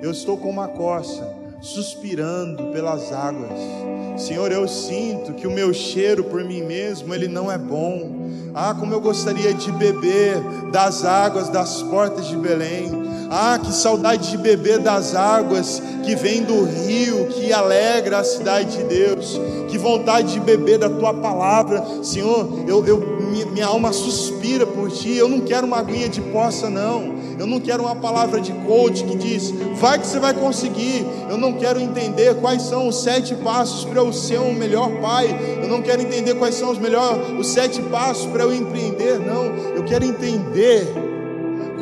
eu 0.00 0.10
estou 0.10 0.36
como 0.36 0.52
uma 0.52 0.68
corça, 0.68 1.41
suspirando 1.62 2.64
pelas 2.72 3.12
águas. 3.12 3.58
Senhor, 4.16 4.50
eu 4.52 4.68
sinto 4.68 5.32
que 5.32 5.46
o 5.46 5.50
meu 5.50 5.72
cheiro 5.72 6.24
por 6.24 6.44
mim 6.44 6.62
mesmo, 6.62 7.14
ele 7.14 7.28
não 7.28 7.50
é 7.50 7.56
bom. 7.56 8.50
Ah, 8.54 8.74
como 8.78 8.92
eu 8.92 9.00
gostaria 9.00 9.54
de 9.54 9.72
beber 9.72 10.38
das 10.70 11.04
águas 11.04 11.48
das 11.48 11.82
portas 11.82 12.26
de 12.26 12.36
Belém. 12.36 12.90
Ah, 13.34 13.58
que 13.58 13.72
saudade 13.72 14.30
de 14.30 14.36
beber 14.36 14.78
das 14.78 15.14
águas 15.14 15.82
que 16.04 16.14
vem 16.14 16.42
do 16.42 16.64
rio, 16.64 17.28
que 17.28 17.50
alegra 17.50 18.18
a 18.18 18.24
cidade 18.24 18.76
de 18.76 18.84
Deus. 18.84 19.40
Que 19.70 19.78
vontade 19.78 20.34
de 20.34 20.40
beber 20.40 20.78
da 20.78 20.90
tua 20.90 21.14
palavra. 21.14 21.82
Senhor, 22.02 22.46
eu, 22.68 22.84
eu 22.84 23.00
minha 23.50 23.64
alma 23.64 23.90
suspira 23.90 24.66
por 24.66 24.90
ti. 24.90 25.16
Eu 25.16 25.30
não 25.30 25.40
quero 25.40 25.66
uma 25.66 25.78
aguinha 25.78 26.10
de 26.10 26.20
poça, 26.20 26.68
não. 26.68 27.14
Eu 27.38 27.46
não 27.46 27.58
quero 27.58 27.84
uma 27.84 27.96
palavra 27.96 28.38
de 28.38 28.52
coach 28.52 29.02
que 29.02 29.16
diz, 29.16 29.50
vai 29.76 29.98
que 29.98 30.06
você 30.06 30.18
vai 30.18 30.34
conseguir. 30.34 31.06
Eu 31.30 31.38
não 31.38 31.54
quero 31.54 31.80
entender 31.80 32.34
quais 32.34 32.60
são 32.60 32.86
os 32.86 33.02
sete 33.02 33.34
passos 33.36 33.86
para 33.86 34.00
eu 34.02 34.12
ser 34.12 34.40
um 34.40 34.52
melhor 34.52 34.90
pai. 35.00 35.34
Eu 35.62 35.68
não 35.68 35.80
quero 35.80 36.02
entender 36.02 36.34
quais 36.34 36.54
são 36.54 36.70
os 36.70 36.78
melhores, 36.78 37.30
os 37.38 37.46
sete 37.46 37.80
passos 37.80 38.26
para 38.26 38.42
eu 38.42 38.52
empreender, 38.52 39.18
não. 39.18 39.46
Eu 39.74 39.84
quero 39.84 40.04
entender 40.04 41.21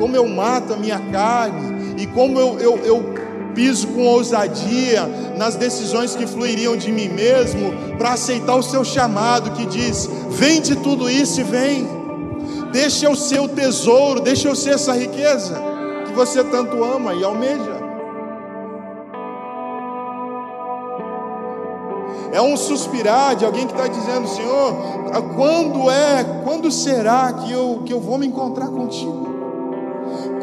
como 0.00 0.16
eu 0.16 0.26
mato 0.26 0.72
a 0.72 0.76
minha 0.78 0.98
carne 1.12 1.94
e 2.02 2.06
como 2.06 2.40
eu, 2.40 2.58
eu, 2.58 2.78
eu 2.78 3.14
piso 3.54 3.86
com 3.88 4.06
ousadia 4.06 5.06
nas 5.36 5.56
decisões 5.56 6.16
que 6.16 6.26
fluiriam 6.26 6.74
de 6.74 6.90
mim 6.90 7.08
mesmo 7.08 7.70
para 7.98 8.14
aceitar 8.14 8.56
o 8.56 8.62
seu 8.62 8.82
chamado 8.82 9.50
que 9.50 9.66
diz: 9.66 10.08
vende 10.30 10.74
tudo 10.76 11.10
isso 11.10 11.42
e 11.42 11.44
vem. 11.44 12.00
Deixa 12.72 13.06
eu 13.06 13.14
ser 13.14 13.40
o 13.40 13.48
tesouro, 13.48 14.20
deixa 14.20 14.48
eu 14.48 14.56
ser 14.56 14.70
essa 14.70 14.94
riqueza 14.94 15.60
que 16.06 16.12
você 16.12 16.42
tanto 16.44 16.82
ama 16.82 17.12
e 17.12 17.22
almeja. 17.22 17.78
É 22.32 22.40
um 22.40 22.56
suspirar 22.56 23.34
de 23.34 23.44
alguém 23.44 23.66
que 23.66 23.72
está 23.72 23.88
dizendo, 23.88 24.28
Senhor, 24.28 24.72
quando 25.34 25.90
é, 25.90 26.24
quando 26.44 26.70
será 26.70 27.32
que 27.32 27.52
eu, 27.52 27.82
que 27.84 27.92
eu 27.92 28.00
vou 28.00 28.16
me 28.16 28.26
encontrar 28.26 28.68
contigo? 28.68 29.29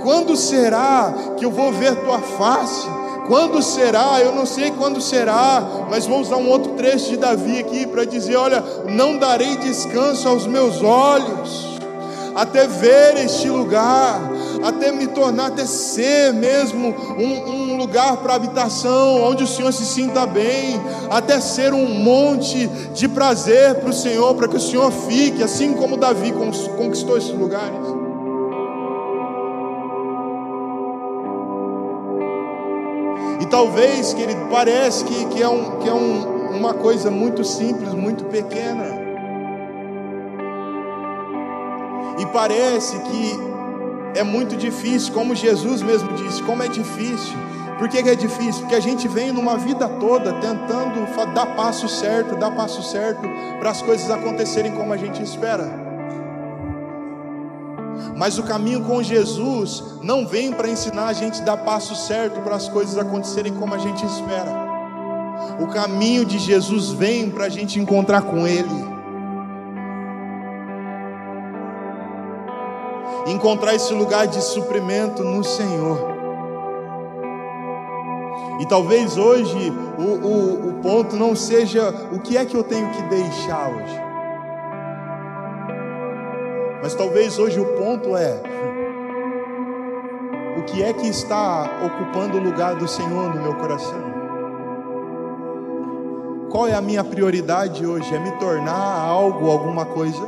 Quando 0.04 0.36
será 0.36 1.14
que 1.38 1.46
eu 1.46 1.52
vou 1.52 1.72
ver 1.72 1.96
tua 1.96 2.20
face? 2.20 2.88
Quando 3.28 3.62
será? 3.62 4.22
Eu 4.22 4.34
não 4.34 4.46
sei 4.46 4.72
quando 4.72 5.02
será, 5.02 5.86
mas 5.90 6.06
vou 6.06 6.22
usar 6.22 6.38
um 6.38 6.50
outro 6.50 6.74
trecho 6.74 7.10
de 7.10 7.18
Davi 7.18 7.60
aqui 7.60 7.86
para 7.86 8.06
dizer: 8.06 8.38
olha, 8.38 8.64
não 8.86 9.18
darei 9.18 9.58
descanso 9.58 10.28
aos 10.30 10.48
meus 10.48 10.82
olhos, 10.82 11.78
até 12.34 12.66
ver 12.66 13.18
este 13.18 13.50
lugar, 13.50 14.22
até 14.64 14.94
me 14.94 15.08
tornar, 15.08 15.48
até 15.48 15.66
ser 15.66 16.34
mesmo 16.34 16.96
um, 17.18 17.74
um 17.74 17.78
lugar 17.78 18.16
para 18.18 18.36
habitação, 18.36 19.22
onde 19.24 19.44
o 19.44 19.48
Senhor 19.48 19.74
se 19.74 19.86
sinta 19.86 20.26
bem, 20.26 20.80
até 21.10 21.42
ser 21.42 21.74
um 21.74 21.86
monte 21.86 22.68
de 22.94 23.10
prazer 23.10 23.76
para 23.76 23.90
o 23.90 23.94
Senhor, 23.94 24.36
para 24.36 24.48
que 24.48 24.56
o 24.56 24.62
Senhor 24.62 24.90
fique, 24.90 25.44
assim 25.44 25.74
como 25.74 25.98
Davi 25.98 26.32
conquistou 26.32 27.18
esses 27.18 27.32
lugares. 27.32 27.97
E 33.40 33.46
talvez, 33.46 34.14
querido, 34.14 34.48
parece 34.50 35.04
que, 35.06 35.26
que 35.26 35.42
é, 35.42 35.48
um, 35.48 35.80
que 35.80 35.88
é 35.88 35.94
um, 35.94 36.58
uma 36.58 36.74
coisa 36.74 37.12
muito 37.12 37.44
simples, 37.44 37.94
muito 37.94 38.26
pequena. 38.26 38.86
E 42.18 42.26
parece 42.28 42.98
que 43.00 43.40
é 44.16 44.24
muito 44.24 44.56
difícil, 44.56 45.14
como 45.14 45.36
Jesus 45.36 45.82
mesmo 45.82 46.12
disse, 46.14 46.42
como 46.44 46.64
é 46.64 46.68
difícil. 46.68 47.38
Por 47.78 47.88
que, 47.88 48.02
que 48.02 48.10
é 48.10 48.16
difícil? 48.16 48.62
Porque 48.62 48.76
a 48.76 48.80
gente 48.80 49.08
vem 49.08 49.32
numa 49.32 49.56
vida 49.56 49.88
toda 49.88 50.34
tentando 50.34 51.06
dar 51.34 51.46
passo 51.56 51.88
certo, 51.88 52.36
dar 52.36 52.50
passo 52.50 52.82
certo 52.82 53.22
para 53.60 53.70
as 53.70 53.84
coisas 53.84 54.10
acontecerem 54.10 54.72
como 54.72 54.92
a 54.94 54.98
gente 54.98 55.22
espera. 55.22 55.87
Mas 58.16 58.38
o 58.38 58.44
caminho 58.44 58.84
com 58.84 59.02
Jesus 59.02 59.84
não 60.02 60.26
vem 60.26 60.52
para 60.52 60.70
ensinar 60.70 61.08
a 61.08 61.14
gente 61.14 61.42
a 61.42 61.46
dar 61.46 61.58
passo 61.58 61.96
certo 61.96 62.42
para 62.42 62.56
as 62.56 62.68
coisas 62.70 62.98
acontecerem 62.98 63.54
como 63.54 63.74
a 63.74 63.78
gente 63.78 64.06
espera. 64.06 64.68
O 65.60 65.68
caminho 65.68 66.26
de 66.26 66.40
Jesus 66.40 66.92
vem 66.92 67.30
para 67.30 67.46
a 67.46 67.50
gente 67.50 67.80
encontrar 67.80 68.22
com 68.22 68.48
Ele. 68.48 68.98
Encontrar 73.28 73.76
esse 73.76 73.94
lugar 73.94 74.28
de 74.28 74.42
suprimento 74.42 75.24
no 75.24 75.44
Senhor. 75.44 76.18
E 78.60 78.66
talvez 78.66 79.18
hoje 79.18 79.72
o, 79.98 80.02
o, 80.02 80.70
o 80.70 80.74
ponto 80.82 81.16
não 81.16 81.36
seja 81.36 81.94
o 82.12 82.20
que 82.20 82.38
é 82.38 82.46
que 82.46 82.56
eu 82.56 82.64
tenho 82.64 82.90
que 82.92 83.02
deixar 83.04 83.70
hoje. 83.70 84.07
Mas 86.88 86.96
talvez 86.96 87.38
hoje 87.38 87.60
o 87.60 87.66
ponto 87.74 88.16
é: 88.16 88.42
o 90.58 90.64
que 90.64 90.82
é 90.82 90.94
que 90.94 91.06
está 91.06 91.70
ocupando 91.86 92.38
o 92.38 92.42
lugar 92.42 92.76
do 92.76 92.88
Senhor 92.88 93.36
no 93.36 93.42
meu 93.42 93.56
coração? 93.56 94.02
Qual 96.50 96.66
é 96.66 96.74
a 96.74 96.80
minha 96.80 97.04
prioridade 97.04 97.86
hoje? 97.86 98.16
É 98.16 98.18
me 98.18 98.32
tornar 98.40 99.02
algo, 99.02 99.52
alguma 99.52 99.86
coisa? 99.86 100.22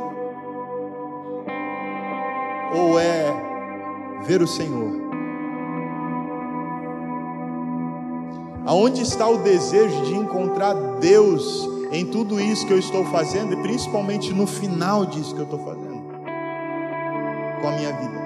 Ou 2.76 3.00
é 3.00 3.24
ver 4.26 4.42
o 4.42 4.46
Senhor? 4.46 4.92
Aonde 8.66 9.00
está 9.00 9.26
o 9.26 9.38
desejo 9.38 10.02
de 10.02 10.14
encontrar 10.14 10.74
Deus 11.00 11.66
em 11.90 12.04
tudo 12.04 12.38
isso 12.38 12.66
que 12.66 12.72
eu 12.74 12.78
estou 12.78 13.06
fazendo 13.06 13.54
e 13.54 13.62
principalmente 13.62 14.30
no 14.34 14.46
final 14.46 15.06
disso 15.06 15.34
que 15.34 15.40
eu 15.40 15.44
estou 15.44 15.64
fazendo? 15.64 15.89
Com 17.60 17.68
a 17.68 17.72
minha 17.72 17.92
vida. 17.92 18.20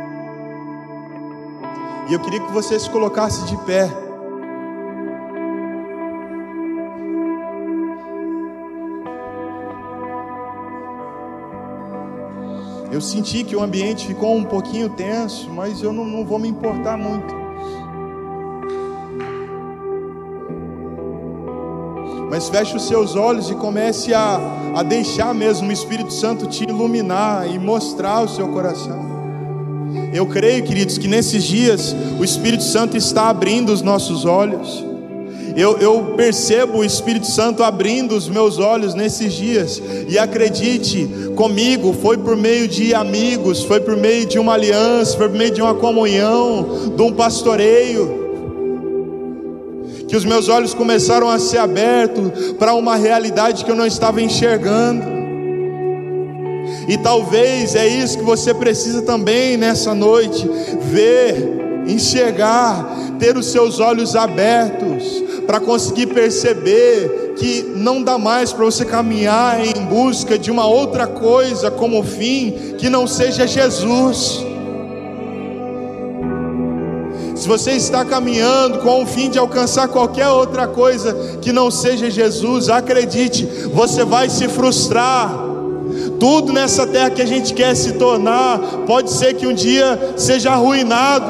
E 2.08 2.12
eu 2.12 2.20
queria 2.20 2.40
que 2.40 2.52
você 2.52 2.78
se 2.78 2.88
colocasse 2.90 3.44
de 3.46 3.56
pé. 3.64 3.90
Eu 12.92 13.00
senti 13.00 13.42
que 13.42 13.56
o 13.56 13.60
ambiente 13.60 14.06
ficou 14.06 14.36
um 14.36 14.44
pouquinho 14.44 14.88
tenso, 14.90 15.50
mas 15.50 15.82
eu 15.82 15.92
não, 15.92 16.04
não 16.04 16.24
vou 16.24 16.38
me 16.38 16.48
importar 16.48 16.96
muito. 16.96 17.34
Mas 22.30 22.48
feche 22.48 22.76
os 22.76 22.86
seus 22.86 23.16
olhos 23.16 23.48
e 23.48 23.54
comece 23.54 24.12
a, 24.12 24.38
a 24.76 24.82
deixar 24.82 25.32
mesmo 25.34 25.68
o 25.68 25.72
Espírito 25.72 26.12
Santo 26.12 26.46
te 26.46 26.64
iluminar 26.64 27.48
e 27.48 27.58
mostrar 27.58 28.20
o 28.20 28.28
seu 28.28 28.48
coração. 28.48 29.13
Eu 30.14 30.26
creio, 30.26 30.62
queridos, 30.62 30.96
que 30.96 31.08
nesses 31.08 31.42
dias 31.42 31.94
o 32.20 32.22
Espírito 32.22 32.62
Santo 32.62 32.96
está 32.96 33.28
abrindo 33.28 33.72
os 33.72 33.82
nossos 33.82 34.24
olhos. 34.24 34.84
Eu, 35.56 35.76
eu, 35.78 36.14
percebo 36.16 36.78
o 36.78 36.84
Espírito 36.84 37.26
Santo 37.26 37.64
abrindo 37.64 38.14
os 38.14 38.28
meus 38.28 38.60
olhos 38.60 38.94
nesses 38.94 39.32
dias, 39.32 39.82
e 40.08 40.16
acredite 40.16 41.08
comigo, 41.34 41.92
foi 41.92 42.16
por 42.16 42.36
meio 42.36 42.68
de 42.68 42.94
amigos, 42.94 43.64
foi 43.64 43.80
por 43.80 43.96
meio 43.96 44.24
de 44.24 44.38
uma 44.38 44.54
aliança, 44.54 45.16
foi 45.16 45.28
por 45.28 45.36
meio 45.36 45.50
de 45.50 45.60
uma 45.60 45.74
comunhão, 45.74 46.92
de 46.96 47.02
um 47.02 47.12
pastoreio, 47.12 48.22
que 50.08 50.16
os 50.16 50.24
meus 50.24 50.48
olhos 50.48 50.74
começaram 50.74 51.28
a 51.28 51.40
ser 51.40 51.58
abertos 51.58 52.52
para 52.58 52.74
uma 52.74 52.94
realidade 52.94 53.64
que 53.64 53.70
eu 53.70 53.76
não 53.76 53.86
estava 53.86 54.22
enxergando. 54.22 55.13
E 56.88 56.98
talvez 56.98 57.74
é 57.74 57.86
isso 57.86 58.18
que 58.18 58.24
você 58.24 58.52
precisa 58.52 59.02
também 59.02 59.56
nessa 59.56 59.94
noite: 59.94 60.48
ver, 60.80 61.84
enxergar, 61.86 63.14
ter 63.18 63.36
os 63.36 63.46
seus 63.46 63.80
olhos 63.80 64.14
abertos, 64.14 65.22
para 65.46 65.60
conseguir 65.60 66.06
perceber 66.08 67.34
que 67.36 67.62
não 67.76 68.02
dá 68.02 68.16
mais 68.16 68.52
para 68.52 68.64
você 68.64 68.84
caminhar 68.84 69.64
em 69.64 69.84
busca 69.86 70.38
de 70.38 70.50
uma 70.50 70.66
outra 70.66 71.06
coisa 71.06 71.70
como 71.70 72.02
fim 72.02 72.74
que 72.78 72.88
não 72.88 73.06
seja 73.06 73.46
Jesus. 73.46 74.44
Se 77.34 77.48
você 77.48 77.72
está 77.72 78.04
caminhando 78.04 78.78
com 78.78 79.02
o 79.02 79.06
fim 79.06 79.28
de 79.28 79.38
alcançar 79.38 79.88
qualquer 79.88 80.28
outra 80.28 80.66
coisa 80.66 81.38
que 81.42 81.52
não 81.52 81.70
seja 81.70 82.08
Jesus, 82.08 82.68
acredite, 82.68 83.44
você 83.72 84.04
vai 84.04 84.30
se 84.30 84.48
frustrar 84.48 85.53
tudo 86.18 86.52
nessa 86.52 86.86
terra 86.86 87.10
que 87.10 87.22
a 87.22 87.26
gente 87.26 87.54
quer 87.54 87.74
se 87.74 87.92
tornar, 87.92 88.58
pode 88.86 89.10
ser 89.10 89.34
que 89.34 89.46
um 89.46 89.52
dia 89.52 90.14
seja 90.16 90.52
arruinado, 90.52 91.26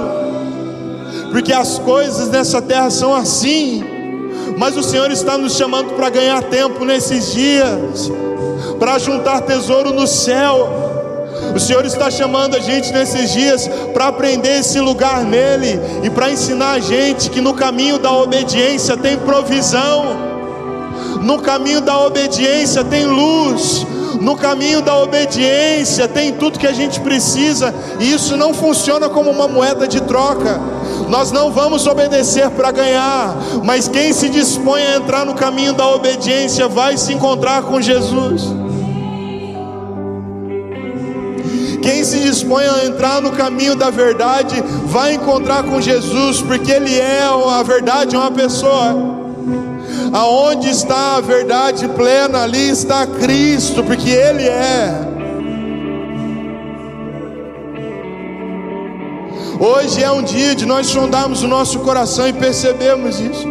porque 1.30 1.52
as 1.52 1.78
coisas 1.78 2.28
nessa 2.28 2.62
terra 2.62 2.90
são 2.90 3.14
assim. 3.14 3.82
Mas 4.56 4.76
o 4.76 4.82
Senhor 4.82 5.10
está 5.10 5.36
nos 5.36 5.56
chamando 5.56 5.94
para 5.94 6.10
ganhar 6.10 6.42
tempo 6.44 6.84
nesses 6.84 7.32
dias, 7.32 8.10
para 8.78 8.98
juntar 8.98 9.40
tesouro 9.42 9.92
no 9.92 10.06
céu. 10.06 10.82
O 11.54 11.58
Senhor 11.58 11.84
está 11.84 12.10
chamando 12.10 12.56
a 12.56 12.60
gente 12.60 12.92
nesses 12.92 13.32
dias 13.32 13.68
para 13.92 14.08
aprender 14.08 14.60
esse 14.60 14.80
lugar 14.80 15.24
nele 15.24 15.80
e 16.02 16.10
para 16.10 16.30
ensinar 16.30 16.72
a 16.72 16.80
gente 16.80 17.30
que 17.30 17.40
no 17.40 17.54
caminho 17.54 17.98
da 17.98 18.12
obediência 18.12 18.96
tem 18.96 19.16
provisão, 19.16 20.16
no 21.20 21.40
caminho 21.40 21.80
da 21.80 21.98
obediência 21.98 22.84
tem 22.84 23.06
luz, 23.06 23.86
no 24.20 24.36
caminho 24.36 24.80
da 24.82 24.96
obediência 24.98 26.08
tem 26.08 26.32
tudo 26.32 26.58
que 26.58 26.66
a 26.66 26.72
gente 26.72 27.00
precisa, 27.00 27.74
e 28.00 28.12
isso 28.12 28.36
não 28.36 28.54
funciona 28.54 29.08
como 29.08 29.30
uma 29.30 29.48
moeda 29.48 29.86
de 29.86 30.00
troca. 30.02 30.60
Nós 31.08 31.30
não 31.32 31.52
vamos 31.52 31.86
obedecer 31.86 32.50
para 32.50 32.70
ganhar, 32.70 33.36
mas 33.62 33.88
quem 33.88 34.12
se 34.12 34.28
dispõe 34.28 34.82
a 34.82 34.96
entrar 34.96 35.24
no 35.24 35.34
caminho 35.34 35.72
da 35.72 35.88
obediência 35.88 36.68
vai 36.68 36.96
se 36.96 37.12
encontrar 37.12 37.62
com 37.62 37.80
Jesus. 37.80 38.64
quem 41.84 42.02
se 42.02 42.18
dispõe 42.20 42.64
a 42.64 42.86
entrar 42.86 43.20
no 43.20 43.32
caminho 43.32 43.76
da 43.76 43.90
verdade 43.90 44.54
vai 44.86 45.16
encontrar 45.16 45.62
com 45.64 45.82
Jesus, 45.82 46.40
porque 46.40 46.72
Ele 46.72 46.98
é 46.98 47.20
a 47.22 47.62
verdade, 47.62 48.16
é 48.16 48.18
uma 48.18 48.30
pessoa. 48.30 49.23
Aonde 50.12 50.68
está 50.70 51.16
a 51.16 51.20
verdade 51.20 51.88
plena, 51.88 52.42
ali 52.42 52.68
está 52.68 53.06
Cristo, 53.06 53.82
porque 53.82 54.10
Ele 54.10 54.44
é. 54.44 55.14
Hoje 59.58 60.02
é 60.02 60.10
um 60.10 60.22
dia 60.22 60.54
de 60.54 60.66
nós 60.66 60.88
sondarmos 60.88 61.42
o 61.42 61.48
nosso 61.48 61.78
coração 61.80 62.28
e 62.28 62.32
percebermos 62.32 63.18
isso. 63.20 63.48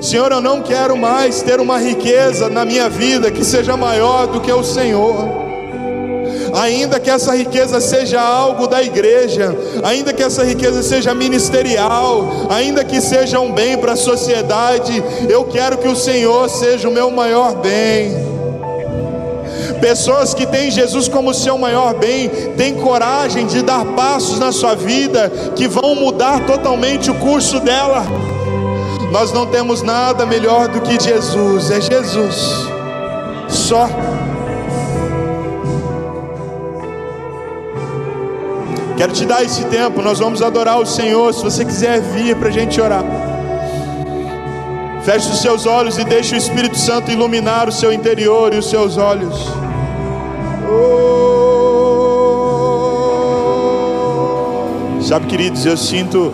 Senhor, 0.00 0.32
eu 0.32 0.40
não 0.40 0.62
quero 0.62 0.96
mais 0.96 1.42
ter 1.42 1.60
uma 1.60 1.78
riqueza 1.78 2.48
na 2.48 2.64
minha 2.64 2.88
vida 2.88 3.30
que 3.30 3.44
seja 3.44 3.76
maior 3.76 4.26
do 4.26 4.40
que 4.40 4.52
o 4.52 4.64
Senhor 4.64 5.41
ainda 6.52 7.00
que 7.00 7.10
essa 7.10 7.34
riqueza 7.34 7.80
seja 7.80 8.20
algo 8.20 8.66
da 8.66 8.82
igreja, 8.82 9.56
ainda 9.82 10.12
que 10.12 10.22
essa 10.22 10.44
riqueza 10.44 10.82
seja 10.82 11.14
ministerial, 11.14 12.46
ainda 12.50 12.84
que 12.84 13.00
seja 13.00 13.40
um 13.40 13.52
bem 13.52 13.76
para 13.78 13.92
a 13.92 13.96
sociedade, 13.96 15.02
eu 15.28 15.44
quero 15.44 15.78
que 15.78 15.88
o 15.88 15.96
Senhor 15.96 16.48
seja 16.48 16.88
o 16.88 16.92
meu 16.92 17.10
maior 17.10 17.54
bem. 17.56 18.32
Pessoas 19.80 20.32
que 20.32 20.46
têm 20.46 20.70
Jesus 20.70 21.08
como 21.08 21.34
seu 21.34 21.58
maior 21.58 21.94
bem, 21.94 22.28
têm 22.56 22.74
coragem 22.74 23.46
de 23.46 23.62
dar 23.62 23.84
passos 23.84 24.38
na 24.38 24.52
sua 24.52 24.76
vida 24.76 25.28
que 25.56 25.66
vão 25.66 25.96
mudar 25.96 26.46
totalmente 26.46 27.10
o 27.10 27.14
curso 27.14 27.58
dela. 27.58 28.04
Nós 29.10 29.32
não 29.32 29.44
temos 29.46 29.82
nada 29.82 30.24
melhor 30.24 30.68
do 30.68 30.80
que 30.80 31.02
Jesus, 31.02 31.70
é 31.70 31.80
Jesus, 31.80 32.68
só. 33.48 33.88
Quero 39.02 39.14
te 39.14 39.26
dar 39.26 39.42
esse 39.42 39.64
tempo, 39.64 40.00
nós 40.00 40.20
vamos 40.20 40.40
adorar 40.42 40.78
o 40.78 40.86
Senhor. 40.86 41.34
Se 41.34 41.42
você 41.42 41.64
quiser 41.64 42.00
vir 42.00 42.36
para 42.36 42.50
a 42.50 42.52
gente 42.52 42.80
orar, 42.80 43.02
feche 45.02 45.28
os 45.28 45.40
seus 45.40 45.66
olhos 45.66 45.98
e 45.98 46.04
deixe 46.04 46.36
o 46.36 46.38
Espírito 46.38 46.78
Santo 46.78 47.10
iluminar 47.10 47.68
o 47.68 47.72
seu 47.72 47.92
interior 47.92 48.54
e 48.54 48.58
os 48.58 48.70
seus 48.70 48.96
olhos. 48.96 49.34
Oh. 50.70 51.42
Sabe, 55.02 55.26
queridos, 55.26 55.66
eu 55.66 55.76
sinto, 55.76 56.32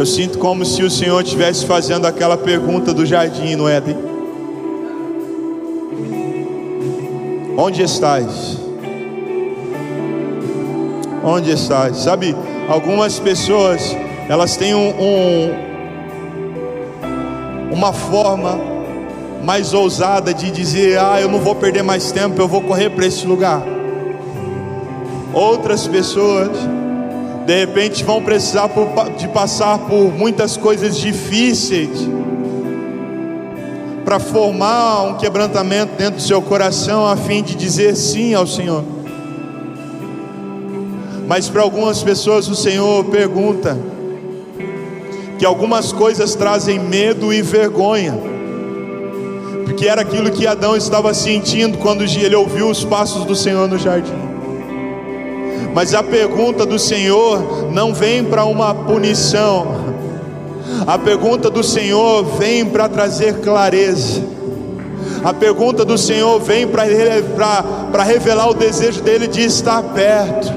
eu 0.00 0.06
sinto 0.06 0.38
como 0.38 0.64
se 0.64 0.82
o 0.82 0.90
Senhor 0.90 1.22
estivesse 1.22 1.64
fazendo 1.66 2.04
aquela 2.04 2.36
pergunta 2.36 2.92
do 2.92 3.06
jardim 3.06 3.54
no 3.54 3.68
Éden: 3.68 3.96
Onde 7.56 7.82
estás? 7.82 8.65
Onde 11.26 11.50
estás. 11.50 11.98
Sabe, 11.98 12.34
algumas 12.68 13.18
pessoas, 13.18 13.96
elas 14.28 14.56
têm 14.56 14.74
um, 14.74 14.88
um, 14.88 15.50
uma 17.72 17.92
forma 17.92 18.58
mais 19.42 19.74
ousada 19.74 20.32
de 20.32 20.50
dizer: 20.50 20.98
Ah, 20.98 21.20
eu 21.20 21.28
não 21.28 21.40
vou 21.40 21.56
perder 21.56 21.82
mais 21.82 22.12
tempo, 22.12 22.40
eu 22.40 22.48
vou 22.48 22.62
correr 22.62 22.90
para 22.90 23.04
esse 23.04 23.26
lugar. 23.26 23.62
Outras 25.34 25.86
pessoas, 25.86 26.50
de 27.44 27.58
repente, 27.58 28.04
vão 28.04 28.22
precisar 28.22 28.68
por, 28.68 28.88
de 29.18 29.28
passar 29.28 29.78
por 29.80 30.12
muitas 30.12 30.56
coisas 30.56 30.96
difíceis 30.96 32.08
para 34.04 34.20
formar 34.20 35.02
um 35.02 35.14
quebrantamento 35.14 35.96
dentro 35.98 36.16
do 36.16 36.22
seu 36.22 36.40
coração, 36.40 37.04
a 37.04 37.16
fim 37.16 37.42
de 37.42 37.56
dizer 37.56 37.96
sim 37.96 38.34
ao 38.34 38.46
Senhor. 38.46 38.95
Mas 41.26 41.48
para 41.48 41.62
algumas 41.62 42.02
pessoas 42.02 42.48
o 42.48 42.54
Senhor 42.54 43.04
pergunta 43.06 43.76
que 45.38 45.44
algumas 45.44 45.92
coisas 45.92 46.34
trazem 46.34 46.78
medo 46.78 47.32
e 47.32 47.42
vergonha, 47.42 48.14
porque 49.64 49.86
era 49.86 50.00
aquilo 50.02 50.30
que 50.30 50.46
Adão 50.46 50.76
estava 50.76 51.12
sentindo 51.12 51.78
quando 51.78 52.04
ele 52.04 52.34
ouviu 52.34 52.70
os 52.70 52.84
passos 52.84 53.24
do 53.24 53.34
Senhor 53.34 53.68
no 53.68 53.78
jardim. 53.78 54.12
Mas 55.74 55.92
a 55.92 56.02
pergunta 56.02 56.64
do 56.64 56.78
Senhor 56.78 57.70
não 57.70 57.92
vem 57.92 58.24
para 58.24 58.44
uma 58.44 58.72
punição, 58.72 59.84
a 60.86 60.96
pergunta 60.98 61.50
do 61.50 61.62
Senhor 61.62 62.24
vem 62.38 62.64
para 62.64 62.88
trazer 62.88 63.40
clareza. 63.40 64.22
A 65.24 65.34
pergunta 65.34 65.84
do 65.84 65.98
Senhor 65.98 66.38
vem 66.40 66.66
para 66.66 68.04
revelar 68.04 68.48
o 68.48 68.54
desejo 68.54 69.02
dele 69.02 69.26
de 69.26 69.42
estar 69.42 69.82
perto. 69.82 70.55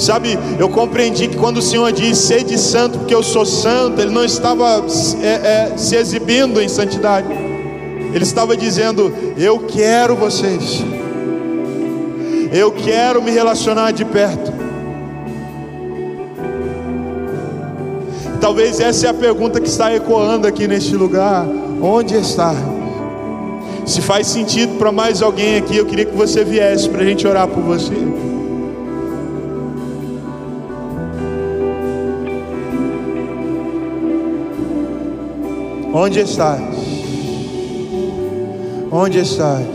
Sabe, 0.00 0.38
eu 0.58 0.66
compreendi 0.70 1.28
que 1.28 1.36
quando 1.36 1.58
o 1.58 1.62
Senhor 1.62 1.92
diz 1.92 2.16
sede 2.16 2.56
santo, 2.56 3.00
porque 3.00 3.14
eu 3.14 3.22
sou 3.22 3.44
santo, 3.44 4.00
Ele 4.00 4.10
não 4.10 4.24
estava 4.24 4.82
é, 5.20 5.26
é, 5.26 5.72
se 5.76 5.94
exibindo 5.94 6.58
em 6.58 6.70
santidade, 6.70 7.28
Ele 7.30 8.24
estava 8.24 8.56
dizendo: 8.56 9.12
Eu 9.36 9.58
quero 9.58 10.16
vocês, 10.16 10.82
eu 12.50 12.72
quero 12.72 13.22
me 13.22 13.30
relacionar 13.30 13.90
de 13.90 14.06
perto. 14.06 14.50
Talvez 18.40 18.80
essa 18.80 19.06
é 19.06 19.10
a 19.10 19.14
pergunta 19.14 19.60
que 19.60 19.68
está 19.68 19.94
ecoando 19.94 20.46
aqui 20.46 20.66
neste 20.66 20.96
lugar: 20.96 21.46
Onde 21.82 22.14
está? 22.14 22.54
Se 23.84 24.00
faz 24.00 24.28
sentido 24.28 24.78
para 24.78 24.90
mais 24.90 25.20
alguém 25.20 25.58
aqui, 25.58 25.76
eu 25.76 25.84
queria 25.84 26.06
que 26.06 26.16
você 26.16 26.42
viesse 26.42 26.88
para 26.88 27.02
a 27.02 27.04
gente 27.04 27.26
orar 27.26 27.46
por 27.46 27.62
você. 27.62 28.29
Onde 35.92 36.20
estás? 36.20 36.60
Onde 38.92 39.18
estás? 39.18 39.66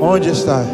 Onde 0.00 0.30
estás? 0.30 0.66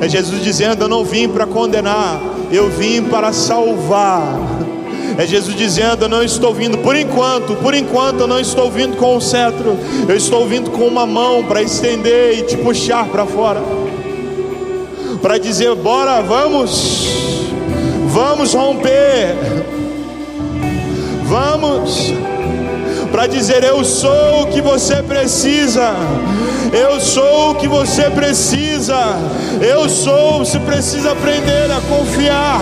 É 0.00 0.08
Jesus 0.08 0.42
dizendo: 0.42 0.82
Eu 0.82 0.88
não 0.88 1.04
vim 1.04 1.28
para 1.28 1.46
condenar, 1.46 2.20
eu 2.50 2.68
vim 2.70 3.04
para 3.04 3.32
salvar. 3.32 4.53
É 5.16 5.26
Jesus 5.26 5.56
dizendo: 5.56 6.04
Eu 6.04 6.08
não 6.08 6.22
estou 6.22 6.52
vindo 6.52 6.78
por 6.78 6.96
enquanto, 6.96 7.54
por 7.56 7.74
enquanto 7.74 8.20
eu 8.20 8.26
não 8.26 8.40
estou 8.40 8.70
vindo 8.70 8.96
com 8.96 9.16
o 9.16 9.20
cetro, 9.20 9.78
eu 10.08 10.16
estou 10.16 10.46
vindo 10.46 10.70
com 10.70 10.86
uma 10.86 11.06
mão 11.06 11.44
para 11.44 11.62
estender 11.62 12.38
e 12.38 12.42
te 12.42 12.56
puxar 12.56 13.06
para 13.06 13.24
fora. 13.24 13.62
Para 15.22 15.38
dizer: 15.38 15.74
bora, 15.76 16.20
vamos, 16.20 17.06
vamos 18.06 18.54
romper, 18.54 19.36
vamos, 21.22 22.12
para 23.12 23.28
dizer: 23.28 23.62
eu 23.62 23.84
sou 23.84 24.42
o 24.42 24.46
que 24.48 24.60
você 24.60 24.96
precisa, 24.96 25.94
eu 26.72 27.00
sou 27.00 27.52
o 27.52 27.54
que 27.54 27.68
você 27.68 28.10
precisa, 28.10 28.98
eu 29.62 29.88
sou, 29.88 30.40
você 30.40 30.58
precisa 30.58 31.12
aprender 31.12 31.70
a 31.70 31.80
confiar. 31.88 32.60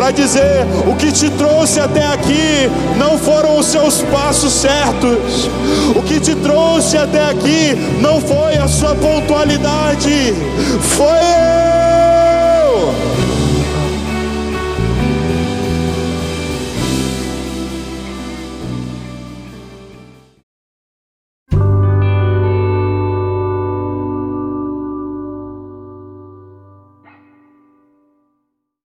Para 0.00 0.12
dizer: 0.12 0.66
o 0.86 0.96
que 0.96 1.12
te 1.12 1.28
trouxe 1.28 1.78
até 1.78 2.06
aqui 2.06 2.70
não 2.96 3.18
foram 3.18 3.58
os 3.58 3.66
seus 3.66 4.00
passos 4.04 4.50
certos, 4.54 5.50
o 5.94 6.02
que 6.02 6.18
te 6.18 6.34
trouxe 6.36 6.96
até 6.96 7.22
aqui 7.28 7.74
não 8.00 8.18
foi 8.18 8.56
a 8.56 8.66
sua 8.66 8.94
pontualidade, 8.94 10.34
foi. 10.96 11.49